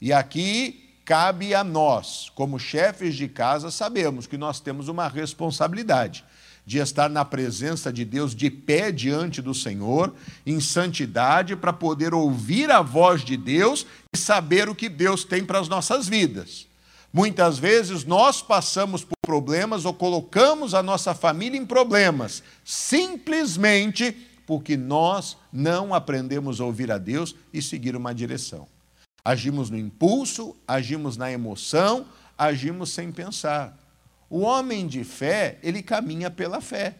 E 0.00 0.10
aqui 0.10 0.94
cabe 1.04 1.54
a 1.54 1.62
nós, 1.62 2.30
como 2.34 2.58
chefes 2.58 3.14
de 3.14 3.28
casa, 3.28 3.70
sabemos 3.70 4.26
que 4.26 4.38
nós 4.38 4.58
temos 4.58 4.88
uma 4.88 5.06
responsabilidade 5.06 6.24
de 6.64 6.78
estar 6.78 7.08
na 7.08 7.24
presença 7.24 7.92
de 7.92 8.04
Deus 8.04 8.34
de 8.34 8.50
pé 8.50 8.92
diante 8.92 9.42
do 9.42 9.54
Senhor, 9.54 10.14
em 10.46 10.60
santidade, 10.60 11.56
para 11.56 11.72
poder 11.72 12.14
ouvir 12.14 12.70
a 12.70 12.82
voz 12.82 13.24
de 13.24 13.36
Deus 13.36 13.86
e 14.14 14.18
saber 14.18 14.68
o 14.68 14.74
que 14.74 14.88
Deus 14.88 15.24
tem 15.24 15.44
para 15.44 15.58
as 15.58 15.68
nossas 15.68 16.08
vidas. 16.08 16.66
Muitas 17.12 17.58
vezes 17.58 18.04
nós 18.04 18.40
passamos 18.40 19.02
por 19.02 19.16
problemas 19.20 19.84
ou 19.84 19.92
colocamos 19.92 20.74
a 20.74 20.82
nossa 20.82 21.12
família 21.12 21.58
em 21.58 21.66
problemas, 21.66 22.42
simplesmente 22.64 24.16
porque 24.46 24.76
nós 24.76 25.36
não 25.52 25.92
aprendemos 25.92 26.60
a 26.60 26.64
ouvir 26.64 26.90
a 26.90 26.98
Deus 26.98 27.34
e 27.52 27.60
seguir 27.60 27.96
uma 27.96 28.14
direção. 28.14 28.66
Agimos 29.24 29.70
no 29.70 29.78
impulso, 29.78 30.56
agimos 30.66 31.16
na 31.16 31.30
emoção, 31.30 32.06
agimos 32.36 32.90
sem 32.90 33.12
pensar. 33.12 33.76
O 34.30 34.42
homem 34.42 34.86
de 34.86 35.02
fé, 35.02 35.58
ele 35.60 35.82
caminha 35.82 36.30
pela 36.30 36.60
fé. 36.60 36.96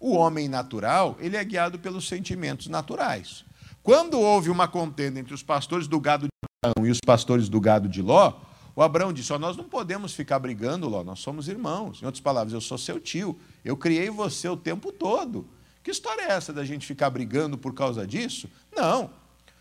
O 0.00 0.16
homem 0.16 0.48
natural, 0.48 1.14
ele 1.20 1.36
é 1.36 1.44
guiado 1.44 1.78
pelos 1.78 2.08
sentimentos 2.08 2.68
naturais. 2.68 3.44
Quando 3.82 4.18
houve 4.18 4.48
uma 4.48 4.66
contenda 4.66 5.20
entre 5.20 5.34
os 5.34 5.42
pastores 5.42 5.86
do 5.86 6.00
gado 6.00 6.26
de 6.26 6.30
Abraão 6.64 6.86
e 6.86 6.90
os 6.90 6.98
pastores 7.04 7.50
do 7.50 7.60
gado 7.60 7.86
de 7.86 8.00
Ló, 8.00 8.32
o 8.74 8.82
Abraão 8.82 9.12
disse: 9.12 9.30
oh, 9.30 9.38
Nós 9.38 9.58
não 9.58 9.64
podemos 9.64 10.14
ficar 10.14 10.38
brigando, 10.38 10.88
Ló, 10.88 11.04
nós 11.04 11.20
somos 11.20 11.48
irmãos. 11.48 12.00
Em 12.00 12.06
outras 12.06 12.22
palavras, 12.22 12.54
eu 12.54 12.62
sou 12.62 12.78
seu 12.78 12.98
tio, 12.98 13.38
eu 13.62 13.76
criei 13.76 14.08
você 14.08 14.48
o 14.48 14.56
tempo 14.56 14.90
todo. 14.90 15.46
Que 15.82 15.90
história 15.90 16.22
é 16.22 16.32
essa 16.32 16.50
da 16.50 16.64
gente 16.64 16.86
ficar 16.86 17.10
brigando 17.10 17.58
por 17.58 17.74
causa 17.74 18.06
disso? 18.06 18.48
Não. 18.74 19.10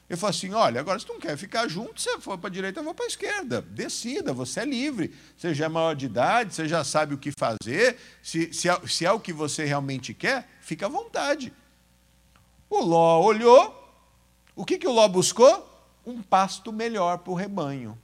Ele 0.09 0.17
falou 0.17 0.31
assim: 0.31 0.53
olha, 0.53 0.79
agora 0.79 0.97
se 0.97 1.05
tu 1.05 1.13
não 1.13 1.19
quer 1.19 1.37
ficar 1.37 1.67
junto, 1.67 2.01
você 2.01 2.19
for 2.19 2.37
para 2.37 2.49
a 2.49 2.51
direita, 2.51 2.79
eu 2.79 2.83
vou 2.83 2.95
para 2.95 3.05
a 3.05 3.07
esquerda. 3.07 3.61
Decida, 3.61 4.33
você 4.33 4.61
é 4.61 4.65
livre. 4.65 5.13
Você 5.37 5.53
já 5.53 5.65
é 5.65 5.69
maior 5.69 5.95
de 5.95 6.07
idade, 6.07 6.55
você 6.55 6.67
já 6.67 6.83
sabe 6.83 7.13
o 7.13 7.17
que 7.17 7.31
fazer. 7.31 7.97
Se, 8.23 8.51
se, 8.51 8.67
é, 8.67 8.87
se 8.87 9.05
é 9.05 9.11
o 9.11 9.19
que 9.19 9.31
você 9.31 9.65
realmente 9.65 10.13
quer, 10.13 10.49
fica 10.61 10.87
à 10.87 10.89
vontade. 10.89 11.53
O 12.69 12.81
Ló 12.83 13.21
olhou. 13.21 13.77
O 14.55 14.65
que, 14.65 14.77
que 14.77 14.87
o 14.87 14.91
Ló 14.91 15.07
buscou? 15.07 15.67
Um 16.05 16.21
pasto 16.23 16.73
melhor 16.73 17.19
para 17.19 17.31
o 17.31 17.35
rebanho. 17.35 17.97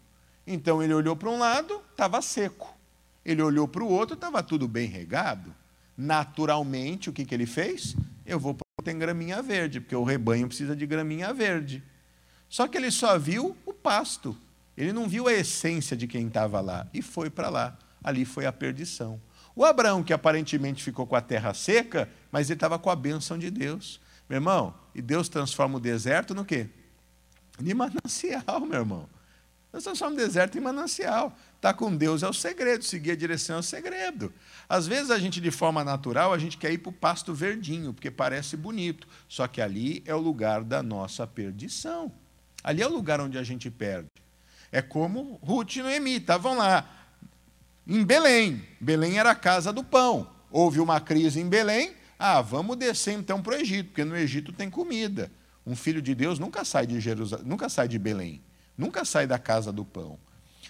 Então 0.46 0.84
ele 0.84 0.94
olhou 0.94 1.16
para 1.16 1.30
um 1.30 1.40
lado, 1.40 1.82
estava 1.92 2.22
seco. 2.22 2.74
Ele 3.26 3.42
olhou 3.42 3.68
para 3.68 3.84
o 3.84 3.90
outro, 3.90 4.14
estava 4.14 4.44
tudo 4.44 4.68
bem 4.68 4.88
regado. 4.88 5.54
Naturalmente, 5.98 7.10
o 7.10 7.14
que, 7.14 7.26
que 7.26 7.34
ele 7.34 7.48
fez? 7.48 7.96
Eu 8.26 8.40
vou 8.40 8.56
tem 8.86 8.98
graminha 9.00 9.42
verde, 9.42 9.82
porque 9.82 9.96
o 9.96 10.04
rebanho 10.04 10.48
precisa 10.48 10.76
de 10.76 10.86
graminha 10.86 11.34
verde. 11.34 11.84
Só 12.50 12.68
que 12.68 12.78
ele 12.78 12.92
só 12.92 13.18
viu 13.18 13.56
o 13.66 13.74
pasto. 13.74 14.38
Ele 14.78 14.92
não 14.92 15.08
viu 15.08 15.28
a 15.28 15.34
essência 15.34 15.96
de 15.96 16.08
quem 16.08 16.28
estava 16.28 16.60
lá 16.62 16.88
e 16.94 17.02
foi 17.02 17.30
para 17.30 17.50
lá. 17.50 17.78
Ali 18.04 18.26
foi 18.26 18.46
a 18.46 18.52
perdição. 18.52 19.20
O 19.56 19.64
Abraão, 19.64 20.04
que 20.04 20.14
aparentemente 20.14 20.84
ficou 20.84 21.08
com 21.08 21.16
a 21.16 21.22
terra 21.22 21.54
seca, 21.54 22.10
mas 22.32 22.50
ele 22.50 22.58
estava 22.58 22.78
com 22.78 22.90
a 22.90 22.96
bênção 22.96 23.38
de 23.38 23.50
Deus. 23.50 24.02
Meu 24.28 24.38
irmão, 24.38 24.74
e 24.94 25.02
Deus 25.02 25.30
transforma 25.30 25.78
o 25.78 25.80
deserto 25.80 26.36
no 26.36 26.44
quê? 26.44 26.68
De 27.60 27.74
manancial, 27.74 28.60
meu 28.62 28.80
irmão. 28.80 29.10
Deus 29.72 29.84
transforma 29.84 30.14
o 30.14 30.18
deserto 30.18 30.58
em 30.58 30.62
manancial. 30.62 31.28
Estar 31.56 31.74
tá 31.74 31.74
com 31.74 31.96
Deus 31.96 32.24
é 32.24 32.28
o 32.28 32.34
segredo, 32.34 32.84
seguir 32.84 33.12
a 33.12 33.16
direção 33.16 33.58
é 33.58 33.60
o 33.60 33.64
segredo. 33.64 34.34
Às 34.68 34.88
vezes 34.88 35.10
a 35.10 35.18
gente, 35.18 35.40
de 35.40 35.52
forma 35.52 35.84
natural, 35.84 36.34
a 36.34 36.38
gente 36.38 36.58
quer 36.58 36.72
ir 36.72 36.78
para 36.78 36.90
o 36.90 36.94
pasto 36.94 37.34
verdinho, 37.34 37.94
porque 37.94 38.12
parece 38.12 38.58
bonito. 38.58 39.08
Só 39.28 39.48
que 39.48 39.62
ali 39.62 40.04
é 40.06 40.14
o 40.14 40.20
lugar 40.20 40.64
da 40.64 40.84
nossa 40.84 41.26
perdição. 41.26 42.12
Ali 42.66 42.82
é 42.82 42.88
o 42.88 42.92
lugar 42.92 43.22
onde 43.22 43.38
a 43.38 43.44
gente 43.44 43.70
perde. 43.70 44.08
É 44.72 44.82
como 44.82 45.40
Ruth 45.44 45.76
e 45.76 45.84
Noemi 45.84 46.16
estavam 46.16 46.58
lá, 46.58 46.90
em 47.86 48.04
Belém. 48.04 48.68
Belém 48.82 49.20
era 49.20 49.30
a 49.30 49.36
casa 49.36 49.72
do 49.72 49.84
pão. 49.84 50.28
Houve 50.50 50.80
uma 50.80 51.00
crise 51.00 51.40
em 51.40 51.48
Belém. 51.48 51.94
Ah, 52.18 52.42
vamos 52.42 52.76
descer 52.78 53.14
então 53.14 53.40
para 53.40 53.54
o 53.54 53.56
Egito, 53.60 53.90
porque 53.90 54.04
no 54.04 54.18
Egito 54.18 54.52
tem 54.52 54.68
comida. 54.68 55.32
Um 55.64 55.76
filho 55.76 56.02
de 56.02 56.16
Deus 56.16 56.40
nunca 56.40 56.66
sai 56.66 56.88
de 56.88 57.00
Jerusalém, 57.00 57.46
nunca 57.46 57.70
sai 57.70 57.88
de 57.88 58.00
Belém, 58.00 58.42
nunca 58.76 59.06
sai 59.06 59.28
da 59.28 59.38
casa 59.38 59.72
do 59.72 59.86
pão. 59.86 60.18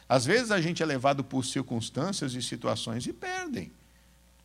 Às 0.09 0.25
vezes 0.25 0.51
a 0.51 0.59
gente 0.59 0.83
é 0.83 0.85
levado 0.85 1.23
por 1.23 1.45
circunstâncias 1.45 2.33
e 2.33 2.41
situações 2.41 3.07
e 3.07 3.13
perdem. 3.13 3.71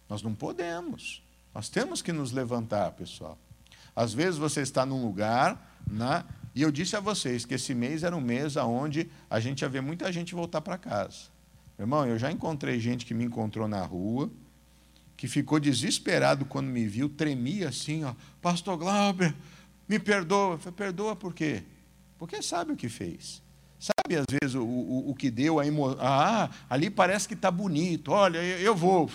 Nós 0.09 0.23
não 0.23 0.37
podemos. 0.37 1.21
Nós 1.53 1.69
temos 1.69 2.01
que 2.01 2.13
nos 2.13 2.31
levantar, 2.31 2.93
pessoal. 2.93 3.37
Às 3.97 4.15
vezes 4.15 4.39
você 4.39 4.61
está 4.61 4.87
num 4.87 5.05
lugar, 5.05 5.81
né, 5.91 6.25
e 6.55 6.63
eu 6.63 6.71
disse 6.71 6.97
a 6.97 7.01
vocês 7.01 7.45
que 7.45 7.55
esse 7.55 7.75
mês 7.75 8.03
era 8.03 8.17
um 8.17 8.21
mês 8.21 8.57
onde 8.57 9.09
a 9.29 9.39
gente 9.39 9.63
ia 9.63 9.69
ver 9.69 9.81
muita 9.81 10.13
gente 10.13 10.35
voltar 10.35 10.61
para 10.61 10.77
casa. 10.77 11.29
Irmão, 11.79 12.07
eu 12.07 12.19
já 12.19 12.31
encontrei 12.31 12.79
gente 12.79 13.07
que 13.07 13.15
me 13.15 13.25
encontrou 13.25 13.69
na 13.69 13.83
rua, 13.85 14.31
que 15.17 15.29
ficou 15.29 15.61
desesperado 15.61 16.45
quando 16.45 16.67
me 16.67 16.87
viu, 16.87 17.09
tremia 17.09 17.69
assim, 17.69 18.05
ó, 18.05 18.15
Pastor 18.43 18.77
Glauber, 18.77 19.35
me 19.89 19.99
perdoa. 19.99 20.55
Eu 20.55 20.59
falei, 20.59 20.77
perdoa 20.77 21.17
por 21.17 21.33
quê? 21.33 21.63
Porque 22.19 22.43
sabe 22.43 22.73
o 22.73 22.77
que 22.77 22.89
fez. 22.89 23.43
Sabe, 23.79 24.17
às 24.17 24.27
vezes, 24.29 24.55
o, 24.55 24.63
o, 24.63 25.11
o 25.11 25.15
que 25.15 25.31
deu, 25.31 25.59
a 25.59 25.67
emo... 25.67 25.97
ah, 25.99 26.51
ali 26.69 26.91
parece 26.91 27.27
que 27.27 27.33
está 27.33 27.51
bonito, 27.51 28.13
olha, 28.13 28.39
eu, 28.39 28.59
eu 28.59 28.77
vou. 28.77 29.11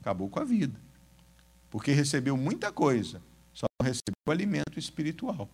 Acabou 0.00 0.28
com 0.28 0.40
a 0.40 0.44
vida. 0.44 0.78
Porque 1.70 1.92
recebeu 1.92 2.36
muita 2.36 2.72
coisa, 2.72 3.22
só 3.52 3.66
não 3.80 3.86
recebeu 3.86 4.14
alimento 4.28 4.78
espiritual. 4.78 5.48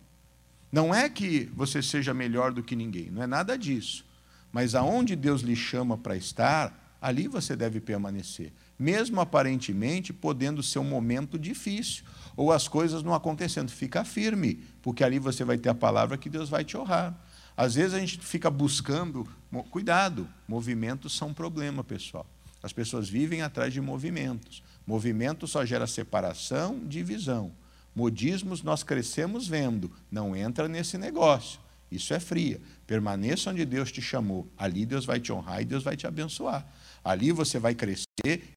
Não 0.71 0.93
é 0.93 1.09
que 1.09 1.49
você 1.53 1.81
seja 1.81 2.13
melhor 2.13 2.53
do 2.53 2.63
que 2.63 2.75
ninguém, 2.75 3.09
não 3.11 3.21
é 3.21 3.27
nada 3.27 3.57
disso. 3.57 4.05
Mas 4.51 4.75
aonde 4.75 5.15
Deus 5.15 5.41
lhe 5.41 5.55
chama 5.55 5.97
para 5.97 6.15
estar, 6.15 6.97
ali 7.01 7.27
você 7.27 7.55
deve 7.55 7.79
permanecer, 7.79 8.53
mesmo 8.77 9.19
aparentemente 9.19 10.13
podendo 10.13 10.61
ser 10.61 10.79
um 10.79 10.83
momento 10.83 11.37
difícil 11.37 12.03
ou 12.35 12.51
as 12.51 12.67
coisas 12.67 13.03
não 13.03 13.13
acontecendo. 13.13 13.69
Fica 13.69 14.03
firme, 14.03 14.63
porque 14.81 15.03
ali 15.03 15.19
você 15.19 15.43
vai 15.43 15.57
ter 15.57 15.69
a 15.69 15.75
palavra 15.75 16.17
que 16.17 16.29
Deus 16.29 16.49
vai 16.49 16.63
te 16.63 16.77
honrar. 16.77 17.17
Às 17.55 17.75
vezes 17.75 17.93
a 17.93 17.99
gente 17.99 18.19
fica 18.19 18.49
buscando, 18.49 19.27
cuidado, 19.69 20.27
movimentos 20.47 21.15
são 21.15 21.29
um 21.29 21.33
problema, 21.33 21.83
pessoal. 21.83 22.25
As 22.63 22.71
pessoas 22.71 23.09
vivem 23.09 23.41
atrás 23.41 23.73
de 23.73 23.81
movimentos. 23.81 24.63
Movimento 24.85 25.47
só 25.47 25.65
gera 25.65 25.87
separação, 25.87 26.79
divisão. 26.85 27.51
Modismos 27.95 28.63
nós 28.63 28.83
crescemos 28.83 29.47
vendo, 29.47 29.91
não 30.09 30.35
entra 30.35 30.67
nesse 30.67 30.97
negócio. 30.97 31.59
Isso 31.91 32.13
é 32.13 32.19
fria. 32.19 32.61
Permaneça 32.87 33.49
onde 33.49 33.65
Deus 33.65 33.91
te 33.91 34.01
chamou. 34.01 34.49
Ali 34.57 34.85
Deus 34.85 35.03
vai 35.03 35.19
te 35.19 35.33
honrar 35.33 35.61
e 35.61 35.65
Deus 35.65 35.83
vai 35.83 35.97
te 35.97 36.07
abençoar. 36.07 36.65
Ali 37.03 37.31
você 37.31 37.59
vai 37.59 37.75
crescer 37.75 38.05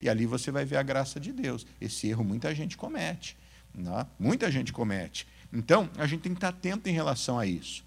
e 0.01 0.09
ali 0.09 0.25
você 0.25 0.53
vai 0.53 0.65
ver 0.65 0.77
a 0.77 0.83
graça 0.83 1.19
de 1.19 1.33
Deus. 1.33 1.67
Esse 1.81 2.09
erro 2.09 2.23
muita 2.23 2.55
gente 2.55 2.77
comete. 2.77 3.37
Não? 3.75 3.99
É? 3.99 4.07
Muita 4.19 4.51
gente 4.53 4.73
comete. 4.73 5.27
Então, 5.53 5.91
a 5.97 6.07
gente 6.07 6.21
tem 6.21 6.33
que 6.33 6.39
estar 6.39 6.49
atento 6.49 6.89
em 6.89 6.93
relação 6.93 7.39
a 7.39 7.47
isso. 7.47 7.85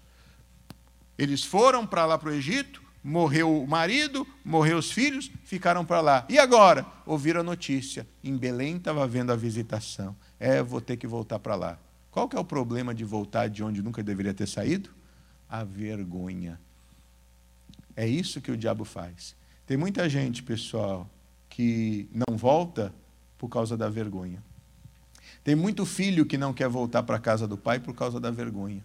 Eles 1.16 1.42
foram 1.42 1.86
para 1.86 2.04
lá 2.04 2.18
para 2.18 2.28
o 2.28 2.32
Egito, 2.32 2.82
morreu 3.02 3.62
o 3.62 3.66
marido, 3.66 4.26
morreu 4.44 4.78
os 4.78 4.90
filhos, 4.90 5.30
ficaram 5.44 5.84
para 5.84 6.00
lá. 6.00 6.26
E 6.28 6.38
agora? 6.38 6.86
Ouviram 7.06 7.40
a 7.40 7.44
notícia. 7.44 8.06
Em 8.22 8.36
Belém 8.36 8.76
estava 8.76 9.02
havendo 9.02 9.32
a 9.32 9.36
visitação. 9.36 10.14
É, 10.38 10.62
vou 10.62 10.80
ter 10.80 10.96
que 10.96 11.06
voltar 11.06 11.38
para 11.38 11.54
lá. 11.54 11.78
Qual 12.10 12.28
que 12.28 12.36
é 12.36 12.40
o 12.40 12.44
problema 12.44 12.94
de 12.94 13.04
voltar 13.04 13.48
de 13.48 13.62
onde 13.62 13.82
nunca 13.82 14.02
deveria 14.02 14.34
ter 14.34 14.46
saído? 14.46 14.90
A 15.48 15.64
vergonha. 15.64 16.60
É 17.96 18.06
isso 18.06 18.40
que 18.40 18.50
o 18.50 18.56
diabo 18.56 18.84
faz. 18.84 19.34
Tem 19.66 19.76
muita 19.76 20.08
gente, 20.08 20.42
pessoal, 20.42 21.08
que 21.48 22.08
não 22.12 22.36
volta 22.36 22.94
por 23.36 23.48
causa 23.48 23.76
da 23.76 23.88
vergonha. 23.88 24.42
Tem 25.42 25.54
muito 25.54 25.84
filho 25.84 26.26
que 26.26 26.38
não 26.38 26.52
quer 26.52 26.68
voltar 26.68 27.02
para 27.02 27.16
a 27.16 27.20
casa 27.20 27.46
do 27.46 27.56
pai 27.56 27.78
por 27.80 27.94
causa 27.94 28.20
da 28.20 28.30
vergonha. 28.30 28.82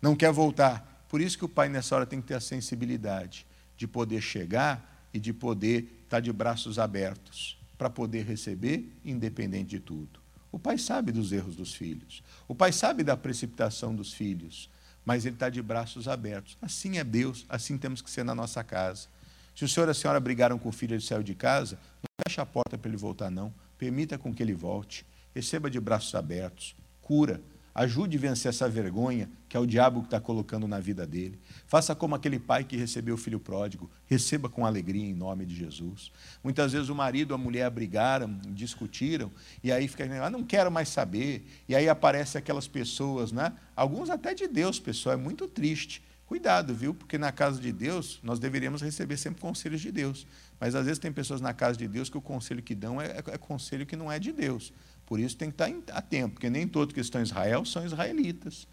Não 0.00 0.16
quer 0.16 0.32
voltar 0.32 0.90
por 1.10 1.20
isso 1.20 1.36
que 1.36 1.44
o 1.44 1.48
pai, 1.48 1.68
nessa 1.68 1.96
hora, 1.96 2.06
tem 2.06 2.20
que 2.20 2.28
ter 2.28 2.34
a 2.34 2.40
sensibilidade 2.40 3.44
de 3.76 3.88
poder 3.88 4.20
chegar 4.20 5.08
e 5.12 5.18
de 5.18 5.32
poder 5.32 6.02
estar 6.04 6.20
de 6.20 6.32
braços 6.32 6.78
abertos 6.78 7.58
para 7.76 7.90
poder 7.90 8.24
receber, 8.24 8.96
independente 9.04 9.70
de 9.70 9.80
tudo. 9.80 10.19
O 10.52 10.58
pai 10.58 10.78
sabe 10.78 11.12
dos 11.12 11.32
erros 11.32 11.56
dos 11.56 11.74
filhos. 11.74 12.22
O 12.48 12.54
pai 12.54 12.72
sabe 12.72 13.02
da 13.04 13.16
precipitação 13.16 13.94
dos 13.94 14.12
filhos. 14.12 14.68
Mas 15.04 15.24
ele 15.24 15.36
está 15.36 15.48
de 15.48 15.62
braços 15.62 16.08
abertos. 16.08 16.58
Assim 16.60 16.98
é 16.98 17.04
Deus, 17.04 17.46
assim 17.48 17.78
temos 17.78 18.02
que 18.02 18.10
ser 18.10 18.24
na 18.24 18.34
nossa 18.34 18.62
casa. 18.62 19.08
Se 19.54 19.64
o 19.64 19.68
senhor 19.68 19.88
e 19.88 19.90
a 19.90 19.94
senhora 19.94 20.20
brigaram 20.20 20.58
com 20.58 20.68
o 20.68 20.72
filho 20.72 20.92
e 20.92 20.94
ele 20.94 21.02
saiu 21.02 21.22
de 21.22 21.34
casa, 21.34 21.76
não 21.96 22.24
feche 22.26 22.40
a 22.40 22.46
porta 22.46 22.76
para 22.76 22.88
ele 22.88 22.96
voltar, 22.96 23.30
não. 23.30 23.52
Permita 23.78 24.18
com 24.18 24.32
que 24.32 24.42
ele 24.42 24.54
volte. 24.54 25.06
Receba 25.34 25.70
de 25.70 25.80
braços 25.80 26.14
abertos. 26.14 26.74
Cura. 27.00 27.40
Ajude 27.80 28.18
a 28.18 28.20
vencer 28.20 28.50
essa 28.50 28.68
vergonha 28.68 29.26
que 29.48 29.56
é 29.56 29.60
o 29.60 29.64
diabo 29.64 30.00
que 30.00 30.08
está 30.08 30.20
colocando 30.20 30.68
na 30.68 30.78
vida 30.78 31.06
dele. 31.06 31.40
Faça 31.66 31.94
como 31.94 32.14
aquele 32.14 32.38
pai 32.38 32.62
que 32.62 32.76
recebeu 32.76 33.14
o 33.14 33.16
filho 33.16 33.40
pródigo. 33.40 33.90
Receba 34.06 34.50
com 34.50 34.66
alegria 34.66 35.02
em 35.02 35.14
nome 35.14 35.46
de 35.46 35.56
Jesus. 35.56 36.12
Muitas 36.44 36.72
vezes 36.72 36.90
o 36.90 36.94
marido 36.94 37.32
e 37.32 37.34
a 37.34 37.38
mulher 37.38 37.70
brigaram, 37.70 38.38
discutiram, 38.48 39.32
e 39.64 39.72
aí 39.72 39.88
fica, 39.88 40.04
ah, 40.22 40.28
não 40.28 40.44
quero 40.44 40.70
mais 40.70 40.90
saber. 40.90 41.46
E 41.66 41.74
aí 41.74 41.88
aparecem 41.88 42.38
aquelas 42.38 42.68
pessoas, 42.68 43.32
né? 43.32 43.50
Alguns 43.74 44.10
até 44.10 44.34
de 44.34 44.46
Deus, 44.46 44.78
pessoal, 44.78 45.14
é 45.14 45.18
muito 45.18 45.48
triste. 45.48 46.02
Cuidado, 46.26 46.74
viu? 46.74 46.92
Porque 46.92 47.16
na 47.16 47.32
casa 47.32 47.58
de 47.58 47.72
Deus 47.72 48.20
nós 48.22 48.38
deveríamos 48.38 48.82
receber 48.82 49.16
sempre 49.16 49.40
conselhos 49.40 49.80
de 49.80 49.90
Deus. 49.90 50.26
Mas 50.60 50.74
às 50.74 50.84
vezes 50.84 50.98
tem 50.98 51.10
pessoas 51.10 51.40
na 51.40 51.54
casa 51.54 51.78
de 51.78 51.88
Deus 51.88 52.10
que 52.10 52.18
o 52.18 52.20
conselho 52.20 52.62
que 52.62 52.74
dão 52.74 53.00
é, 53.00 53.06
é, 53.06 53.24
é 53.32 53.38
conselho 53.38 53.86
que 53.86 53.96
não 53.96 54.12
é 54.12 54.18
de 54.18 54.32
Deus. 54.32 54.70
Por 55.10 55.18
isso 55.18 55.36
tem 55.36 55.50
que 55.50 55.60
estar 55.60 55.98
atento, 55.98 56.34
porque 56.34 56.48
nem 56.48 56.68
todos 56.68 56.94
que 56.94 57.00
estão 57.00 57.20
em 57.20 57.24
Israel 57.24 57.64
são 57.64 57.84
israelitas. 57.84 58.68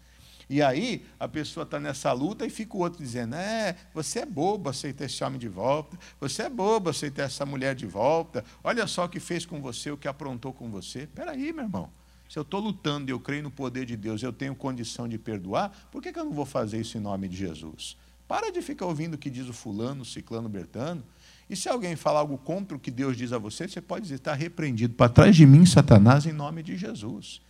E 0.48 0.62
aí 0.62 1.04
a 1.18 1.26
pessoa 1.26 1.64
está 1.64 1.80
nessa 1.80 2.12
luta 2.12 2.46
e 2.46 2.48
fica 2.48 2.76
o 2.76 2.80
outro 2.80 3.02
dizendo: 3.02 3.34
É, 3.34 3.74
você 3.92 4.20
é 4.20 4.24
bobo 4.24 4.70
aceitar 4.70 5.06
esse 5.06 5.22
homem 5.24 5.36
de 5.36 5.48
volta, 5.48 5.98
você 6.20 6.44
é 6.44 6.48
bobo 6.48 6.90
aceitar 6.90 7.24
essa 7.24 7.44
mulher 7.44 7.74
de 7.74 7.86
volta, 7.86 8.44
olha 8.62 8.86
só 8.86 9.06
o 9.06 9.08
que 9.08 9.18
fez 9.18 9.44
com 9.44 9.60
você, 9.60 9.90
o 9.90 9.96
que 9.96 10.06
aprontou 10.06 10.52
com 10.52 10.70
você. 10.70 11.00
Espera 11.00 11.32
aí, 11.32 11.52
meu 11.52 11.64
irmão. 11.64 11.90
Se 12.28 12.38
eu 12.38 12.42
estou 12.42 12.60
lutando 12.60 13.10
e 13.10 13.12
eu 13.12 13.18
creio 13.18 13.42
no 13.42 13.50
poder 13.50 13.84
de 13.84 13.96
Deus, 13.96 14.22
eu 14.22 14.32
tenho 14.32 14.54
condição 14.54 15.08
de 15.08 15.18
perdoar, 15.18 15.88
por 15.90 16.00
que, 16.00 16.12
que 16.12 16.20
eu 16.20 16.24
não 16.24 16.32
vou 16.32 16.46
fazer 16.46 16.80
isso 16.80 16.96
em 16.96 17.00
nome 17.00 17.26
de 17.26 17.36
Jesus? 17.36 17.96
Para 18.28 18.52
de 18.52 18.62
ficar 18.62 18.86
ouvindo 18.86 19.14
o 19.14 19.18
que 19.18 19.28
diz 19.28 19.48
o 19.48 19.52
fulano, 19.52 20.02
o 20.02 20.04
ciclano, 20.04 20.46
o 20.46 20.50
bertano. 20.50 21.02
E 21.48 21.56
se 21.56 21.68
alguém 21.68 21.96
falar 21.96 22.20
algo 22.20 22.36
contra 22.38 22.76
o 22.76 22.80
que 22.80 22.90
Deus 22.90 23.16
diz 23.16 23.32
a 23.32 23.38
você, 23.38 23.66
você 23.66 23.80
pode 23.80 24.02
dizer: 24.02 24.16
está 24.16 24.34
repreendido 24.34 24.94
para 24.94 25.08
trás 25.08 25.34
de 25.34 25.46
mim, 25.46 25.64
Satanás, 25.64 26.26
em 26.26 26.32
nome 26.32 26.62
de 26.62 26.76
Jesus. 26.76 27.40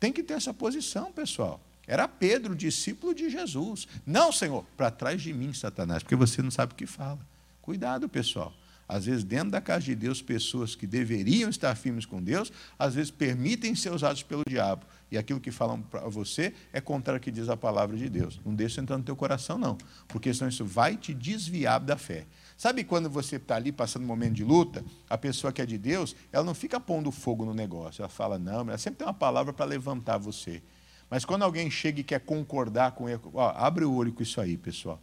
Tem 0.00 0.12
que 0.12 0.22
ter 0.22 0.34
essa 0.34 0.52
posição, 0.52 1.12
pessoal. 1.12 1.60
Era 1.86 2.08
Pedro, 2.08 2.54
discípulo 2.54 3.14
de 3.14 3.30
Jesus. 3.30 3.86
Não, 4.04 4.32
Senhor, 4.32 4.64
para 4.76 4.90
trás 4.90 5.22
de 5.22 5.32
mim, 5.32 5.52
Satanás, 5.52 6.02
porque 6.02 6.16
você 6.16 6.42
não 6.42 6.50
sabe 6.50 6.72
o 6.72 6.76
que 6.76 6.86
fala. 6.86 7.20
Cuidado, 7.62 8.08
pessoal. 8.08 8.52
Às 8.88 9.06
vezes, 9.06 9.24
dentro 9.24 9.50
da 9.50 9.60
casa 9.60 9.84
de 9.84 9.94
Deus, 9.94 10.22
pessoas 10.22 10.76
que 10.76 10.86
deveriam 10.86 11.50
estar 11.50 11.74
firmes 11.74 12.06
com 12.06 12.22
Deus, 12.22 12.52
às 12.78 12.94
vezes 12.94 13.10
permitem 13.10 13.74
ser 13.74 13.92
usados 13.92 14.22
pelo 14.22 14.44
diabo. 14.48 14.86
E 15.10 15.18
aquilo 15.18 15.40
que 15.40 15.50
falam 15.50 15.82
para 15.82 16.08
você 16.08 16.54
é 16.72 16.80
contrário 16.80 17.18
ao 17.18 17.22
que 17.22 17.30
diz 17.32 17.48
a 17.48 17.56
palavra 17.56 17.96
de 17.96 18.08
Deus. 18.08 18.40
Não 18.44 18.54
deixa 18.54 18.80
entrar 18.80 18.96
no 18.96 19.02
teu 19.02 19.16
coração, 19.16 19.58
não. 19.58 19.76
Porque 20.06 20.32
senão 20.32 20.48
isso 20.48 20.64
vai 20.64 20.96
te 20.96 21.12
desviar 21.12 21.80
da 21.80 21.96
fé. 21.96 22.26
Sabe 22.56 22.84
quando 22.84 23.10
você 23.10 23.36
está 23.36 23.56
ali 23.56 23.70
passando 23.70 24.04
um 24.04 24.06
momento 24.06 24.34
de 24.34 24.44
luta, 24.44 24.84
a 25.10 25.18
pessoa 25.18 25.52
que 25.52 25.60
é 25.60 25.66
de 25.66 25.76
Deus, 25.76 26.16
ela 26.32 26.44
não 26.44 26.54
fica 26.54 26.80
pondo 26.80 27.12
fogo 27.12 27.44
no 27.44 27.52
negócio. 27.52 28.00
Ela 28.00 28.08
fala, 28.08 28.38
não, 28.38 28.60
ela 28.60 28.78
sempre 28.78 28.98
tem 28.98 29.06
uma 29.06 29.12
palavra 29.12 29.52
para 29.52 29.66
levantar 29.66 30.16
você. 30.16 30.62
Mas 31.10 31.24
quando 31.24 31.42
alguém 31.42 31.70
chega 31.70 32.00
e 32.00 32.04
quer 32.04 32.20
concordar 32.20 32.92
com 32.92 33.08
ele, 33.08 33.20
ó, 33.34 33.52
abre 33.54 33.84
o 33.84 33.92
olho 33.92 34.12
com 34.12 34.22
isso 34.22 34.40
aí, 34.40 34.56
pessoal. 34.56 35.00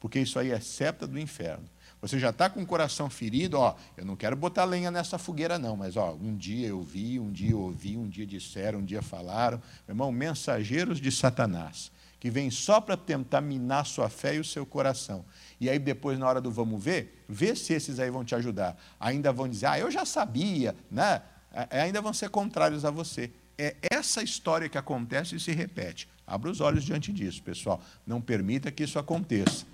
Porque 0.00 0.18
isso 0.18 0.38
aí 0.38 0.50
é 0.50 0.60
septa 0.60 1.06
do 1.06 1.18
inferno. 1.18 1.64
Você 2.00 2.18
já 2.18 2.30
está 2.30 2.50
com 2.50 2.60
o 2.60 2.66
coração 2.66 3.08
ferido, 3.08 3.58
ó, 3.58 3.74
eu 3.96 4.04
não 4.04 4.16
quero 4.16 4.36
botar 4.36 4.64
lenha 4.64 4.90
nessa 4.90 5.16
fogueira, 5.16 5.58
não, 5.58 5.76
mas 5.76 5.96
ó, 5.96 6.12
um 6.12 6.36
dia 6.36 6.68
eu 6.68 6.82
vi, 6.82 7.18
um 7.18 7.32
dia 7.32 7.52
eu 7.52 7.60
ouvi, 7.60 7.96
um 7.96 8.06
dia 8.06 8.26
disseram, 8.26 8.80
um 8.80 8.84
dia 8.84 9.00
falaram. 9.00 9.58
Meu 9.88 9.94
irmão, 9.94 10.12
mensageiros 10.12 11.00
de 11.00 11.10
Satanás, 11.10 11.90
que 12.18 12.30
vêm 12.30 12.50
só 12.50 12.80
para 12.80 12.96
tentar 12.96 13.40
minar 13.40 13.86
sua 13.86 14.08
fé 14.08 14.36
e 14.36 14.40
o 14.40 14.44
seu 14.44 14.64
coração. 14.64 15.24
E 15.60 15.68
aí 15.68 15.78
depois, 15.78 16.18
na 16.18 16.26
hora 16.26 16.40
do 16.40 16.50
vamos 16.50 16.82
ver, 16.82 17.24
vê 17.28 17.54
se 17.54 17.72
esses 17.72 17.98
aí 17.98 18.10
vão 18.10 18.24
te 18.24 18.34
ajudar. 18.34 18.76
Ainda 18.98 19.32
vão 19.32 19.48
dizer, 19.48 19.66
ah, 19.66 19.78
eu 19.78 19.90
já 19.90 20.04
sabia, 20.04 20.74
né? 20.90 21.22
ainda 21.70 22.00
vão 22.00 22.12
ser 22.12 22.28
contrários 22.28 22.84
a 22.84 22.90
você. 22.90 23.30
É 23.58 23.76
essa 23.90 24.22
história 24.22 24.68
que 24.68 24.76
acontece 24.76 25.36
e 25.36 25.40
se 25.40 25.52
repete. 25.52 26.08
Abra 26.26 26.50
os 26.50 26.60
olhos 26.60 26.84
diante 26.84 27.12
disso, 27.12 27.42
pessoal. 27.42 27.80
Não 28.06 28.20
permita 28.20 28.70
que 28.70 28.82
isso 28.82 28.98
aconteça. 28.98 29.64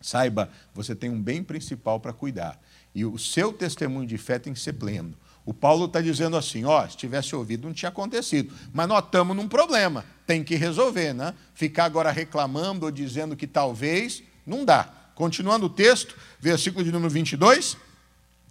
Saiba, 0.00 0.48
você 0.72 0.94
tem 0.94 1.10
um 1.10 1.20
bem 1.20 1.42
principal 1.42 1.98
para 2.00 2.12
cuidar. 2.12 2.60
E 2.94 3.04
o 3.04 3.18
seu 3.18 3.52
testemunho 3.52 4.06
de 4.06 4.16
fé 4.16 4.38
tem 4.38 4.52
que 4.52 4.60
ser 4.60 4.74
pleno. 4.74 5.14
O 5.48 5.54
Paulo 5.54 5.86
está 5.86 6.02
dizendo 6.02 6.36
assim: 6.36 6.66
ó, 6.66 6.86
se 6.86 6.94
tivesse 6.94 7.34
ouvido, 7.34 7.66
não 7.66 7.72
tinha 7.72 7.88
acontecido. 7.88 8.52
Mas 8.70 8.86
nós 8.86 9.02
estamos 9.02 9.34
num 9.34 9.48
problema, 9.48 10.04
tem 10.26 10.44
que 10.44 10.56
resolver, 10.56 11.14
né? 11.14 11.32
Ficar 11.54 11.86
agora 11.86 12.10
reclamando 12.10 12.84
ou 12.84 12.92
dizendo 12.92 13.34
que 13.34 13.46
talvez, 13.46 14.22
não 14.46 14.62
dá. 14.62 14.92
Continuando 15.14 15.64
o 15.64 15.70
texto, 15.70 16.14
versículo 16.38 16.84
de 16.84 16.92
número 16.92 17.08
22. 17.08 17.78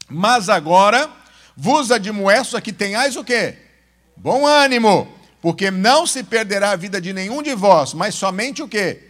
Mas 0.09 0.49
agora 0.49 1.07
vos 1.55 1.91
admoesto 1.91 2.57
a 2.57 2.61
que 2.61 2.73
tenhais 2.73 3.15
o 3.15 3.23
quê? 3.23 3.59
Bom 4.15 4.47
ânimo, 4.47 5.07
porque 5.39 5.69
não 5.69 6.07
se 6.07 6.23
perderá 6.23 6.71
a 6.71 6.75
vida 6.75 6.99
de 6.99 7.13
nenhum 7.13 7.43
de 7.43 7.53
vós, 7.53 7.93
mas 7.93 8.15
somente 8.15 8.63
o 8.63 8.67
quê? 8.67 9.03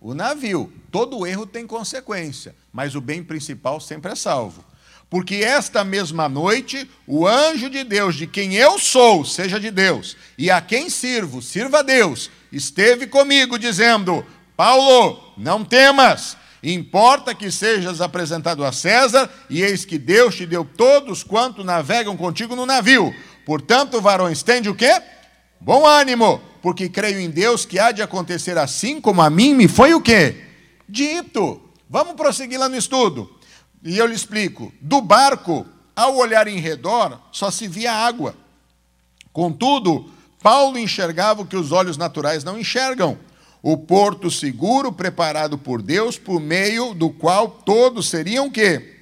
O 0.00 0.14
navio. 0.14 0.72
Todo 0.92 1.26
erro 1.26 1.44
tem 1.44 1.66
consequência, 1.66 2.54
mas 2.72 2.94
o 2.94 3.00
bem 3.00 3.20
principal 3.20 3.80
sempre 3.80 4.12
é 4.12 4.14
salvo. 4.14 4.64
Porque 5.12 5.34
esta 5.44 5.84
mesma 5.84 6.26
noite, 6.26 6.88
o 7.06 7.26
anjo 7.26 7.68
de 7.68 7.84
Deus, 7.84 8.14
de 8.14 8.26
quem 8.26 8.54
eu 8.54 8.78
sou, 8.78 9.26
seja 9.26 9.60
de 9.60 9.70
Deus, 9.70 10.16
e 10.38 10.50
a 10.50 10.58
quem 10.58 10.88
sirvo, 10.88 11.42
sirva 11.42 11.80
a 11.80 11.82
Deus, 11.82 12.30
esteve 12.50 13.06
comigo, 13.06 13.58
dizendo: 13.58 14.24
Paulo, 14.56 15.34
não 15.36 15.66
temas, 15.66 16.38
Importa 16.62 17.34
que 17.34 17.50
sejas 17.50 18.00
apresentado 18.00 18.64
a 18.64 18.72
César, 18.72 19.28
e 19.50 19.60
eis 19.62 19.84
que 19.84 19.98
Deus 19.98 20.34
te 20.34 20.46
deu 20.46 20.64
todos 20.64 21.22
quanto 21.22 21.62
navegam 21.62 22.16
contigo 22.16 22.56
no 22.56 22.64
navio. 22.64 23.14
Portanto, 23.44 24.00
varões, 24.00 24.42
tende 24.42 24.70
o 24.70 24.74
quê? 24.74 25.02
Bom 25.60 25.84
ânimo, 25.84 26.40
porque 26.62 26.88
creio 26.88 27.20
em 27.20 27.28
Deus 27.28 27.66
que 27.66 27.78
há 27.78 27.92
de 27.92 28.00
acontecer 28.00 28.56
assim 28.56 28.98
como 28.98 29.20
a 29.20 29.28
mim 29.28 29.52
me 29.52 29.68
foi 29.68 29.92
o 29.92 30.00
quê? 30.00 30.42
Dito. 30.88 31.60
Vamos 31.90 32.14
prosseguir 32.14 32.58
lá 32.58 32.68
no 32.68 32.76
estudo. 32.78 33.41
E 33.82 33.98
eu 33.98 34.06
lhe 34.06 34.14
explico. 34.14 34.72
Do 34.80 35.00
barco, 35.00 35.66
ao 35.94 36.16
olhar 36.16 36.46
em 36.46 36.58
redor, 36.58 37.20
só 37.30 37.50
se 37.50 37.66
via 37.66 37.92
água. 37.92 38.34
Contudo, 39.32 40.10
Paulo 40.42 40.78
enxergava 40.78 41.42
o 41.42 41.46
que 41.46 41.56
os 41.56 41.72
olhos 41.72 41.96
naturais 41.96 42.44
não 42.44 42.58
enxergam 42.58 43.18
o 43.62 43.76
porto 43.78 44.28
seguro 44.28 44.92
preparado 44.92 45.56
por 45.56 45.80
Deus, 45.80 46.18
por 46.18 46.40
meio 46.40 46.94
do 46.94 47.10
qual 47.10 47.48
todos 47.48 48.08
seriam 48.08 48.50
que 48.50 48.92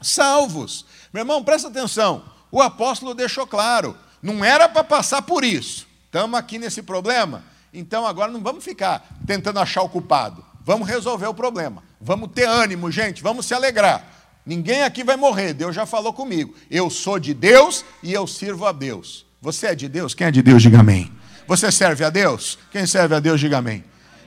salvos. 0.00 0.86
Meu 1.12 1.20
irmão, 1.20 1.44
presta 1.44 1.68
atenção. 1.68 2.24
O 2.50 2.62
apóstolo 2.62 3.14
deixou 3.14 3.46
claro, 3.46 3.96
não 4.22 4.44
era 4.44 4.68
para 4.68 4.82
passar 4.82 5.22
por 5.22 5.44
isso. 5.44 5.86
Estamos 6.06 6.38
aqui 6.38 6.58
nesse 6.58 6.82
problema, 6.82 7.44
então 7.72 8.06
agora 8.06 8.32
não 8.32 8.40
vamos 8.40 8.64
ficar 8.64 9.06
tentando 9.26 9.60
achar 9.60 9.82
o 9.82 9.88
culpado. 9.88 10.44
Vamos 10.64 10.88
resolver 10.88 11.26
o 11.26 11.34
problema. 11.34 11.82
Vamos 12.00 12.30
ter 12.34 12.46
ânimo, 12.46 12.90
gente, 12.90 13.22
vamos 13.22 13.46
se 13.46 13.54
alegrar. 13.54 14.04
Ninguém 14.44 14.82
aqui 14.82 15.04
vai 15.04 15.16
morrer, 15.16 15.52
Deus 15.52 15.74
já 15.74 15.86
falou 15.86 16.12
comigo. 16.12 16.54
Eu 16.70 16.90
sou 16.90 17.18
de 17.18 17.34
Deus 17.34 17.84
e 18.02 18.12
eu 18.12 18.26
sirvo 18.26 18.66
a 18.66 18.72
Deus. 18.72 19.26
Você 19.40 19.68
é 19.68 19.74
de 19.74 19.88
Deus? 19.88 20.14
Quem 20.14 20.26
é 20.26 20.30
de 20.30 20.42
Deus, 20.42 20.62
diga 20.62 20.80
amém. 20.80 21.10
Você 21.46 21.70
serve 21.70 22.04
a 22.04 22.10
Deus? 22.10 22.58
Quem 22.70 22.86
serve 22.86 23.14
a 23.14 23.20
Deus, 23.20 23.40
diga 23.40 23.58
amém. 23.58 23.84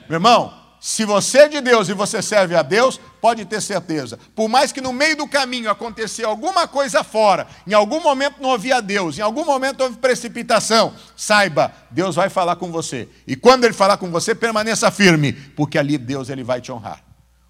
Meu 0.08 0.16
irmão, 0.16 0.52
se 0.86 1.06
você 1.06 1.38
é 1.38 1.48
de 1.48 1.62
Deus 1.62 1.88
e 1.88 1.94
você 1.94 2.20
serve 2.20 2.54
a 2.54 2.60
Deus, 2.60 3.00
pode 3.18 3.42
ter 3.46 3.62
certeza. 3.62 4.18
Por 4.34 4.50
mais 4.50 4.70
que 4.70 4.82
no 4.82 4.92
meio 4.92 5.16
do 5.16 5.26
caminho 5.26 5.70
acontecer 5.70 6.24
alguma 6.24 6.68
coisa 6.68 7.02
fora, 7.02 7.46
em 7.66 7.72
algum 7.72 8.02
momento 8.02 8.36
não 8.38 8.52
havia 8.52 8.82
Deus, 8.82 9.16
em 9.16 9.22
algum 9.22 9.46
momento 9.46 9.80
houve 9.80 9.96
precipitação, 9.96 10.92
saiba, 11.16 11.72
Deus 11.90 12.16
vai 12.16 12.28
falar 12.28 12.56
com 12.56 12.70
você. 12.70 13.08
E 13.26 13.34
quando 13.34 13.64
ele 13.64 13.72
falar 13.72 13.96
com 13.96 14.10
você, 14.10 14.34
permaneça 14.34 14.90
firme, 14.90 15.32
porque 15.32 15.78
ali 15.78 15.96
Deus 15.96 16.28
ele 16.28 16.44
vai 16.44 16.60
te 16.60 16.70
honrar. 16.70 17.02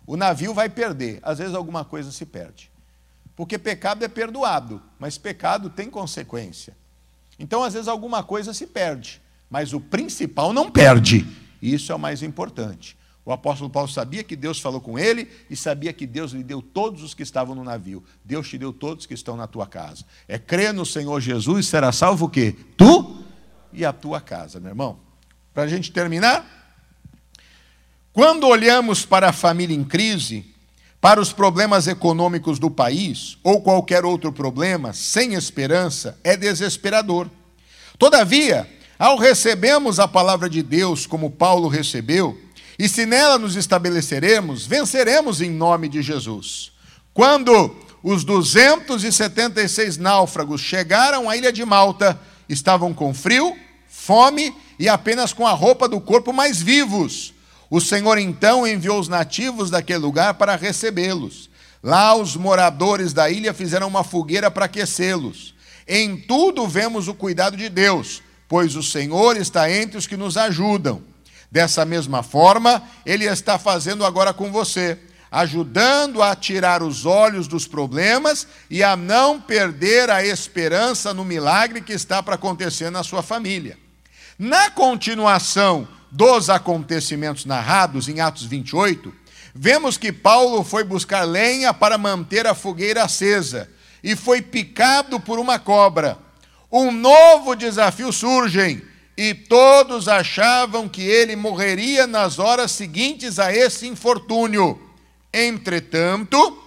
O 0.06 0.16
navio 0.16 0.54
vai 0.54 0.68
perder, 0.68 1.18
às 1.20 1.38
vezes 1.38 1.56
alguma 1.56 1.84
coisa 1.84 2.12
se 2.12 2.24
perde. 2.24 2.70
Porque 3.34 3.58
pecado 3.58 4.04
é 4.04 4.08
perdoado, 4.08 4.80
mas 4.96 5.18
pecado 5.18 5.68
tem 5.68 5.90
consequência. 5.90 6.76
Então, 7.36 7.64
às 7.64 7.74
vezes 7.74 7.88
alguma 7.88 8.22
coisa 8.22 8.54
se 8.54 8.64
perde, 8.64 9.20
mas 9.50 9.72
o 9.72 9.80
principal 9.80 10.52
não 10.52 10.70
perde 10.70 11.26
isso 11.64 11.90
é 11.90 11.94
o 11.94 11.98
mais 11.98 12.22
importante. 12.22 12.96
O 13.26 13.32
apóstolo 13.32 13.70
Paulo 13.70 13.88
sabia 13.88 14.22
que 14.22 14.36
Deus 14.36 14.60
falou 14.60 14.80
com 14.80 14.98
ele 14.98 15.28
e 15.48 15.56
sabia 15.56 15.92
que 15.94 16.06
Deus 16.06 16.32
lhe 16.32 16.42
deu 16.42 16.60
todos 16.60 17.02
os 17.02 17.14
que 17.14 17.22
estavam 17.22 17.54
no 17.54 17.64
navio. 17.64 18.04
Deus 18.22 18.48
te 18.48 18.58
deu 18.58 18.70
todos 18.70 19.06
que 19.06 19.14
estão 19.14 19.34
na 19.34 19.46
tua 19.46 19.66
casa. 19.66 20.04
É 20.28 20.38
crer 20.38 20.74
no 20.74 20.84
Senhor 20.84 21.20
Jesus, 21.20 21.66
será 21.66 21.90
salvo 21.90 22.26
o 22.26 22.28
quê? 22.28 22.54
Tu 22.76 23.24
e 23.72 23.84
a 23.84 23.92
tua 23.92 24.20
casa, 24.20 24.60
meu 24.60 24.70
irmão. 24.70 24.98
Para 25.54 25.62
a 25.62 25.68
gente 25.68 25.90
terminar, 25.90 26.46
quando 28.12 28.46
olhamos 28.46 29.06
para 29.06 29.30
a 29.30 29.32
família 29.32 29.74
em 29.74 29.84
crise, 29.84 30.44
para 31.00 31.20
os 31.20 31.32
problemas 31.32 31.86
econômicos 31.86 32.58
do 32.58 32.70
país 32.70 33.38
ou 33.42 33.62
qualquer 33.62 34.04
outro 34.04 34.32
problema 34.32 34.92
sem 34.92 35.32
esperança, 35.32 36.18
é 36.22 36.36
desesperador. 36.36 37.30
Todavia, 37.98 38.70
ao 38.98 39.16
recebermos 39.16 39.98
a 39.98 40.06
palavra 40.06 40.48
de 40.48 40.62
Deus 40.62 41.06
como 41.06 41.30
Paulo 41.30 41.68
recebeu, 41.68 42.43
e 42.78 42.88
se 42.88 43.06
nela 43.06 43.38
nos 43.38 43.56
estabeleceremos, 43.56 44.66
venceremos 44.66 45.40
em 45.40 45.50
nome 45.50 45.88
de 45.88 46.02
Jesus. 46.02 46.72
Quando 47.12 47.76
os 48.02 48.24
276 48.24 49.96
náufragos 49.96 50.60
chegaram 50.60 51.30
à 51.30 51.36
ilha 51.36 51.52
de 51.52 51.64
Malta, 51.64 52.20
estavam 52.48 52.92
com 52.92 53.14
frio, 53.14 53.56
fome 53.88 54.54
e 54.78 54.88
apenas 54.88 55.32
com 55.32 55.46
a 55.46 55.52
roupa 55.52 55.88
do 55.88 56.00
corpo 56.00 56.32
mais 56.32 56.60
vivos. 56.60 57.32
O 57.70 57.80
Senhor 57.80 58.18
então 58.18 58.66
enviou 58.66 58.98
os 58.98 59.08
nativos 59.08 59.70
daquele 59.70 60.00
lugar 60.00 60.34
para 60.34 60.56
recebê-los. 60.56 61.48
Lá 61.82 62.14
os 62.14 62.36
moradores 62.36 63.12
da 63.12 63.30
ilha 63.30 63.54
fizeram 63.54 63.88
uma 63.88 64.02
fogueira 64.02 64.50
para 64.50 64.64
aquecê-los. 64.64 65.54
Em 65.86 66.16
tudo 66.16 66.66
vemos 66.66 67.08
o 67.08 67.14
cuidado 67.14 67.56
de 67.56 67.68
Deus, 67.68 68.22
pois 68.48 68.74
o 68.74 68.82
Senhor 68.82 69.36
está 69.36 69.70
entre 69.70 69.96
os 69.96 70.06
que 70.06 70.16
nos 70.16 70.36
ajudam. 70.36 71.02
Dessa 71.54 71.84
mesma 71.84 72.24
forma, 72.24 72.82
Ele 73.06 73.26
está 73.26 73.60
fazendo 73.60 74.04
agora 74.04 74.34
com 74.34 74.50
você, 74.50 74.98
ajudando 75.30 76.20
a 76.20 76.34
tirar 76.34 76.82
os 76.82 77.06
olhos 77.06 77.46
dos 77.46 77.64
problemas 77.64 78.44
e 78.68 78.82
a 78.82 78.96
não 78.96 79.40
perder 79.40 80.10
a 80.10 80.26
esperança 80.26 81.14
no 81.14 81.24
milagre 81.24 81.80
que 81.80 81.92
está 81.92 82.20
para 82.20 82.34
acontecer 82.34 82.90
na 82.90 83.04
sua 83.04 83.22
família. 83.22 83.78
Na 84.36 84.68
continuação 84.68 85.86
dos 86.10 86.50
acontecimentos 86.50 87.44
narrados 87.44 88.08
em 88.08 88.20
Atos 88.20 88.46
28, 88.46 89.14
vemos 89.54 89.96
que 89.96 90.10
Paulo 90.10 90.64
foi 90.64 90.82
buscar 90.82 91.22
lenha 91.22 91.72
para 91.72 91.96
manter 91.96 92.48
a 92.48 92.54
fogueira 92.56 93.04
acesa 93.04 93.70
e 94.02 94.16
foi 94.16 94.42
picado 94.42 95.20
por 95.20 95.38
uma 95.38 95.60
cobra. 95.60 96.18
Um 96.68 96.90
novo 96.90 97.54
desafio 97.54 98.12
surge 98.12 98.82
e 99.16 99.32
todos 99.32 100.08
achavam 100.08 100.88
que 100.88 101.02
ele 101.02 101.36
morreria 101.36 102.06
nas 102.06 102.38
horas 102.38 102.72
seguintes 102.72 103.38
a 103.38 103.54
esse 103.54 103.86
infortúnio. 103.86 104.80
Entretanto, 105.32 106.58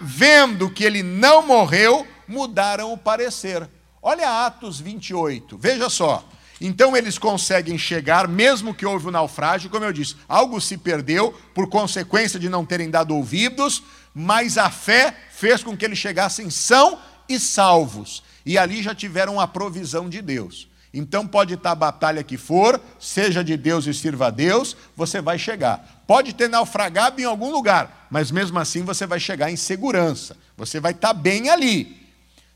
vendo 0.00 0.70
que 0.70 0.84
ele 0.84 1.02
não 1.02 1.46
morreu, 1.46 2.06
mudaram 2.26 2.92
o 2.92 2.98
parecer. 2.98 3.68
Olha 4.00 4.46
Atos 4.46 4.80
28, 4.80 5.58
veja 5.58 5.88
só. 5.88 6.24
Então 6.60 6.96
eles 6.96 7.18
conseguem 7.18 7.76
chegar, 7.76 8.28
mesmo 8.28 8.72
que 8.72 8.86
houve 8.86 9.06
o 9.06 9.08
um 9.08 9.12
naufrágio, 9.12 9.68
como 9.68 9.84
eu 9.84 9.92
disse, 9.92 10.14
algo 10.28 10.60
se 10.60 10.78
perdeu 10.78 11.32
por 11.52 11.68
consequência 11.68 12.38
de 12.38 12.48
não 12.48 12.64
terem 12.64 12.88
dado 12.88 13.16
ouvidos, 13.16 13.82
mas 14.14 14.56
a 14.56 14.70
fé 14.70 15.16
fez 15.32 15.64
com 15.64 15.76
que 15.76 15.84
eles 15.84 15.98
chegassem 15.98 16.48
são 16.50 17.00
e 17.28 17.40
salvos. 17.40 18.22
E 18.46 18.56
ali 18.56 18.80
já 18.80 18.94
tiveram 18.94 19.40
a 19.40 19.48
provisão 19.48 20.08
de 20.08 20.22
Deus. 20.22 20.68
Então 20.92 21.26
pode 21.26 21.54
estar 21.54 21.70
a 21.70 21.74
batalha 21.74 22.22
que 22.22 22.36
for, 22.36 22.80
seja 23.00 23.42
de 23.42 23.56
Deus 23.56 23.86
e 23.86 23.94
sirva 23.94 24.26
a 24.26 24.30
Deus, 24.30 24.76
você 24.96 25.20
vai 25.20 25.38
chegar. 25.38 26.02
Pode 26.06 26.34
ter 26.34 26.48
naufragado 26.48 27.20
em 27.20 27.24
algum 27.24 27.50
lugar, 27.50 28.08
mas 28.10 28.30
mesmo 28.30 28.58
assim 28.58 28.82
você 28.82 29.06
vai 29.06 29.18
chegar 29.18 29.50
em 29.50 29.56
segurança. 29.56 30.36
Você 30.56 30.78
vai 30.80 30.92
estar 30.92 31.14
bem 31.14 31.48
ali. 31.48 31.96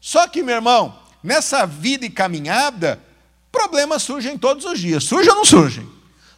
Só 0.00 0.28
que, 0.28 0.42
meu 0.42 0.56
irmão, 0.56 0.98
nessa 1.22 1.66
vida 1.66 2.04
e 2.04 2.10
caminhada, 2.10 3.00
Problemas 3.56 4.02
surgem 4.02 4.36
todos 4.36 4.66
os 4.66 4.78
dias. 4.78 5.02
Surgem 5.04 5.30
ou 5.30 5.36
não 5.36 5.44
surgem? 5.44 5.88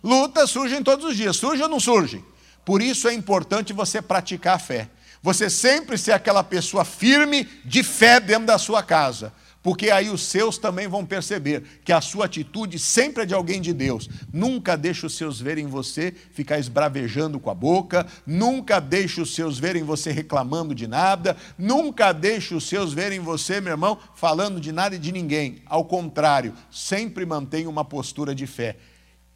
Lutas 0.04 0.50
surgem 0.50 0.84
todos 0.84 1.04
os 1.04 1.16
dias. 1.16 1.36
Surgem 1.36 1.64
ou 1.64 1.68
não 1.68 1.80
surgem? 1.80 2.24
Por 2.64 2.80
isso 2.80 3.08
é 3.08 3.12
importante 3.12 3.72
você 3.72 4.00
praticar 4.00 4.54
a 4.54 4.58
fé. 4.58 4.88
Você 5.20 5.50
sempre 5.50 5.98
ser 5.98 6.12
aquela 6.12 6.44
pessoa 6.44 6.84
firme 6.84 7.48
de 7.64 7.82
fé 7.82 8.20
dentro 8.20 8.46
da 8.46 8.56
sua 8.56 8.84
casa 8.84 9.32
porque 9.68 9.90
aí 9.90 10.08
os 10.08 10.22
seus 10.22 10.56
também 10.56 10.88
vão 10.88 11.04
perceber 11.04 11.62
que 11.84 11.92
a 11.92 12.00
sua 12.00 12.24
atitude 12.24 12.78
sempre 12.78 13.24
é 13.24 13.26
de 13.26 13.34
alguém 13.34 13.60
de 13.60 13.74
Deus. 13.74 14.08
Nunca 14.32 14.78
deixe 14.78 15.04
os 15.04 15.14
seus 15.14 15.38
verem 15.38 15.66
você 15.66 16.10
ficar 16.32 16.58
esbravejando 16.58 17.38
com 17.38 17.50
a 17.50 17.54
boca, 17.54 18.06
nunca 18.26 18.80
deixe 18.80 19.20
os 19.20 19.34
seus 19.34 19.58
verem 19.58 19.82
você 19.82 20.10
reclamando 20.10 20.74
de 20.74 20.86
nada, 20.86 21.36
nunca 21.58 22.12
deixe 22.12 22.54
os 22.54 22.66
seus 22.66 22.94
verem 22.94 23.20
você, 23.20 23.60
meu 23.60 23.72
irmão, 23.74 23.98
falando 24.14 24.58
de 24.58 24.72
nada 24.72 24.96
e 24.96 24.98
de 24.98 25.12
ninguém. 25.12 25.60
Ao 25.66 25.84
contrário, 25.84 26.54
sempre 26.70 27.26
mantenha 27.26 27.68
uma 27.68 27.84
postura 27.84 28.34
de 28.34 28.46
fé. 28.46 28.78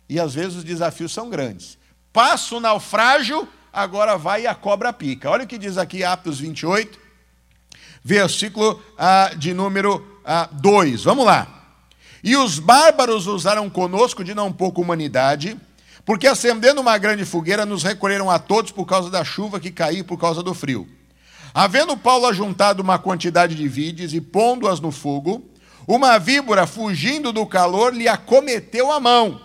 E 0.08 0.18
às 0.18 0.32
vezes 0.32 0.56
os 0.56 0.64
desafios 0.64 1.12
são 1.12 1.28
grandes. 1.28 1.76
Passa 2.10 2.56
o 2.56 2.60
naufrágio, 2.60 3.46
agora 3.70 4.16
vai 4.16 4.44
e 4.44 4.46
a 4.46 4.54
cobra 4.54 4.94
pica. 4.94 5.28
Olha 5.28 5.44
o 5.44 5.46
que 5.46 5.58
diz 5.58 5.76
aqui 5.76 6.02
Atos 6.02 6.40
28, 6.40 6.98
versículo 8.02 8.82
ah, 8.96 9.32
de 9.36 9.52
número 9.52 10.10
2. 10.52 11.00
Ah, 11.00 11.04
Vamos 11.04 11.24
lá. 11.24 11.62
E 12.22 12.36
os 12.36 12.58
bárbaros 12.58 13.26
usaram 13.26 13.68
conosco 13.68 14.22
de 14.22 14.34
não 14.34 14.52
pouca 14.52 14.80
humanidade, 14.80 15.56
porque 16.04 16.26
acendendo 16.26 16.80
uma 16.80 16.96
grande 16.98 17.24
fogueira, 17.24 17.66
nos 17.66 17.82
recolheram 17.82 18.30
a 18.30 18.38
todos 18.38 18.70
por 18.70 18.86
causa 18.86 19.10
da 19.10 19.24
chuva 19.24 19.58
que 19.58 19.70
caiu 19.70 20.04
por 20.04 20.18
causa 20.18 20.42
do 20.42 20.54
frio. 20.54 20.88
Havendo 21.52 21.96
Paulo 21.96 22.26
ajuntado 22.26 22.80
uma 22.80 22.98
quantidade 22.98 23.54
de 23.54 23.68
vides 23.68 24.12
e 24.12 24.20
pondo-as 24.20 24.80
no 24.80 24.90
fogo, 24.90 25.44
uma 25.86 26.18
víbora, 26.18 26.66
fugindo 26.66 27.32
do 27.32 27.44
calor, 27.44 27.92
lhe 27.92 28.08
acometeu 28.08 28.92
a 28.92 29.00
mão. 29.00 29.40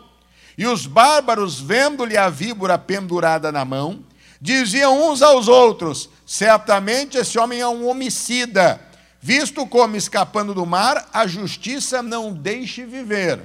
E 0.58 0.66
os 0.66 0.86
bárbaros, 0.86 1.60
vendo-lhe 1.60 2.18
a 2.18 2.30
víbora 2.30 2.78
pendurada 2.78 3.52
na 3.52 3.66
mão, 3.66 4.04
diziam 4.40 5.10
uns 5.10 5.22
aos 5.22 5.48
outros: 5.48 6.10
Certamente 6.26 7.18
esse 7.18 7.38
homem 7.40 7.60
é 7.60 7.68
um 7.68 7.88
homicida 7.88 8.80
Visto 9.28 9.68
como 9.68 9.98
escapando 9.98 10.54
do 10.54 10.66
mar, 10.66 11.10
a 11.12 11.28
justiça 11.28 12.02
não 12.02 12.32
deixe 12.32 12.86
viver. 12.86 13.42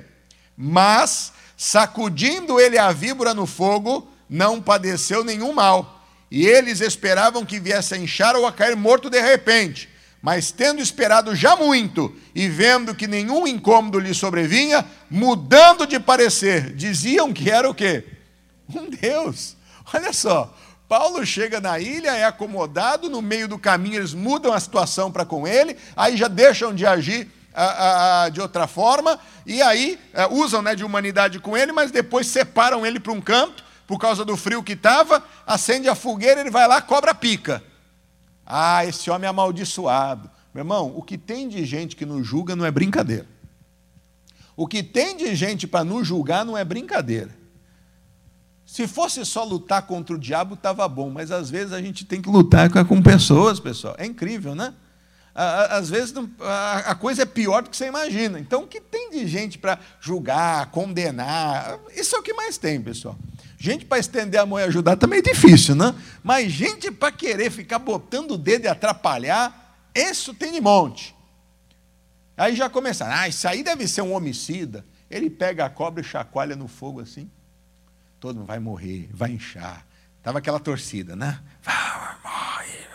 Mas, 0.57 1.33
sacudindo 1.57 2.61
ele 2.61 2.79
a 2.79 2.93
víbora 2.93 3.35
no 3.35 3.47
fogo, 3.47 4.09
não 4.31 4.63
padeceu 4.63 5.25
nenhum 5.25 5.53
mal. 5.53 6.07
E 6.31 6.47
eles 6.47 6.81
esperavam 6.81 7.45
que 7.45 7.59
viesse 7.59 7.95
a 7.95 7.99
inchar 7.99 8.37
ou 8.37 8.47
a 8.47 8.53
cair 8.53 8.77
morto 8.77 9.11
de 9.11 9.21
repente. 9.21 9.89
Mas 10.23 10.53
tendo 10.53 10.81
esperado 10.81 11.35
já 11.35 11.57
muito 11.57 12.15
e 12.33 12.47
vendo 12.49 12.95
que 12.95 13.09
nenhum 13.09 13.45
incômodo 13.45 13.99
lhe 13.99 14.15
sobrevinha, 14.15 14.87
mudando 15.11 15.85
de 15.85 15.99
parecer, 15.99 16.73
diziam 16.77 17.33
que 17.33 17.51
era 17.51 17.69
o 17.69 17.75
quê? 17.75 18.05
Um 18.73 18.89
Deus. 18.89 19.57
Olha 19.93 20.13
só, 20.13 20.57
Paulo 20.93 21.25
chega 21.25 21.59
na 21.59 21.79
ilha, 21.79 22.11
é 22.15 22.25
acomodado, 22.25 23.09
no 23.09 23.23
meio 23.23 23.49
do 23.49 23.59
caminho 23.59 23.97
eles 23.97 24.13
mudam 24.13 24.53
a 24.53 24.61
situação 24.61 25.11
para 25.11 25.25
com 25.25 25.49
ele, 25.49 25.75
aí 25.97 26.19
já 26.19 26.29
deixam 26.29 26.75
de 26.75 26.85
agir 26.85 27.31
a, 27.55 28.25
a, 28.25 28.29
de 28.29 28.43
outra 28.43 28.67
forma, 28.67 29.19
e 29.47 29.63
aí 29.63 29.99
é, 30.13 30.27
usam 30.27 30.61
né, 30.61 30.75
de 30.75 30.85
humanidade 30.85 31.39
com 31.39 31.57
ele, 31.57 31.73
mas 31.73 31.91
depois 31.91 32.27
separam 32.27 32.85
ele 32.85 33.01
para 33.01 33.11
um 33.11 33.23
canto, 33.23 33.65
por 33.87 33.99
causa 33.99 34.23
do 34.23 34.37
frio 34.37 34.63
que 34.63 34.75
estava, 34.75 35.25
acende 35.47 35.89
a 35.89 35.95
fogueira, 35.95 36.43
ele 36.43 36.51
vai 36.51 36.69
lá, 36.69 36.83
cobra 36.83 37.15
pica. 37.15 37.65
Ah, 38.45 38.85
esse 38.85 39.11
homem 39.11 39.27
é 39.27 39.31
amaldiçoado. 39.31 40.31
Meu 40.53 40.61
irmão, 40.61 40.93
o 40.95 41.03
que 41.03 41.17
tem 41.17 41.49
de 41.49 41.65
gente 41.65 41.97
que 41.97 42.05
nos 42.05 42.27
julga 42.27 42.55
não 42.55 42.67
é 42.67 42.71
brincadeira. 42.71 43.27
O 44.55 44.67
que 44.67 44.83
tem 44.83 45.17
de 45.17 45.35
gente 45.35 45.67
para 45.67 45.85
nos 45.85 46.07
julgar 46.07 46.45
não 46.45 46.55
é 46.55 46.63
brincadeira. 46.63 47.41
Se 48.73 48.89
fosse 48.89 49.23
só 49.27 49.45
lutar 49.45 49.83
contra 49.83 50.17
o 50.17 50.19
diabo, 50.19 50.55
estava 50.55 50.89
bom, 50.89 51.11
mas 51.11 51.31
às 51.31 51.51
vezes 51.51 51.75
a 51.75 51.83
gente 51.83 52.07
tem 52.07 52.23
que 52.23 52.31
lutar 52.31 52.71
com 52.87 53.03
pessoas, 53.03 53.61
pessoal. 53.61 53.95
É 53.99 54.07
incrível, 54.07 54.55
né? 54.55 54.73
Às 55.35 55.91
vezes 55.91 56.15
a 56.41 56.95
coisa 56.95 57.21
é 57.21 57.27
pior 57.27 57.63
do 57.63 57.69
que 57.69 57.77
você 57.77 57.87
imagina. 57.87 58.41
Então, 58.41 58.63
o 58.63 58.67
que 58.67 58.81
tem 58.81 59.11
de 59.11 59.27
gente 59.27 59.59
para 59.59 59.79
julgar, 60.01 60.71
condenar? 60.71 61.81
Isso 61.95 62.17
é 62.17 62.19
o 62.19 62.23
que 62.23 62.33
mais 62.33 62.57
tem, 62.57 62.81
pessoal. 62.81 63.15
Gente 63.59 63.85
para 63.85 63.99
estender 63.99 64.41
a 64.41 64.47
mão 64.47 64.59
e 64.59 64.63
ajudar 64.63 64.97
também 64.97 65.19
é 65.19 65.23
difícil, 65.23 65.75
né? 65.75 65.95
Mas 66.23 66.51
gente 66.51 66.91
para 66.91 67.13
querer 67.13 67.51
ficar 67.51 67.79
botando 67.79 68.31
o 68.31 68.39
dedo 68.39 68.65
e 68.65 68.69
atrapalhar, 68.69 69.77
isso 69.95 70.33
tem 70.33 70.51
de 70.51 70.63
monte. 70.63 71.15
Aí 72.39 72.57
já 72.57 72.71
começaram, 72.71 73.13
ah, 73.17 73.29
isso 73.29 73.47
aí 73.47 73.63
deve 73.63 73.87
ser 73.87 74.01
um 74.01 74.15
homicida. 74.15 74.83
Ele 75.11 75.29
pega 75.29 75.67
a 75.67 75.69
cobra 75.69 76.01
e 76.01 76.05
chacoalha 76.05 76.57
no 76.57 76.69
fogo 76.69 77.03
assim 77.03 77.31
todo 78.23 78.37
mundo 78.37 78.47
vai 78.47 78.61
morrer, 78.61 79.11
vai 79.13 79.33
inchar. 79.33 79.85
Estava 80.17 80.39
aquela 80.39 80.61
torcida, 80.61 81.17
né? 81.17 81.43
Morre. 82.23 82.87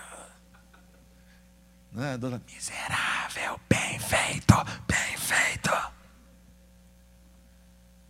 Né? 1.92 2.18
Dona, 2.18 2.42
miserável, 2.48 3.60
bem 3.68 4.00
feito, 4.00 4.56
bem 4.88 5.18
feito. 5.18 5.70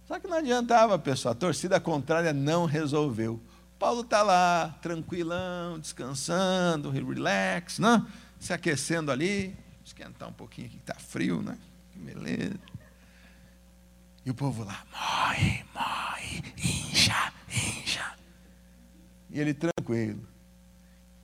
Só 0.06 0.20
que 0.20 0.28
não 0.28 0.38
adiantava, 0.38 1.00
pessoal. 1.00 1.32
A 1.32 1.36
torcida 1.36 1.80
contrária 1.80 2.32
não 2.32 2.66
resolveu. 2.66 3.42
Paulo 3.80 4.02
está 4.02 4.22
lá, 4.22 4.78
tranquilão, 4.80 5.80
descansando, 5.80 6.92
relax, 6.92 7.80
né? 7.80 8.06
se 8.40 8.54
aquecendo 8.54 9.12
ali. 9.12 9.58
Esquentar 9.84 10.30
um 10.30 10.34
pouquinho 10.34 10.68
aqui, 10.68 10.78
está 10.78 10.94
frio, 10.94 11.42
né? 11.42 11.58
Que 11.92 11.98
beleza. 11.98 12.60
E 14.28 14.30
o 14.30 14.34
povo 14.34 14.66
lá, 14.66 14.86
morre, 14.92 15.64
morre, 15.74 16.44
incha, 16.58 17.32
incha. 17.48 18.14
E 19.30 19.40
ele 19.40 19.54
tranquilo. 19.54 20.28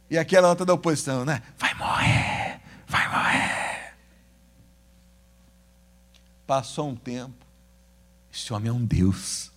E 0.09 0.17
aquela 0.17 0.47
nota 0.47 0.63
da 0.63 0.73
oposição, 0.73 1.25
né? 1.25 1.43
Vai 1.57 1.73
morrer, 1.73 2.61
vai 2.87 3.09
morrer. 3.09 3.93
Passou 6.47 6.87
um 6.87 6.95
tempo. 6.95 7.45
Esse 8.33 8.53
homem 8.53 8.69
é 8.69 8.71
um 8.73 8.85
Deus. 8.85 9.51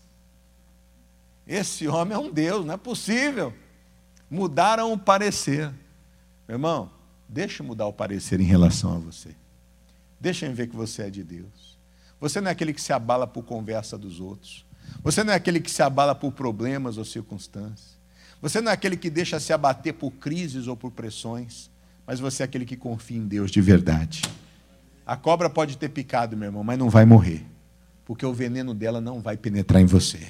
Esse 1.47 1.87
homem 1.87 2.15
é 2.17 2.19
um 2.19 2.33
Deus, 2.33 2.67
não 2.67 2.75
é 2.75 2.77
possível. 2.77 3.55
Mudaram 4.29 4.93
o 4.93 4.99
parecer. 4.99 5.73
Meu 6.49 6.57
irmão, 6.57 6.91
deixa 7.29 7.63
mudar 7.63 7.87
o 7.87 7.93
parecer 7.93 8.41
em 8.41 8.45
relação 8.45 8.97
a 8.97 8.99
você. 8.99 9.37
Deixa 10.19 10.47
eu 10.47 10.53
ver 10.53 10.67
que 10.67 10.75
você 10.75 11.03
é 11.03 11.11
de 11.11 11.23
Deus. 11.23 11.76
Você 12.21 12.41
não 12.41 12.49
é 12.49 12.53
aquele 12.53 12.73
que 12.73 12.81
se 12.81 12.93
abala 12.93 13.27
por 13.27 13.45
conversa 13.45 13.99
dos 13.99 14.21
outros. 14.21 14.65
Você 15.03 15.23
não 15.23 15.33
é 15.33 15.37
aquele 15.37 15.61
que 15.61 15.71
se 15.71 15.83
abala 15.83 16.15
por 16.15 16.33
problemas 16.33 16.97
ou 16.99 17.05
circunstâncias. 17.05 17.97
Você 18.41 18.61
não 18.61 18.71
é 18.71 18.75
aquele 18.75 18.97
que 18.97 19.11
deixa 19.11 19.39
se 19.41 19.53
abater 19.53 19.95
por 19.95 20.11
crises 20.13 20.67
ou 20.67 20.77
por 20.77 20.91
pressões. 20.91 21.71
Mas 22.07 22.21
você 22.21 22.43
é 22.43 22.45
aquele 22.45 22.65
que 22.65 22.77
confia 22.77 23.19
em 23.19 23.27
Deus 23.27 23.51
de 23.51 23.61
verdade. 23.61 24.23
A 25.05 25.17
cobra 25.17 25.51
pode 25.51 25.77
ter 25.77 25.89
picado, 25.89 26.37
meu 26.37 26.49
irmão, 26.49 26.65
mas 26.65 26.79
não 26.79 26.89
vai 26.89 27.05
morrer. 27.05 27.45
Porque 28.05 28.25
o 28.25 28.33
veneno 28.33 28.73
dela 28.73 29.01
não 29.01 29.21
vai 29.21 29.37
penetrar 29.37 29.81
em 29.81 29.87
você. 29.87 30.21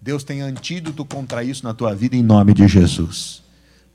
Deus 0.00 0.22
tem 0.22 0.40
antídoto 0.40 1.04
contra 1.04 1.42
isso 1.42 1.64
na 1.64 1.72
tua 1.72 1.94
vida 1.94 2.16
em 2.16 2.22
nome 2.22 2.52
de 2.52 2.68
Jesus. 2.68 3.42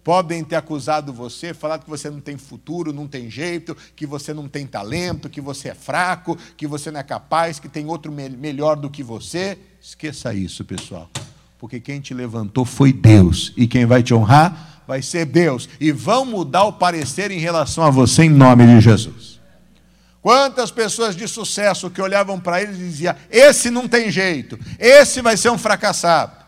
Podem 0.03 0.43
ter 0.43 0.55
acusado 0.55 1.13
você, 1.13 1.53
falado 1.53 1.83
que 1.83 1.89
você 1.89 2.09
não 2.09 2.19
tem 2.19 2.37
futuro, 2.37 2.91
não 2.91 3.07
tem 3.07 3.29
jeito, 3.29 3.77
que 3.95 4.05
você 4.05 4.33
não 4.33 4.47
tem 4.47 4.65
talento, 4.65 5.29
que 5.29 5.39
você 5.39 5.69
é 5.69 5.75
fraco, 5.75 6.37
que 6.57 6.65
você 6.65 6.89
não 6.89 6.99
é 6.99 7.03
capaz, 7.03 7.59
que 7.59 7.69
tem 7.69 7.85
outro 7.85 8.11
melhor 8.11 8.75
do 8.75 8.89
que 8.89 9.03
você. 9.03 9.57
Esqueça 9.79 10.33
isso, 10.33 10.65
pessoal. 10.65 11.09
Porque 11.59 11.79
quem 11.79 12.01
te 12.01 12.13
levantou 12.13 12.65
foi 12.65 12.91
Deus. 12.91 13.53
E 13.55 13.67
quem 13.67 13.85
vai 13.85 14.01
te 14.01 14.13
honrar 14.13 14.83
vai 14.87 15.03
ser 15.03 15.25
Deus. 15.25 15.69
E 15.79 15.91
vão 15.91 16.25
mudar 16.25 16.63
o 16.63 16.73
parecer 16.73 17.29
em 17.29 17.39
relação 17.39 17.83
a 17.83 17.91
você 17.91 18.23
em 18.23 18.29
nome 18.29 18.65
de 18.65 18.81
Jesus. 18.81 19.39
Quantas 20.21 20.69
pessoas 20.71 21.15
de 21.15 21.27
sucesso 21.27 21.89
que 21.89 22.01
olhavam 22.01 22.39
para 22.39 22.61
ele 22.61 22.73
e 22.73 22.77
diziam: 22.77 23.15
esse 23.29 23.69
não 23.69 23.87
tem 23.87 24.11
jeito, 24.11 24.57
esse 24.79 25.21
vai 25.21 25.35
ser 25.35 25.49
um 25.49 25.57
fracassado. 25.57 26.40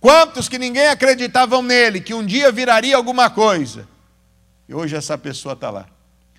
Quantos 0.00 0.48
que 0.48 0.58
ninguém 0.58 0.88
acreditavam 0.88 1.62
nele, 1.62 2.00
que 2.00 2.14
um 2.14 2.24
dia 2.24 2.52
viraria 2.52 2.96
alguma 2.96 3.28
coisa. 3.28 3.88
E 4.68 4.74
hoje 4.74 4.94
essa 4.94 5.18
pessoa 5.18 5.54
está 5.54 5.70
lá. 5.70 5.86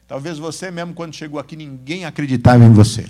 Talvez 0.07 0.37
você 0.37 0.71
mesmo, 0.71 0.93
quando 0.93 1.13
chegou 1.13 1.39
aqui, 1.39 1.55
ninguém 1.55 2.05
acreditava 2.05 2.63
em 2.63 2.71
você. 2.71 3.09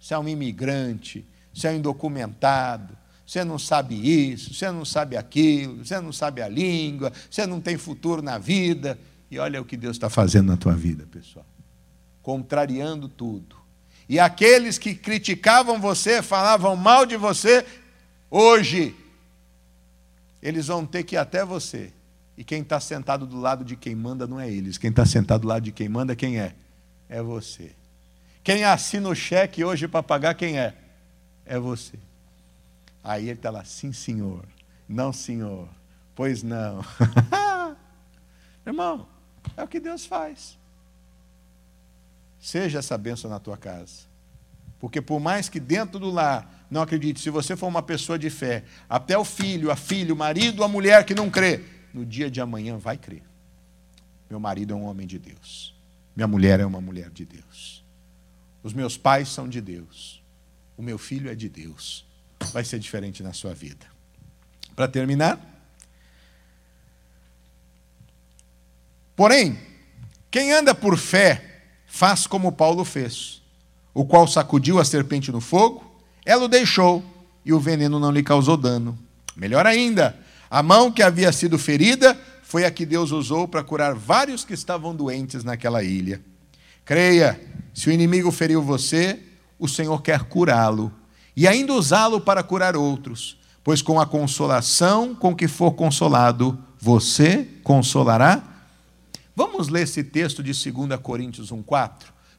Você 0.00 0.14
é 0.14 0.18
um 0.18 0.28
imigrante, 0.28 1.26
você 1.52 1.68
é 1.68 1.70
um 1.72 1.76
indocumentado, 1.76 2.96
você 3.26 3.44
não 3.44 3.58
sabe 3.58 3.94
isso, 4.30 4.54
você 4.54 4.70
não 4.70 4.84
sabe 4.84 5.16
aquilo, 5.16 5.84
você 5.84 6.00
não 6.00 6.12
sabe 6.12 6.42
a 6.42 6.48
língua, 6.48 7.12
você 7.30 7.46
não 7.46 7.60
tem 7.60 7.76
futuro 7.76 8.22
na 8.22 8.38
vida. 8.38 8.98
E 9.30 9.38
olha 9.38 9.60
o 9.60 9.64
que 9.64 9.76
Deus 9.76 9.96
está 9.96 10.08
fazendo 10.08 10.48
na 10.48 10.56
tua 10.56 10.74
vida, 10.74 11.06
pessoal. 11.10 11.46
Contrariando 12.22 13.08
tudo. 13.08 13.56
E 14.08 14.20
aqueles 14.20 14.78
que 14.78 14.94
criticavam 14.94 15.80
você, 15.80 16.22
falavam 16.22 16.76
mal 16.76 17.06
de 17.06 17.16
você, 17.16 17.64
hoje 18.30 18.94
eles 20.42 20.66
vão 20.66 20.84
ter 20.84 21.04
que 21.04 21.14
ir 21.14 21.18
até 21.18 21.44
você. 21.44 21.92
E 22.36 22.42
quem 22.42 22.62
está 22.62 22.80
sentado 22.80 23.26
do 23.26 23.38
lado 23.38 23.64
de 23.64 23.76
quem 23.76 23.94
manda 23.94 24.26
não 24.26 24.40
é 24.40 24.50
eles. 24.50 24.76
Quem 24.76 24.90
está 24.90 25.06
sentado 25.06 25.42
do 25.42 25.48
lado 25.48 25.62
de 25.62 25.70
quem 25.72 25.88
manda, 25.88 26.16
quem 26.16 26.40
é? 26.40 26.54
É 27.08 27.22
você. 27.22 27.72
Quem 28.42 28.64
assina 28.64 29.08
o 29.08 29.14
cheque 29.14 29.62
hoje 29.62 29.86
para 29.86 30.02
pagar, 30.02 30.34
quem 30.34 30.58
é? 30.58 30.74
É 31.46 31.58
você. 31.58 31.96
Aí 33.04 33.24
ele 33.24 33.32
está 33.38 33.50
lá, 33.50 33.64
sim, 33.64 33.92
senhor. 33.92 34.44
Não, 34.88 35.12
senhor. 35.12 35.68
Pois 36.14 36.42
não. 36.42 36.84
Irmão, 38.66 39.06
é 39.56 39.62
o 39.62 39.68
que 39.68 39.78
Deus 39.78 40.06
faz. 40.06 40.58
Seja 42.40 42.80
essa 42.80 42.98
bênção 42.98 43.30
na 43.30 43.38
tua 43.38 43.56
casa. 43.56 44.10
Porque 44.80 45.00
por 45.00 45.20
mais 45.20 45.48
que 45.48 45.60
dentro 45.60 46.00
do 46.00 46.10
lar 46.10 46.61
não 46.72 46.80
acredite, 46.80 47.20
se 47.20 47.28
você 47.28 47.54
for 47.54 47.66
uma 47.66 47.82
pessoa 47.82 48.18
de 48.18 48.30
fé, 48.30 48.64
até 48.88 49.16
o 49.18 49.26
filho, 49.26 49.70
a 49.70 49.76
filha, 49.76 50.14
o 50.14 50.16
marido, 50.16 50.64
a 50.64 50.68
mulher 50.68 51.04
que 51.04 51.14
não 51.14 51.28
crê, 51.28 51.62
no 51.92 52.02
dia 52.02 52.30
de 52.30 52.40
amanhã 52.40 52.78
vai 52.78 52.96
crer. 52.96 53.22
Meu 54.30 54.40
marido 54.40 54.72
é 54.72 54.76
um 54.76 54.84
homem 54.84 55.06
de 55.06 55.18
Deus. 55.18 55.76
Minha 56.16 56.26
mulher 56.26 56.60
é 56.60 56.64
uma 56.64 56.80
mulher 56.80 57.10
de 57.10 57.26
Deus. 57.26 57.84
Os 58.62 58.72
meus 58.72 58.96
pais 58.96 59.28
são 59.28 59.46
de 59.46 59.60
Deus. 59.60 60.22
O 60.74 60.82
meu 60.82 60.96
filho 60.96 61.30
é 61.30 61.34
de 61.34 61.46
Deus. 61.46 62.06
Vai 62.54 62.64
ser 62.64 62.78
diferente 62.78 63.22
na 63.22 63.34
sua 63.34 63.52
vida. 63.52 63.84
Para 64.74 64.88
terminar, 64.88 65.38
porém, 69.14 69.58
quem 70.30 70.52
anda 70.54 70.74
por 70.74 70.96
fé 70.96 71.64
faz 71.86 72.26
como 72.26 72.50
Paulo 72.50 72.82
fez, 72.82 73.42
o 73.92 74.06
qual 74.06 74.26
sacudiu 74.26 74.80
a 74.80 74.86
serpente 74.86 75.30
no 75.30 75.42
fogo 75.42 75.91
ela 76.24 76.44
o 76.44 76.48
deixou 76.48 77.02
e 77.44 77.52
o 77.52 77.60
veneno 77.60 77.98
não 77.98 78.10
lhe 78.10 78.22
causou 78.22 78.56
dano. 78.56 78.98
Melhor 79.36 79.66
ainda, 79.66 80.18
a 80.50 80.62
mão 80.62 80.90
que 80.90 81.02
havia 81.02 81.32
sido 81.32 81.58
ferida 81.58 82.18
foi 82.42 82.64
a 82.64 82.70
que 82.70 82.84
Deus 82.84 83.10
usou 83.10 83.48
para 83.48 83.64
curar 83.64 83.94
vários 83.94 84.44
que 84.44 84.52
estavam 84.52 84.94
doentes 84.94 85.42
naquela 85.42 85.82
ilha. 85.82 86.20
Creia, 86.84 87.40
se 87.72 87.88
o 87.88 87.92
inimigo 87.92 88.30
feriu 88.30 88.62
você, 88.62 89.18
o 89.58 89.66
Senhor 89.68 90.02
quer 90.02 90.24
curá-lo 90.24 90.92
e 91.34 91.48
ainda 91.48 91.72
usá-lo 91.72 92.20
para 92.20 92.42
curar 92.42 92.76
outros, 92.76 93.38
pois 93.64 93.80
com 93.80 94.00
a 94.00 94.06
consolação 94.06 95.14
com 95.14 95.34
que 95.34 95.48
for 95.48 95.72
consolado, 95.72 96.58
você 96.78 97.48
consolará. 97.62 98.42
Vamos 99.34 99.68
ler 99.68 99.84
esse 99.84 100.04
texto 100.04 100.42
de 100.42 100.52
2 100.52 101.00
Coríntios 101.00 101.50
1,4? 101.50 101.92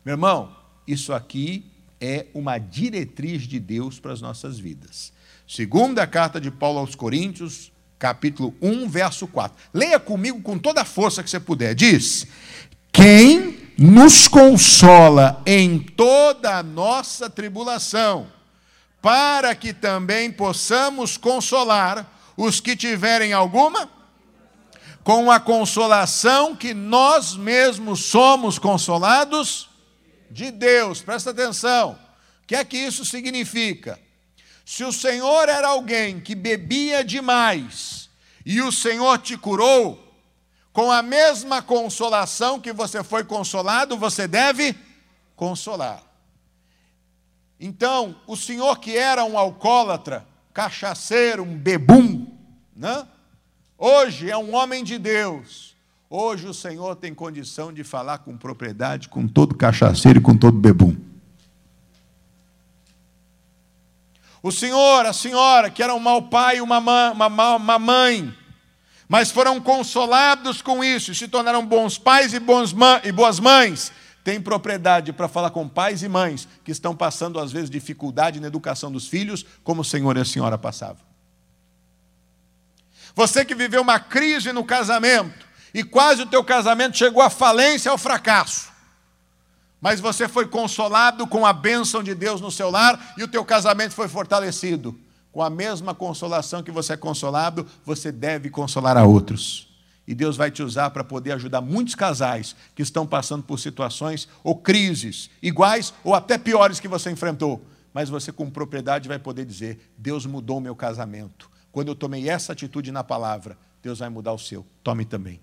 Meu 0.05 0.13
irmão, 0.13 0.55
isso 0.85 1.11
aqui 1.11 1.72
é 2.03 2.25
uma 2.33 2.57
diretriz 2.57 3.43
de 3.43 3.61
Deus 3.61 3.97
para 3.97 4.11
as 4.11 4.19
nossas 4.19 4.59
vidas. 4.59 5.13
Segunda 5.47 6.05
carta 6.05 6.39
de 6.39 6.51
Paulo 6.51 6.79
aos 6.79 6.95
Coríntios, 6.95 7.71
capítulo 7.97 8.53
1, 8.61 8.89
verso 8.89 9.25
4. 9.25 9.55
Leia 9.73 9.97
comigo 9.97 10.41
com 10.41 10.59
toda 10.59 10.81
a 10.81 10.85
força 10.85 11.23
que 11.23 11.29
você 11.29 11.39
puder. 11.39 11.73
Diz: 11.73 12.27
Quem 12.91 13.57
nos 13.77 14.27
consola 14.27 15.41
em 15.45 15.79
toda 15.79 16.57
a 16.57 16.61
nossa 16.63 17.29
tribulação, 17.29 18.27
para 19.01 19.55
que 19.55 19.73
também 19.73 20.29
possamos 20.29 21.15
consolar 21.15 22.05
os 22.35 22.59
que 22.59 22.75
tiverem 22.75 23.31
alguma 23.31 23.89
com 25.05 25.31
a 25.31 25.39
consolação 25.39 26.53
que 26.53 26.73
nós 26.73 27.33
mesmos 27.37 28.01
somos 28.01 28.59
consolados 28.59 29.69
de 30.33 30.51
Deus. 30.51 31.01
Presta 31.01 31.29
atenção. 31.29 31.97
O 32.43 32.47
que 32.47 32.55
é 32.55 32.65
que 32.65 32.77
isso 32.77 33.05
significa? 33.05 33.99
Se 34.65 34.83
o 34.83 34.91
Senhor 34.91 35.47
era 35.47 35.67
alguém 35.67 36.19
que 36.19 36.35
bebia 36.35 37.03
demais 37.03 38.09
e 38.45 38.61
o 38.61 38.71
Senhor 38.71 39.19
te 39.19 39.37
curou, 39.37 40.03
com 40.73 40.91
a 40.91 41.03
mesma 41.03 41.61
consolação 41.61 42.59
que 42.59 42.73
você 42.73 43.03
foi 43.03 43.23
consolado, 43.23 43.95
você 43.95 44.27
deve 44.27 44.75
consolar. 45.35 46.01
Então, 47.59 48.19
o 48.25 48.35
senhor 48.35 48.79
que 48.79 48.97
era 48.97 49.23
um 49.23 49.37
alcoólatra, 49.37 50.27
cachaceiro, 50.51 51.43
um 51.43 51.55
bebum, 51.55 52.27
né? 52.75 53.07
hoje 53.77 54.29
é 54.31 54.35
um 54.35 54.55
homem 54.55 54.83
de 54.83 54.97
Deus 54.97 55.72
Hoje 56.09 56.47
o 56.47 56.53
Senhor 56.53 56.95
tem 56.95 57.13
condição 57.13 57.73
de 57.73 57.83
falar 57.83 58.19
com 58.19 58.37
propriedade 58.37 59.09
com 59.09 59.27
todo 59.27 59.55
cachaceiro 59.55 60.19
e 60.19 60.21
com 60.21 60.37
todo 60.37 60.57
bebum. 60.57 60.95
O 64.43 64.51
senhor, 64.51 65.05
a 65.05 65.13
senhora, 65.13 65.69
que 65.69 65.81
era 65.81 65.95
um 65.95 65.99
mau 65.99 66.23
pai 66.23 66.57
e 66.57 66.61
uma, 66.61 66.77
uma, 66.77 67.55
uma 67.55 67.79
mãe, 67.79 68.35
mas 69.07 69.31
foram 69.31 69.61
consolados 69.61 70.61
com 70.61 70.83
isso 70.83 71.13
e 71.13 71.15
se 71.15 71.29
tornaram 71.29 71.65
bons 71.65 71.97
pais 71.97 72.33
e, 72.33 72.41
bons 72.41 72.75
e 73.05 73.11
boas 73.13 73.39
mães, 73.39 73.89
tem 74.21 74.41
propriedade 74.41 75.13
para 75.13 75.29
falar 75.29 75.49
com 75.49 75.67
pais 75.67 76.03
e 76.03 76.09
mães 76.09 76.45
que 76.63 76.71
estão 76.71 76.93
passando, 76.93 77.39
às 77.39 77.53
vezes, 77.53 77.69
dificuldade 77.69 78.41
na 78.41 78.47
educação 78.47 78.91
dos 78.91 79.07
filhos, 79.07 79.45
como 79.63 79.81
o 79.81 79.85
senhor 79.85 80.17
e 80.17 80.19
a 80.19 80.25
senhora 80.25 80.57
passavam. 80.57 81.01
Você 83.15 83.45
que 83.45 83.55
viveu 83.55 83.81
uma 83.81 83.99
crise 83.99 84.51
no 84.51 84.65
casamento, 84.65 85.45
e 85.73 85.83
quase 85.83 86.21
o 86.21 86.25
teu 86.27 86.43
casamento 86.43 86.97
chegou 86.97 87.21
à 87.21 87.29
falência, 87.29 87.89
ao 87.89 87.97
fracasso. 87.97 88.71
Mas 89.81 89.99
você 89.99 90.29
foi 90.29 90.47
consolado 90.47 91.25
com 91.27 91.45
a 91.45 91.51
bênção 91.51 92.03
de 92.03 92.13
Deus 92.13 92.39
no 92.39 92.51
seu 92.51 92.69
lar 92.69 93.13
e 93.17 93.23
o 93.23 93.27
teu 93.27 93.43
casamento 93.43 93.93
foi 93.93 94.07
fortalecido. 94.07 94.97
Com 95.31 95.41
a 95.41 95.49
mesma 95.49 95.95
consolação 95.95 96.61
que 96.61 96.71
você 96.71 96.93
é 96.93 96.97
consolado, 96.97 97.67
você 97.83 98.11
deve 98.11 98.49
consolar 98.49 98.95
a 98.95 99.03
outros. 99.03 99.67
E 100.07 100.13
Deus 100.13 100.37
vai 100.37 100.51
te 100.51 100.61
usar 100.61 100.91
para 100.91 101.03
poder 101.03 101.31
ajudar 101.31 101.59
muitos 101.59 101.95
casais 101.95 102.55
que 102.75 102.83
estão 102.83 103.07
passando 103.07 103.43
por 103.43 103.57
situações 103.57 104.27
ou 104.43 104.55
crises 104.55 105.29
iguais 105.41 105.93
ou 106.03 106.13
até 106.13 106.37
piores 106.37 106.79
que 106.79 106.87
você 106.87 107.09
enfrentou. 107.09 107.65
Mas 107.93 108.09
você, 108.09 108.31
com 108.31 108.49
propriedade, 108.49 109.07
vai 109.07 109.17
poder 109.17 109.45
dizer: 109.45 109.91
Deus 109.97 110.25
mudou 110.25 110.57
o 110.57 110.61
meu 110.61 110.75
casamento. 110.75 111.49
Quando 111.71 111.87
eu 111.87 111.95
tomei 111.95 112.29
essa 112.29 112.53
atitude 112.53 112.91
na 112.91 113.03
palavra, 113.03 113.57
Deus 113.81 113.99
vai 113.99 114.09
mudar 114.09 114.33
o 114.33 114.39
seu. 114.39 114.65
Tome 114.83 115.03
também 115.03 115.41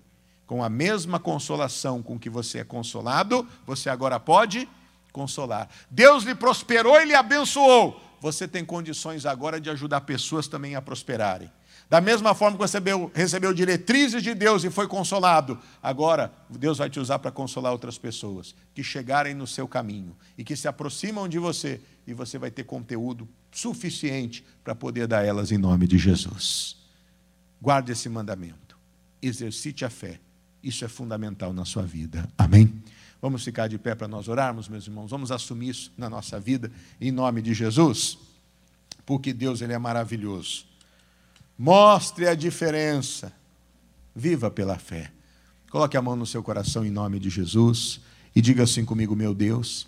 com 0.51 0.61
a 0.61 0.67
mesma 0.67 1.17
consolação 1.17 2.03
com 2.03 2.19
que 2.19 2.29
você 2.29 2.57
é 2.57 2.63
consolado, 2.65 3.47
você 3.65 3.89
agora 3.89 4.19
pode 4.19 4.67
consolar. 5.13 5.69
Deus 5.89 6.25
lhe 6.25 6.35
prosperou 6.35 6.99
e 6.99 7.05
lhe 7.05 7.15
abençoou. 7.15 7.97
Você 8.19 8.45
tem 8.45 8.65
condições 8.65 9.25
agora 9.25 9.61
de 9.61 9.69
ajudar 9.69 10.01
pessoas 10.01 10.49
também 10.49 10.75
a 10.75 10.81
prosperarem. 10.81 11.49
Da 11.89 12.01
mesma 12.01 12.35
forma 12.35 12.57
que 12.57 12.63
você 12.63 12.79
recebeu, 12.79 13.09
recebeu 13.15 13.53
diretrizes 13.53 14.21
de 14.21 14.33
Deus 14.33 14.65
e 14.65 14.69
foi 14.69 14.89
consolado, 14.89 15.57
agora 15.81 16.33
Deus 16.49 16.79
vai 16.79 16.89
te 16.89 16.99
usar 16.99 17.19
para 17.19 17.31
consolar 17.31 17.71
outras 17.71 17.97
pessoas 17.97 18.53
que 18.75 18.83
chegarem 18.83 19.33
no 19.33 19.47
seu 19.47 19.69
caminho 19.69 20.17
e 20.37 20.43
que 20.43 20.57
se 20.57 20.67
aproximam 20.67 21.29
de 21.29 21.39
você 21.39 21.79
e 22.05 22.13
você 22.13 22.37
vai 22.37 22.51
ter 22.51 22.65
conteúdo 22.65 23.25
suficiente 23.53 24.45
para 24.65 24.75
poder 24.75 25.07
dar 25.07 25.23
elas 25.23 25.49
em 25.49 25.57
nome 25.57 25.87
de 25.87 25.97
Jesus. 25.97 26.75
Guarde 27.61 27.93
esse 27.93 28.09
mandamento. 28.09 28.77
Exercite 29.21 29.85
a 29.85 29.89
fé. 29.89 30.19
Isso 30.63 30.85
é 30.85 30.87
fundamental 30.87 31.53
na 31.53 31.65
sua 31.65 31.83
vida. 31.83 32.27
Amém? 32.37 32.81
Vamos 33.21 33.43
ficar 33.43 33.67
de 33.67 33.77
pé 33.77 33.93
para 33.93 34.07
nós 34.07 34.27
orarmos, 34.27 34.67
meus 34.67 34.87
irmãos. 34.87 35.09
Vamos 35.09 35.31
assumir 35.31 35.69
isso 35.69 35.91
na 35.97 36.09
nossa 36.09 36.39
vida 36.39 36.71
em 36.99 37.11
nome 37.11 37.41
de 37.41 37.53
Jesus. 37.53 38.17
Porque 39.05 39.33
Deus 39.33 39.61
ele 39.61 39.73
é 39.73 39.77
maravilhoso. 39.77 40.65
Mostre 41.57 42.27
a 42.27 42.35
diferença. 42.35 43.31
Viva 44.15 44.49
pela 44.49 44.77
fé. 44.77 45.11
Coloque 45.69 45.95
a 45.95 46.01
mão 46.01 46.15
no 46.15 46.25
seu 46.25 46.43
coração 46.43 46.83
em 46.83 46.91
nome 46.91 47.19
de 47.19 47.29
Jesus 47.29 48.01
e 48.35 48.41
diga 48.41 48.63
assim 48.63 48.83
comigo, 48.83 49.15
meu 49.15 49.33
Deus, 49.33 49.87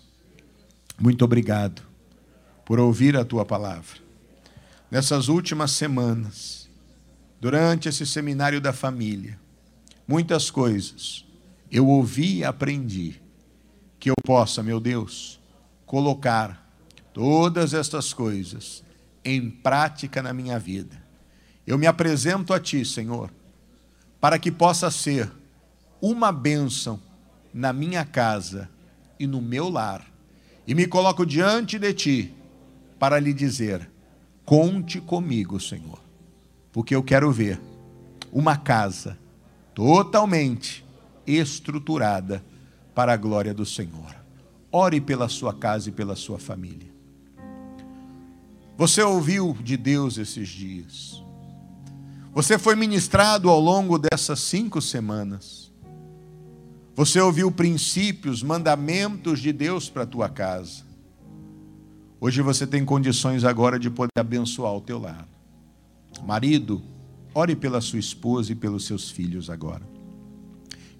muito 0.98 1.24
obrigado 1.24 1.82
por 2.64 2.80
ouvir 2.80 3.16
a 3.16 3.24
tua 3.24 3.44
palavra. 3.44 3.98
Nessas 4.90 5.28
últimas 5.28 5.72
semanas, 5.72 6.68
durante 7.40 7.88
esse 7.88 8.06
seminário 8.06 8.60
da 8.60 8.72
família, 8.72 9.38
muitas 10.06 10.50
coisas 10.50 11.24
eu 11.70 11.88
ouvi 11.88 12.36
e 12.38 12.44
aprendi 12.44 13.20
que 13.98 14.08
eu 14.08 14.14
possa, 14.24 14.62
meu 14.62 14.78
Deus, 14.78 15.40
colocar 15.84 16.70
todas 17.12 17.74
estas 17.74 18.12
coisas 18.12 18.84
em 19.24 19.50
prática 19.50 20.22
na 20.22 20.32
minha 20.32 20.58
vida. 20.58 21.02
Eu 21.66 21.76
me 21.76 21.86
apresento 21.86 22.52
a 22.52 22.60
Ti, 22.60 22.84
Senhor, 22.84 23.28
para 24.20 24.38
que 24.38 24.52
possa 24.52 24.90
ser 24.90 25.32
uma 26.00 26.30
bênção 26.30 27.00
na 27.52 27.72
minha 27.72 28.04
casa 28.04 28.70
e 29.18 29.26
no 29.26 29.40
meu 29.40 29.68
lar. 29.68 30.06
E 30.66 30.74
me 30.74 30.86
coloco 30.86 31.26
diante 31.26 31.78
de 31.78 31.92
Ti 31.92 32.34
para 32.98 33.18
lhe 33.18 33.32
dizer: 33.32 33.90
conte 34.44 35.00
comigo, 35.00 35.58
Senhor, 35.58 35.98
porque 36.70 36.94
eu 36.94 37.02
quero 37.02 37.32
ver 37.32 37.60
uma 38.30 38.56
casa 38.56 39.18
totalmente 39.74 40.84
estruturada 41.26 42.44
para 42.94 43.12
a 43.12 43.16
glória 43.16 43.52
do 43.52 43.66
Senhor. 43.66 44.14
Ore 44.70 45.00
pela 45.00 45.28
sua 45.28 45.52
casa 45.52 45.88
e 45.88 45.92
pela 45.92 46.16
sua 46.16 46.38
família. 46.38 46.92
Você 48.76 49.02
ouviu 49.02 49.56
de 49.62 49.76
Deus 49.76 50.18
esses 50.18 50.48
dias. 50.48 51.22
Você 52.32 52.58
foi 52.58 52.74
ministrado 52.74 53.48
ao 53.48 53.60
longo 53.60 53.98
dessas 53.98 54.40
cinco 54.40 54.82
semanas. 54.82 55.72
Você 56.96 57.20
ouviu 57.20 57.50
princípios, 57.50 58.42
mandamentos 58.42 59.40
de 59.40 59.52
Deus 59.52 59.88
para 59.88 60.02
a 60.02 60.06
tua 60.06 60.28
casa. 60.28 60.82
Hoje 62.20 62.40
você 62.42 62.66
tem 62.66 62.84
condições 62.84 63.44
agora 63.44 63.78
de 63.78 63.90
poder 63.90 64.18
abençoar 64.18 64.74
o 64.74 64.80
teu 64.80 64.98
lar. 64.98 65.28
Marido, 66.24 66.82
ore 67.34 67.56
pela 67.56 67.80
sua 67.80 67.98
esposa 67.98 68.52
e 68.52 68.54
pelos 68.54 68.86
seus 68.86 69.10
filhos 69.10 69.50
agora. 69.50 69.82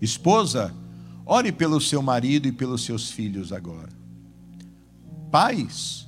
Esposa, 0.00 0.74
ore 1.24 1.52
pelo 1.52 1.80
seu 1.80 2.02
marido 2.02 2.48
e 2.48 2.52
pelos 2.52 2.84
seus 2.84 3.10
filhos 3.10 3.52
agora. 3.52 3.90
Pais, 5.30 6.06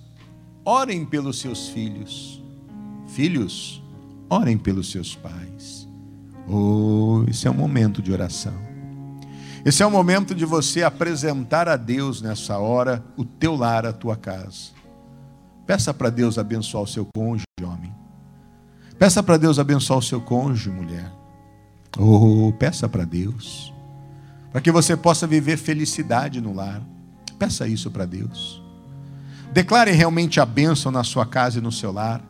orem 0.65 1.05
pelos 1.05 1.39
seus 1.39 1.69
filhos. 1.69 2.43
Filhos, 3.07 3.83
orem 4.29 4.59
pelos 4.59 4.91
seus 4.91 5.15
pais. 5.15 5.89
Oh, 6.49 7.25
esse 7.29 7.47
é 7.47 7.51
um 7.51 7.55
momento 7.55 8.03
de 8.03 8.13
oração. 8.13 8.55
Esse 9.65 9.83
é 9.83 9.87
o 9.87 9.91
momento 9.91 10.35
de 10.35 10.45
você 10.45 10.83
apresentar 10.83 11.69
a 11.69 11.77
Deus 11.77 12.23
nessa 12.23 12.59
hora 12.59 13.05
o 13.17 13.25
teu 13.25 13.57
lar, 13.57 13.85
a 13.85 13.93
tua 13.93 14.17
casa. 14.17 14.71
Peça 15.67 15.93
para 15.93 16.11
Deus 16.11 16.39
abençoar 16.39 16.85
o 16.85 16.87
seu 16.87 17.05
cônjuge, 17.05 17.45
homem. 17.63 17.93
Peça 18.99 19.23
para 19.23 19.37
Deus 19.37 19.59
abençoar 19.59 19.99
o 19.99 20.03
seu 20.03 20.21
cônjuge, 20.21 20.71
mulher. 20.71 21.13
Oh, 21.99 22.53
peça 22.59 22.89
para 22.89 23.05
Deus. 23.05 23.73
Para 24.53 24.61
que 24.61 24.71
você 24.71 24.97
possa 24.97 25.27
viver 25.27 25.57
felicidade 25.57 26.41
no 26.41 26.55
lar. 26.55 26.83
Peça 27.39 27.67
isso 27.69 27.91
para 27.91 28.07
Deus. 28.07 28.63
Declare 29.53 29.91
realmente 29.93 30.41
a 30.41 30.47
bênção 30.47 30.91
na 30.91 31.05
sua 31.05 31.27
casa 31.27 31.59
e 31.59 31.63
no 31.63 31.73
seu 31.73 31.93
lar. 31.93 32.23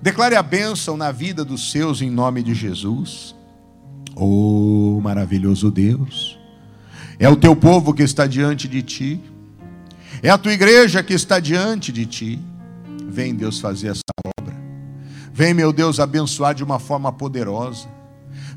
Declare 0.00 0.36
a 0.36 0.42
bênção 0.42 0.96
na 0.96 1.12
vida 1.12 1.44
dos 1.44 1.70
seus 1.70 2.00
em 2.00 2.10
nome 2.10 2.42
de 2.42 2.54
Jesus. 2.54 3.34
Oh, 4.16 5.00
maravilhoso 5.02 5.70
Deus. 5.70 6.38
É 7.18 7.28
o 7.28 7.36
teu 7.36 7.54
povo 7.54 7.92
que 7.92 8.02
está 8.02 8.26
diante 8.26 8.66
de 8.66 8.82
ti. 8.82 9.20
É 10.22 10.30
a 10.30 10.38
tua 10.38 10.52
igreja 10.52 11.02
que 11.02 11.12
está 11.12 11.38
diante 11.38 11.92
de 11.92 12.06
ti. 12.06 12.40
Vem, 13.08 13.34
Deus, 13.34 13.60
fazer 13.60 13.88
essa. 13.88 14.00
Vem, 15.40 15.54
meu 15.54 15.72
Deus, 15.72 15.98
abençoar 15.98 16.54
de 16.54 16.62
uma 16.62 16.78
forma 16.78 17.10
poderosa. 17.10 17.88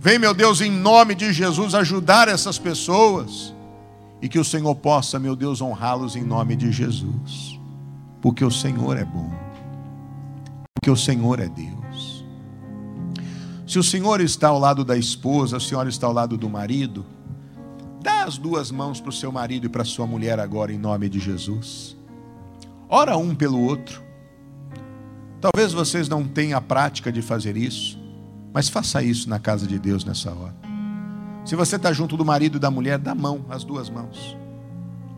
Vem, 0.02 0.20
meu 0.20 0.34
Deus, 0.34 0.60
em 0.60 0.70
nome 0.70 1.16
de 1.16 1.32
Jesus, 1.32 1.74
ajudar 1.74 2.28
essas 2.28 2.60
pessoas. 2.60 3.54
E 4.22 4.28
que 4.28 4.38
o 4.38 4.44
Senhor 4.44 4.76
possa, 4.76 5.18
meu 5.18 5.34
Deus, 5.34 5.62
honrá-los 5.62 6.18
em 6.18 6.24
nome 6.26 6.58
de 6.58 6.74
Jesus. 6.74 7.58
Porque 8.22 8.44
o 8.44 8.52
Senhor 8.52 8.98
é 8.98 9.06
bom. 9.06 9.32
Porque 10.74 10.92
o 10.92 10.98
Senhor 10.98 11.40
é 11.40 11.48
Deus. 11.48 12.26
Se 13.66 13.80
o 13.80 13.84
Senhor 13.84 14.20
está 14.20 14.50
ao 14.50 14.60
lado 14.60 14.84
da 14.84 14.98
esposa, 14.98 15.56
a 15.56 15.62
senhora 15.62 15.88
está 15.88 16.06
ao 16.06 16.12
lado 16.12 16.36
do 16.36 16.50
marido, 16.50 17.06
dá 18.02 18.26
as 18.26 18.38
duas 18.38 18.72
mãos 18.72 19.00
para 19.00 19.10
o 19.10 19.14
seu 19.14 19.32
marido 19.32 19.68
e 19.68 19.70
para 19.70 19.84
a 19.84 19.86
sua 19.86 20.06
mulher 20.06 20.38
agora, 20.38 20.74
em 20.74 20.78
nome 20.78 21.08
de 21.08 21.22
Jesus. 21.22 21.96
Ora 22.90 23.16
um 23.16 23.34
pelo 23.34 23.62
outro. 23.62 24.04
Talvez 25.44 25.74
vocês 25.74 26.08
não 26.08 26.24
tenham 26.24 26.58
a 26.58 26.62
prática 26.62 27.12
de 27.12 27.22
fazer 27.22 27.58
isso, 27.58 28.00
mas 28.54 28.70
faça 28.70 29.04
isso 29.04 29.30
na 29.30 29.40
casa 29.40 29.68
de 29.68 29.78
Deus 29.78 30.06
nessa 30.06 30.32
hora. 30.32 30.56
Se 31.44 31.54
você 31.54 31.76
está 31.76 31.92
junto 31.92 32.16
do 32.16 32.24
marido 32.24 32.56
e 32.56 32.60
da 32.62 32.72
mulher, 32.72 32.98
dá 32.98 33.14
mão, 33.14 33.46
as 33.50 33.66
duas 33.66 33.90
mãos. 33.90 34.38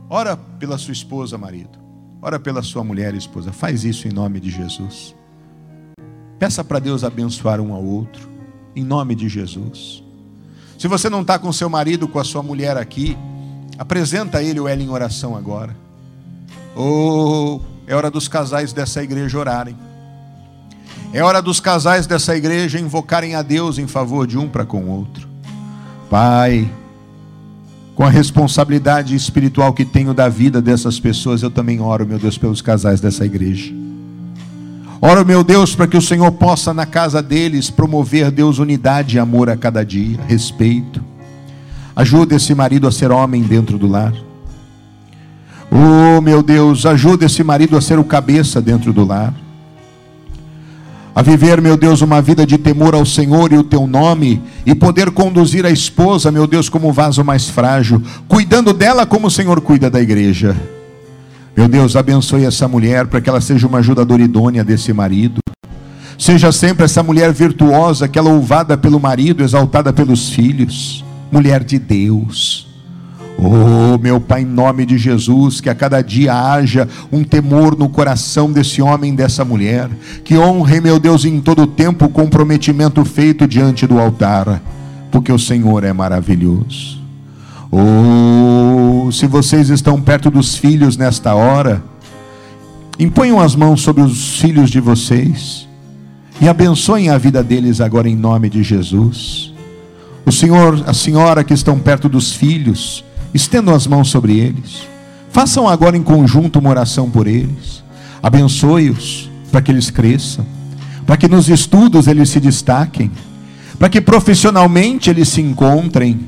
Ora 0.10 0.36
pela 0.36 0.80
sua 0.80 0.94
esposa, 0.94 1.38
marido. 1.38 1.78
Ora 2.20 2.40
pela 2.40 2.64
sua 2.64 2.84
mulher, 2.84 3.14
esposa. 3.14 3.54
Faz 3.54 3.84
isso 3.84 4.08
em 4.08 4.12
nome 4.12 4.40
de 4.40 4.50
Jesus. 4.50 5.16
Peça 6.40 6.64
para 6.64 6.80
Deus 6.80 7.04
abençoar 7.04 7.62
um 7.62 7.72
ao 7.72 7.86
outro, 7.86 8.28
em 8.76 8.84
nome 8.84 9.14
de 9.14 9.30
Jesus. 9.30 10.04
Se 10.80 10.88
você 10.88 11.08
não 11.08 11.22
está 11.22 11.38
com 11.38 11.54
seu 11.54 11.70
marido, 11.70 12.08
com 12.08 12.18
a 12.18 12.24
sua 12.24 12.42
mulher 12.42 12.78
aqui, 12.78 13.16
apresenta 13.78 14.42
ele 14.42 14.60
o 14.60 14.68
L 14.68 14.84
em 14.84 14.90
oração 14.90 15.38
agora. 15.38 15.78
Ou 16.76 17.58
oh, 17.58 17.62
é 17.86 17.94
hora 17.94 18.10
dos 18.10 18.28
casais 18.28 18.74
dessa 18.74 19.04
igreja 19.04 19.38
orarem. 19.38 19.85
É 21.16 21.24
hora 21.24 21.42
dos 21.42 21.62
casais 21.62 22.06
dessa 22.06 22.36
igreja 22.36 22.78
invocarem 22.78 23.36
a 23.36 23.42
Deus 23.42 23.78
em 23.78 23.88
favor 23.88 24.28
de 24.28 24.38
um 24.38 24.50
para 24.50 24.66
com 24.66 24.82
o 24.82 24.90
outro. 24.90 25.26
Pai, 26.10 26.70
com 27.96 28.04
a 28.04 28.10
responsabilidade 28.10 29.16
espiritual 29.16 29.72
que 29.72 29.86
tenho 29.86 30.14
da 30.14 30.28
vida 30.28 30.62
dessas 30.62 31.00
pessoas, 31.00 31.42
eu 31.42 31.50
também 31.50 31.80
oro, 31.80 32.06
meu 32.06 32.20
Deus, 32.20 32.38
pelos 32.38 32.62
casais 32.62 33.00
dessa 33.00 33.24
igreja. 33.24 33.74
Oro, 35.00 35.26
meu 35.26 35.42
Deus, 35.42 35.74
para 35.74 35.88
que 35.88 35.96
o 35.96 36.02
Senhor 36.02 36.30
possa 36.34 36.74
na 36.74 36.86
casa 36.86 37.24
deles 37.24 37.70
promover, 37.70 38.30
Deus, 38.30 38.60
unidade 38.60 39.16
e 39.16 39.20
amor 39.20 39.50
a 39.50 39.56
cada 39.56 39.86
dia, 39.86 40.20
respeito. 40.28 41.02
Ajuda 41.96 42.36
esse 42.36 42.54
marido 42.54 42.90
a 42.90 42.92
ser 42.92 43.10
homem 43.10 43.42
dentro 43.42 43.78
do 43.78 43.88
lar. 43.88 44.14
Oh, 45.72 46.20
meu 46.20 46.44
Deus, 46.44 46.86
ajuda 46.86 47.24
esse 47.24 47.42
marido 47.42 47.78
a 47.78 47.82
ser 47.82 47.98
o 47.98 48.04
cabeça 48.04 48.62
dentro 48.62 48.92
do 48.92 49.06
lar 49.06 49.45
a 51.16 51.22
viver, 51.22 51.62
meu 51.62 51.78
Deus, 51.78 52.02
uma 52.02 52.22
vida 52.22 52.46
de 52.46 52.58
temor 52.58 52.94
ao 52.94 53.06
Senhor 53.06 53.54
e 53.54 53.58
o 53.58 53.64
teu 53.64 53.88
nome, 53.88 54.42
e 54.66 54.76
poder 54.76 55.10
conduzir 55.12 55.66
a 55.66 55.72
esposa, 55.72 56.30
meu 56.30 56.46
Deus, 56.46 56.68
como 56.68 56.90
um 56.90 56.92
vaso 56.92 57.24
mais 57.24 57.48
frágil, 57.48 58.04
cuidando 58.28 58.74
dela 58.74 59.06
como 59.06 59.28
o 59.28 59.32
Senhor 59.32 59.62
cuida 59.62 59.90
da 59.90 60.02
igreja. 60.02 60.54
Meu 61.56 61.70
Deus, 61.70 61.96
abençoe 61.96 62.44
essa 62.44 62.68
mulher 62.68 63.08
para 63.08 63.22
que 63.22 63.30
ela 63.30 63.40
seja 63.40 63.66
uma 63.66 63.78
ajudadora 63.78 64.22
idônea 64.22 64.62
desse 64.62 64.92
marido. 64.92 65.40
Seja 66.20 66.52
sempre 66.52 66.84
essa 66.84 67.02
mulher 67.02 67.32
virtuosa, 67.32 68.10
que 68.10 68.20
é 68.20 68.22
louvada 68.22 68.78
pelo 68.78 69.00
marido, 69.00 69.42
exaltada 69.42 69.94
pelos 69.94 70.30
filhos, 70.30 71.06
mulher 71.32 71.64
de 71.64 71.80
Deus. 71.80 72.65
Oh, 73.38 73.98
meu 73.98 74.20
Pai, 74.20 74.44
em 74.44 74.46
nome 74.46 74.86
de 74.86 74.98
Jesus, 74.98 75.60
que 75.60 75.70
a 75.70 75.76
cada 75.76 76.02
dia 76.02 76.34
haja 76.34 76.88
um 77.12 77.24
temor 77.24 77.78
no 77.78 77.90
coração 77.90 78.52
desse 78.52 78.82
homem, 78.82 79.14
dessa 79.14 79.44
mulher, 79.44 79.90
que 80.24 80.38
honre, 80.38 80.80
meu 80.80 81.00
Deus, 81.00 81.26
em 81.26 81.42
todo 81.42 81.68
tempo 81.68 82.06
o 82.06 82.10
comprometimento 82.10 83.04
feito 83.04 83.46
diante 83.46 83.86
do 83.86 84.00
altar, 84.00 84.62
porque 85.12 85.32
o 85.32 85.40
Senhor 85.40 85.84
é 85.84 85.92
maravilhoso. 85.92 86.98
Oh, 87.70 89.12
se 89.12 89.28
vocês 89.28 89.70
estão 89.70 90.02
perto 90.02 90.32
dos 90.32 90.56
filhos 90.56 90.96
nesta 90.96 91.36
hora, 91.36 91.84
imponham 92.98 93.40
as 93.40 93.54
mãos 93.54 93.82
sobre 93.82 94.02
os 94.02 94.40
filhos 94.40 94.70
de 94.70 94.80
vocês 94.80 95.68
e 96.40 96.48
abençoem 96.48 97.10
a 97.10 97.18
vida 97.18 97.44
deles 97.44 97.82
agora 97.82 98.10
em 98.10 98.16
nome 98.16 98.50
de 98.50 98.64
Jesus. 98.64 99.54
O 100.26 100.32
Senhor, 100.32 100.84
a 100.88 100.94
senhora 100.94 101.44
que 101.44 101.54
estão 101.54 101.78
perto 101.78 102.08
dos 102.08 102.32
filhos, 102.32 103.04
estendam 103.36 103.76
as 103.76 103.86
mãos 103.86 104.10
sobre 104.10 104.40
eles. 104.40 104.88
Façam 105.30 105.68
agora 105.68 105.98
em 105.98 106.02
conjunto 106.02 106.60
uma 106.60 106.70
oração 106.70 107.10
por 107.10 107.28
eles. 107.28 107.84
Abençoe-os 108.24 109.30
para 109.52 109.62
que 109.62 109.72
eles 109.72 109.90
cresçam, 109.90 110.46
para 111.06 111.18
que 111.18 111.28
nos 111.28 111.50
estudos 111.50 112.08
eles 112.08 112.30
se 112.30 112.40
destaquem, 112.40 113.12
para 113.78 113.90
que 113.90 114.00
profissionalmente 114.00 115.10
eles 115.10 115.28
se 115.28 115.42
encontrem, 115.42 116.28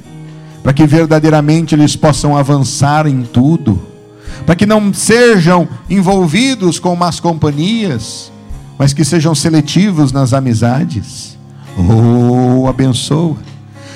para 0.62 0.74
que 0.74 0.86
verdadeiramente 0.86 1.74
eles 1.74 1.96
possam 1.96 2.38
avançar 2.38 3.08
em 3.08 3.24
tudo, 3.24 3.82
para 4.46 4.56
que 4.56 4.66
não 4.66 4.94
sejam 4.94 5.68
envolvidos 5.90 6.78
com 6.78 6.96
más 6.96 7.20
companhias, 7.20 8.32
mas 8.78 8.94
que 8.94 9.06
sejam 9.06 9.34
seletivos 9.34 10.12
nas 10.12 10.34
amizades. 10.34 11.38
Oh, 11.78 12.68
abençoa. 12.68 13.38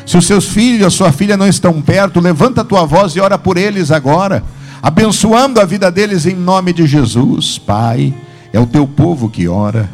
Se 0.05 0.17
os 0.17 0.25
seus 0.25 0.47
filhos, 0.47 0.87
a 0.87 0.89
sua 0.89 1.11
filha 1.11 1.37
não 1.37 1.47
estão 1.47 1.81
perto, 1.81 2.19
levanta 2.19 2.61
a 2.61 2.65
tua 2.65 2.85
voz 2.85 3.15
e 3.15 3.19
ora 3.19 3.37
por 3.37 3.57
eles 3.57 3.91
agora, 3.91 4.43
abençoando 4.81 5.59
a 5.59 5.65
vida 5.65 5.91
deles 5.91 6.25
em 6.25 6.35
nome 6.35 6.73
de 6.73 6.85
Jesus, 6.85 7.57
Pai. 7.57 8.13
É 8.53 8.59
o 8.59 8.65
teu 8.65 8.87
povo 8.87 9.29
que 9.29 9.47
ora. 9.47 9.89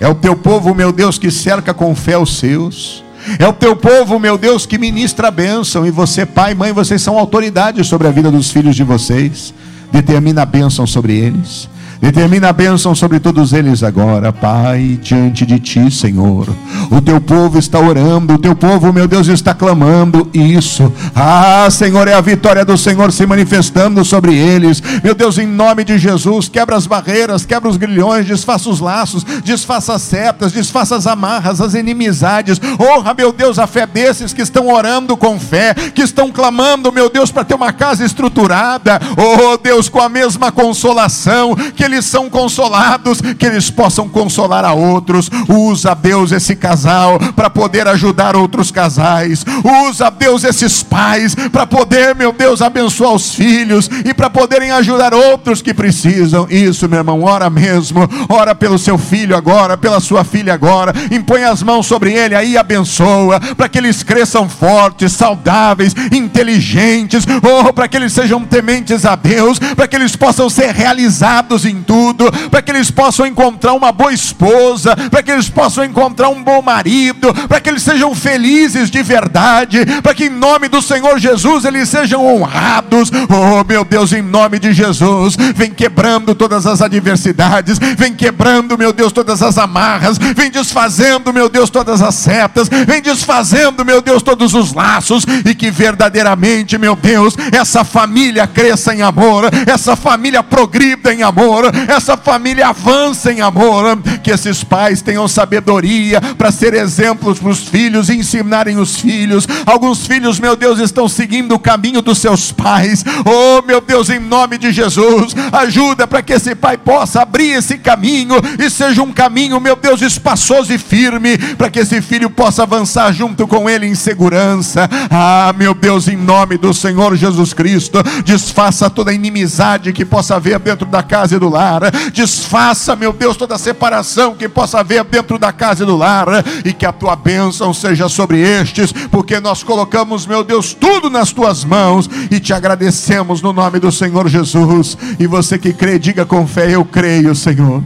É 0.00 0.08
o 0.08 0.14
teu 0.14 0.36
povo, 0.36 0.74
meu 0.74 0.92
Deus, 0.92 1.18
que 1.18 1.30
cerca 1.30 1.72
com 1.72 1.94
fé 1.94 2.18
os 2.18 2.38
seus. 2.38 3.04
É 3.38 3.48
o 3.48 3.52
teu 3.52 3.74
povo, 3.74 4.18
meu 4.18 4.38
Deus, 4.38 4.66
que 4.66 4.78
ministra 4.78 5.28
a 5.28 5.30
bênção. 5.30 5.86
E 5.86 5.90
você, 5.90 6.24
pai, 6.24 6.54
mãe, 6.54 6.72
vocês 6.72 7.02
são 7.02 7.18
autoridade 7.18 7.82
sobre 7.84 8.06
a 8.06 8.10
vida 8.10 8.30
dos 8.30 8.50
filhos 8.50 8.76
de 8.76 8.84
vocês. 8.84 9.52
Determina 9.90 10.42
a 10.42 10.46
bênção 10.46 10.86
sobre 10.86 11.16
eles. 11.16 11.68
Determina 12.00 12.50
a 12.50 12.52
bênção 12.52 12.94
sobre 12.94 13.18
todos 13.18 13.52
eles 13.52 13.82
agora, 13.82 14.32
Pai, 14.32 14.98
diante 15.02 15.46
de 15.46 15.58
Ti, 15.58 15.90
Senhor. 15.90 16.46
O 16.90 17.00
Teu 17.00 17.20
povo 17.20 17.58
está 17.58 17.80
orando, 17.80 18.34
o 18.34 18.38
Teu 18.38 18.54
povo, 18.54 18.92
meu 18.92 19.08
Deus, 19.08 19.28
está 19.28 19.54
clamando 19.54 20.28
isso. 20.32 20.92
Ah, 21.14 21.66
Senhor, 21.70 22.06
é 22.06 22.14
a 22.14 22.20
vitória 22.20 22.64
do 22.64 22.76
Senhor 22.76 23.10
se 23.12 23.26
manifestando 23.26 24.04
sobre 24.04 24.34
eles. 24.34 24.82
Meu 25.02 25.14
Deus, 25.14 25.38
em 25.38 25.46
nome 25.46 25.84
de 25.84 25.98
Jesus, 25.98 26.48
quebra 26.48 26.76
as 26.76 26.86
barreiras, 26.86 27.46
quebra 27.46 27.68
os 27.68 27.76
grilhões, 27.76 28.26
desfaça 28.26 28.68
os 28.68 28.78
laços, 28.78 29.24
desfaça 29.42 29.94
as 29.94 30.02
setas, 30.02 30.52
desfaça 30.52 30.96
as 30.96 31.06
amarras, 31.06 31.60
as 31.60 31.74
inimizades. 31.74 32.60
Honra, 32.78 33.14
meu 33.14 33.32
Deus, 33.32 33.58
a 33.58 33.66
fé 33.66 33.86
desses 33.86 34.32
que 34.32 34.42
estão 34.42 34.68
orando 34.68 35.16
com 35.16 35.40
fé, 35.40 35.74
que 35.74 36.02
estão 36.02 36.30
clamando, 36.30 36.92
meu 36.92 37.08
Deus, 37.08 37.30
para 37.30 37.44
ter 37.44 37.54
uma 37.54 37.72
casa 37.72 38.04
estruturada. 38.04 39.00
Oh, 39.16 39.56
Deus, 39.56 39.88
com 39.88 40.00
a 40.00 40.08
mesma 40.08 40.52
consolação 40.52 41.56
que 41.74 41.85
eles 41.86 42.04
são 42.04 42.28
consolados, 42.28 43.20
que 43.20 43.46
eles 43.46 43.70
possam 43.70 44.08
consolar 44.08 44.64
a 44.64 44.74
outros. 44.74 45.30
Usa, 45.48 45.94
Deus, 45.94 46.32
esse 46.32 46.54
casal 46.54 47.18
para 47.34 47.48
poder 47.48 47.88
ajudar 47.88 48.36
outros 48.36 48.70
casais. 48.70 49.44
Usa, 49.88 50.10
Deus, 50.10 50.44
esses 50.44 50.82
pais 50.82 51.34
para 51.50 51.66
poder, 51.66 52.14
meu 52.14 52.32
Deus, 52.32 52.60
abençoar 52.60 53.14
os 53.14 53.34
filhos 53.34 53.88
e 54.04 54.12
para 54.12 54.28
poderem 54.28 54.70
ajudar 54.72 55.14
outros 55.14 55.62
que 55.62 55.72
precisam. 55.72 56.46
Isso, 56.50 56.88
meu 56.88 56.98
irmão, 56.98 57.22
ora 57.22 57.48
mesmo. 57.48 58.08
Ora 58.28 58.54
pelo 58.54 58.78
seu 58.78 58.98
filho 58.98 59.36
agora, 59.36 59.76
pela 59.76 60.00
sua 60.00 60.24
filha 60.24 60.52
agora. 60.52 60.92
Impõe 61.10 61.44
as 61.44 61.62
mãos 61.62 61.86
sobre 61.86 62.12
ele 62.12 62.34
aí 62.34 62.56
abençoa 62.56 63.40
para 63.56 63.68
que 63.68 63.78
eles 63.78 64.02
cresçam 64.02 64.48
fortes, 64.48 65.12
saudáveis, 65.12 65.94
inteligentes. 66.12 67.24
Oh, 67.42 67.72
para 67.72 67.88
que 67.88 67.96
eles 67.96 68.12
sejam 68.12 68.44
tementes 68.44 69.04
a 69.04 69.14
Deus, 69.14 69.58
para 69.58 69.86
que 69.86 69.96
eles 69.96 70.16
possam 70.16 70.50
ser 70.50 70.74
realizados 70.74 71.64
em 71.64 71.75
em 71.76 71.82
tudo, 71.82 72.30
para 72.50 72.62
que 72.62 72.70
eles 72.70 72.90
possam 72.90 73.26
encontrar 73.26 73.74
uma 73.74 73.92
boa 73.92 74.12
esposa, 74.12 74.96
para 75.10 75.22
que 75.22 75.30
eles 75.30 75.48
possam 75.48 75.84
encontrar 75.84 76.28
um 76.28 76.42
bom 76.42 76.62
marido, 76.62 77.32
para 77.48 77.60
que 77.60 77.68
eles 77.68 77.82
sejam 77.82 78.14
felizes 78.14 78.90
de 78.90 79.02
verdade, 79.02 79.84
para 80.02 80.14
que 80.14 80.24
em 80.24 80.30
nome 80.30 80.68
do 80.68 80.80
Senhor 80.80 81.18
Jesus 81.18 81.64
eles 81.64 81.88
sejam 81.88 82.24
honrados. 82.24 83.10
Oh, 83.28 83.64
meu 83.64 83.84
Deus, 83.84 84.12
em 84.12 84.22
nome 84.22 84.58
de 84.58 84.72
Jesus, 84.72 85.36
vem 85.54 85.70
quebrando 85.70 86.34
todas 86.34 86.66
as 86.66 86.80
adversidades, 86.80 87.78
vem 87.78 88.14
quebrando, 88.14 88.78
meu 88.78 88.92
Deus, 88.92 89.12
todas 89.12 89.42
as 89.42 89.58
amarras, 89.58 90.18
vem 90.18 90.50
desfazendo, 90.50 91.32
meu 91.32 91.48
Deus, 91.48 91.70
todas 91.70 92.00
as 92.00 92.14
setas, 92.14 92.68
vem 92.68 93.02
desfazendo, 93.02 93.84
meu 93.84 94.00
Deus, 94.00 94.22
todos 94.22 94.54
os 94.54 94.72
laços 94.72 95.24
e 95.44 95.54
que 95.54 95.70
verdadeiramente, 95.70 96.78
meu 96.78 96.96
Deus, 96.96 97.36
essa 97.52 97.84
família 97.84 98.46
cresça 98.46 98.94
em 98.94 99.02
amor, 99.02 99.44
essa 99.66 99.96
família 99.96 100.42
progrida 100.42 101.12
em 101.12 101.22
amor, 101.22 101.65
essa 101.88 102.16
família 102.16 102.68
avança 102.68 103.32
em 103.32 103.40
amor, 103.40 103.98
que 104.22 104.30
esses 104.30 104.62
pais 104.64 105.02
tenham 105.02 105.28
sabedoria 105.28 106.20
para 106.20 106.50
ser 106.50 106.74
exemplos 106.74 107.38
para 107.38 107.50
os 107.50 107.68
filhos 107.68 108.08
e 108.08 108.14
ensinarem 108.14 108.78
os 108.78 108.96
filhos. 108.96 109.46
Alguns 109.64 110.06
filhos, 110.06 110.38
meu 110.38 110.56
Deus, 110.56 110.78
estão 110.78 111.08
seguindo 111.08 111.54
o 111.54 111.58
caminho 111.58 112.02
dos 112.02 112.18
seus 112.18 112.52
pais. 112.52 113.04
Oh, 113.24 113.62
meu 113.66 113.80
Deus, 113.80 114.10
em 114.10 114.18
nome 114.18 114.58
de 114.58 114.72
Jesus, 114.72 115.34
ajuda 115.52 116.06
para 116.06 116.22
que 116.22 116.32
esse 116.32 116.54
pai 116.54 116.76
possa 116.76 117.22
abrir 117.22 117.50
esse 117.50 117.78
caminho 117.78 118.36
e 118.58 118.70
seja 118.70 119.02
um 119.02 119.12
caminho, 119.12 119.60
meu 119.60 119.76
Deus, 119.76 120.02
espaçoso 120.02 120.72
e 120.72 120.78
firme, 120.78 121.38
para 121.56 121.70
que 121.70 121.80
esse 121.80 122.00
filho 122.00 122.30
possa 122.30 122.62
avançar 122.62 123.12
junto 123.12 123.46
com 123.46 123.68
ele 123.68 123.86
em 123.86 123.94
segurança. 123.94 124.88
Ah, 125.10 125.54
meu 125.56 125.74
Deus, 125.74 126.08
em 126.08 126.16
nome 126.16 126.56
do 126.56 126.72
Senhor 126.72 127.16
Jesus 127.16 127.52
Cristo, 127.52 128.02
desfaça 128.24 128.90
toda 128.90 129.12
inimizade 129.12 129.92
que 129.92 130.04
possa 130.04 130.36
haver 130.36 130.58
dentro 130.58 130.86
da 130.86 131.02
casa 131.02 131.36
e 131.36 131.38
do 131.38 131.48
lar. 131.56 131.90
Desfaça, 132.12 132.94
meu 132.94 133.12
Deus, 133.12 133.36
toda 133.36 133.56
separação 133.56 134.34
que 134.34 134.48
possa 134.48 134.80
haver 134.80 135.02
dentro 135.04 135.38
da 135.38 135.52
casa 135.52 135.82
e 135.82 135.86
do 135.86 135.96
lar. 135.96 136.26
E 136.64 136.72
que 136.72 136.84
a 136.84 136.92
tua 136.92 137.16
bênção 137.16 137.72
seja 137.72 138.08
sobre 138.08 138.40
estes, 138.40 138.92
porque 139.10 139.40
nós 139.40 139.62
colocamos, 139.62 140.26
meu 140.26 140.44
Deus, 140.44 140.74
tudo 140.74 141.08
nas 141.08 141.32
tuas 141.32 141.64
mãos 141.64 142.08
e 142.30 142.38
te 142.38 142.52
agradecemos 142.52 143.40
no 143.40 143.52
nome 143.52 143.78
do 143.78 143.90
Senhor 143.90 144.28
Jesus. 144.28 144.96
E 145.18 145.26
você 145.26 145.58
que 145.58 145.72
crê, 145.72 145.98
diga 145.98 146.26
com 146.26 146.46
fé: 146.46 146.74
Eu 146.74 146.84
creio, 146.84 147.34
Senhor. 147.34 147.82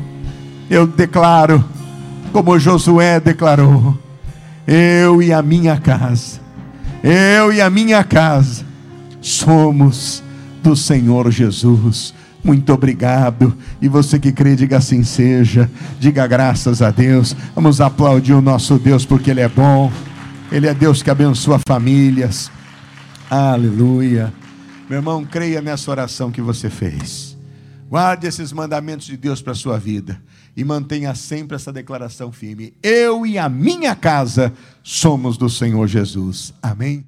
Eu 0.68 0.86
declaro, 0.86 1.64
como 2.32 2.58
Josué 2.58 3.20
declarou: 3.20 3.96
Eu 4.66 5.22
e 5.22 5.32
a 5.32 5.42
minha 5.42 5.76
casa, 5.78 6.40
eu 7.02 7.52
e 7.52 7.60
a 7.60 7.70
minha 7.70 8.02
casa 8.02 8.64
somos 9.20 10.22
do 10.62 10.76
Senhor 10.76 11.30
Jesus. 11.30 12.14
Muito 12.43 12.72
obrigado. 12.72 13.57
E 13.80 13.88
você 13.88 14.18
que 14.18 14.32
crê, 14.32 14.57
diga 14.57 14.78
assim 14.78 15.03
seja. 15.03 15.70
Diga 15.99 16.26
graças 16.26 16.80
a 16.80 16.91
Deus. 16.91 17.36
Vamos 17.55 17.80
aplaudir 17.80 18.32
o 18.32 18.41
nosso 18.41 18.78
Deus 18.78 19.05
porque 19.05 19.30
Ele 19.30 19.41
é 19.41 19.49
bom. 19.49 19.93
Ele 20.51 20.66
é 20.66 20.74
Deus 20.74 21.03
que 21.03 21.11
abençoa 21.11 21.61
famílias. 21.66 22.51
Aleluia. 23.30 24.32
Meu 24.88 24.99
irmão, 24.99 25.24
creia 25.24 25.62
nessa 25.62 25.91
oração 25.91 26.32
que 26.32 26.41
você 26.41 26.68
fez. 26.68 27.36
Guarde 27.88 28.26
esses 28.26 28.53
mandamentos 28.53 29.07
de 29.07 29.16
Deus 29.16 29.41
para 29.43 29.53
a 29.53 29.57
sua 29.57 29.78
vida. 29.78 30.20
E 30.57 30.64
mantenha 30.64 31.14
sempre 31.14 31.55
essa 31.55 31.72
declaração 31.72 32.32
firme. 32.32 32.74
Eu 32.82 33.24
e 33.24 33.38
a 33.38 33.49
minha 33.49 33.95
casa 33.95 34.53
somos 34.82 35.36
do 35.36 35.49
Senhor 35.49 35.86
Jesus. 35.86 36.53
Amém. 36.61 37.05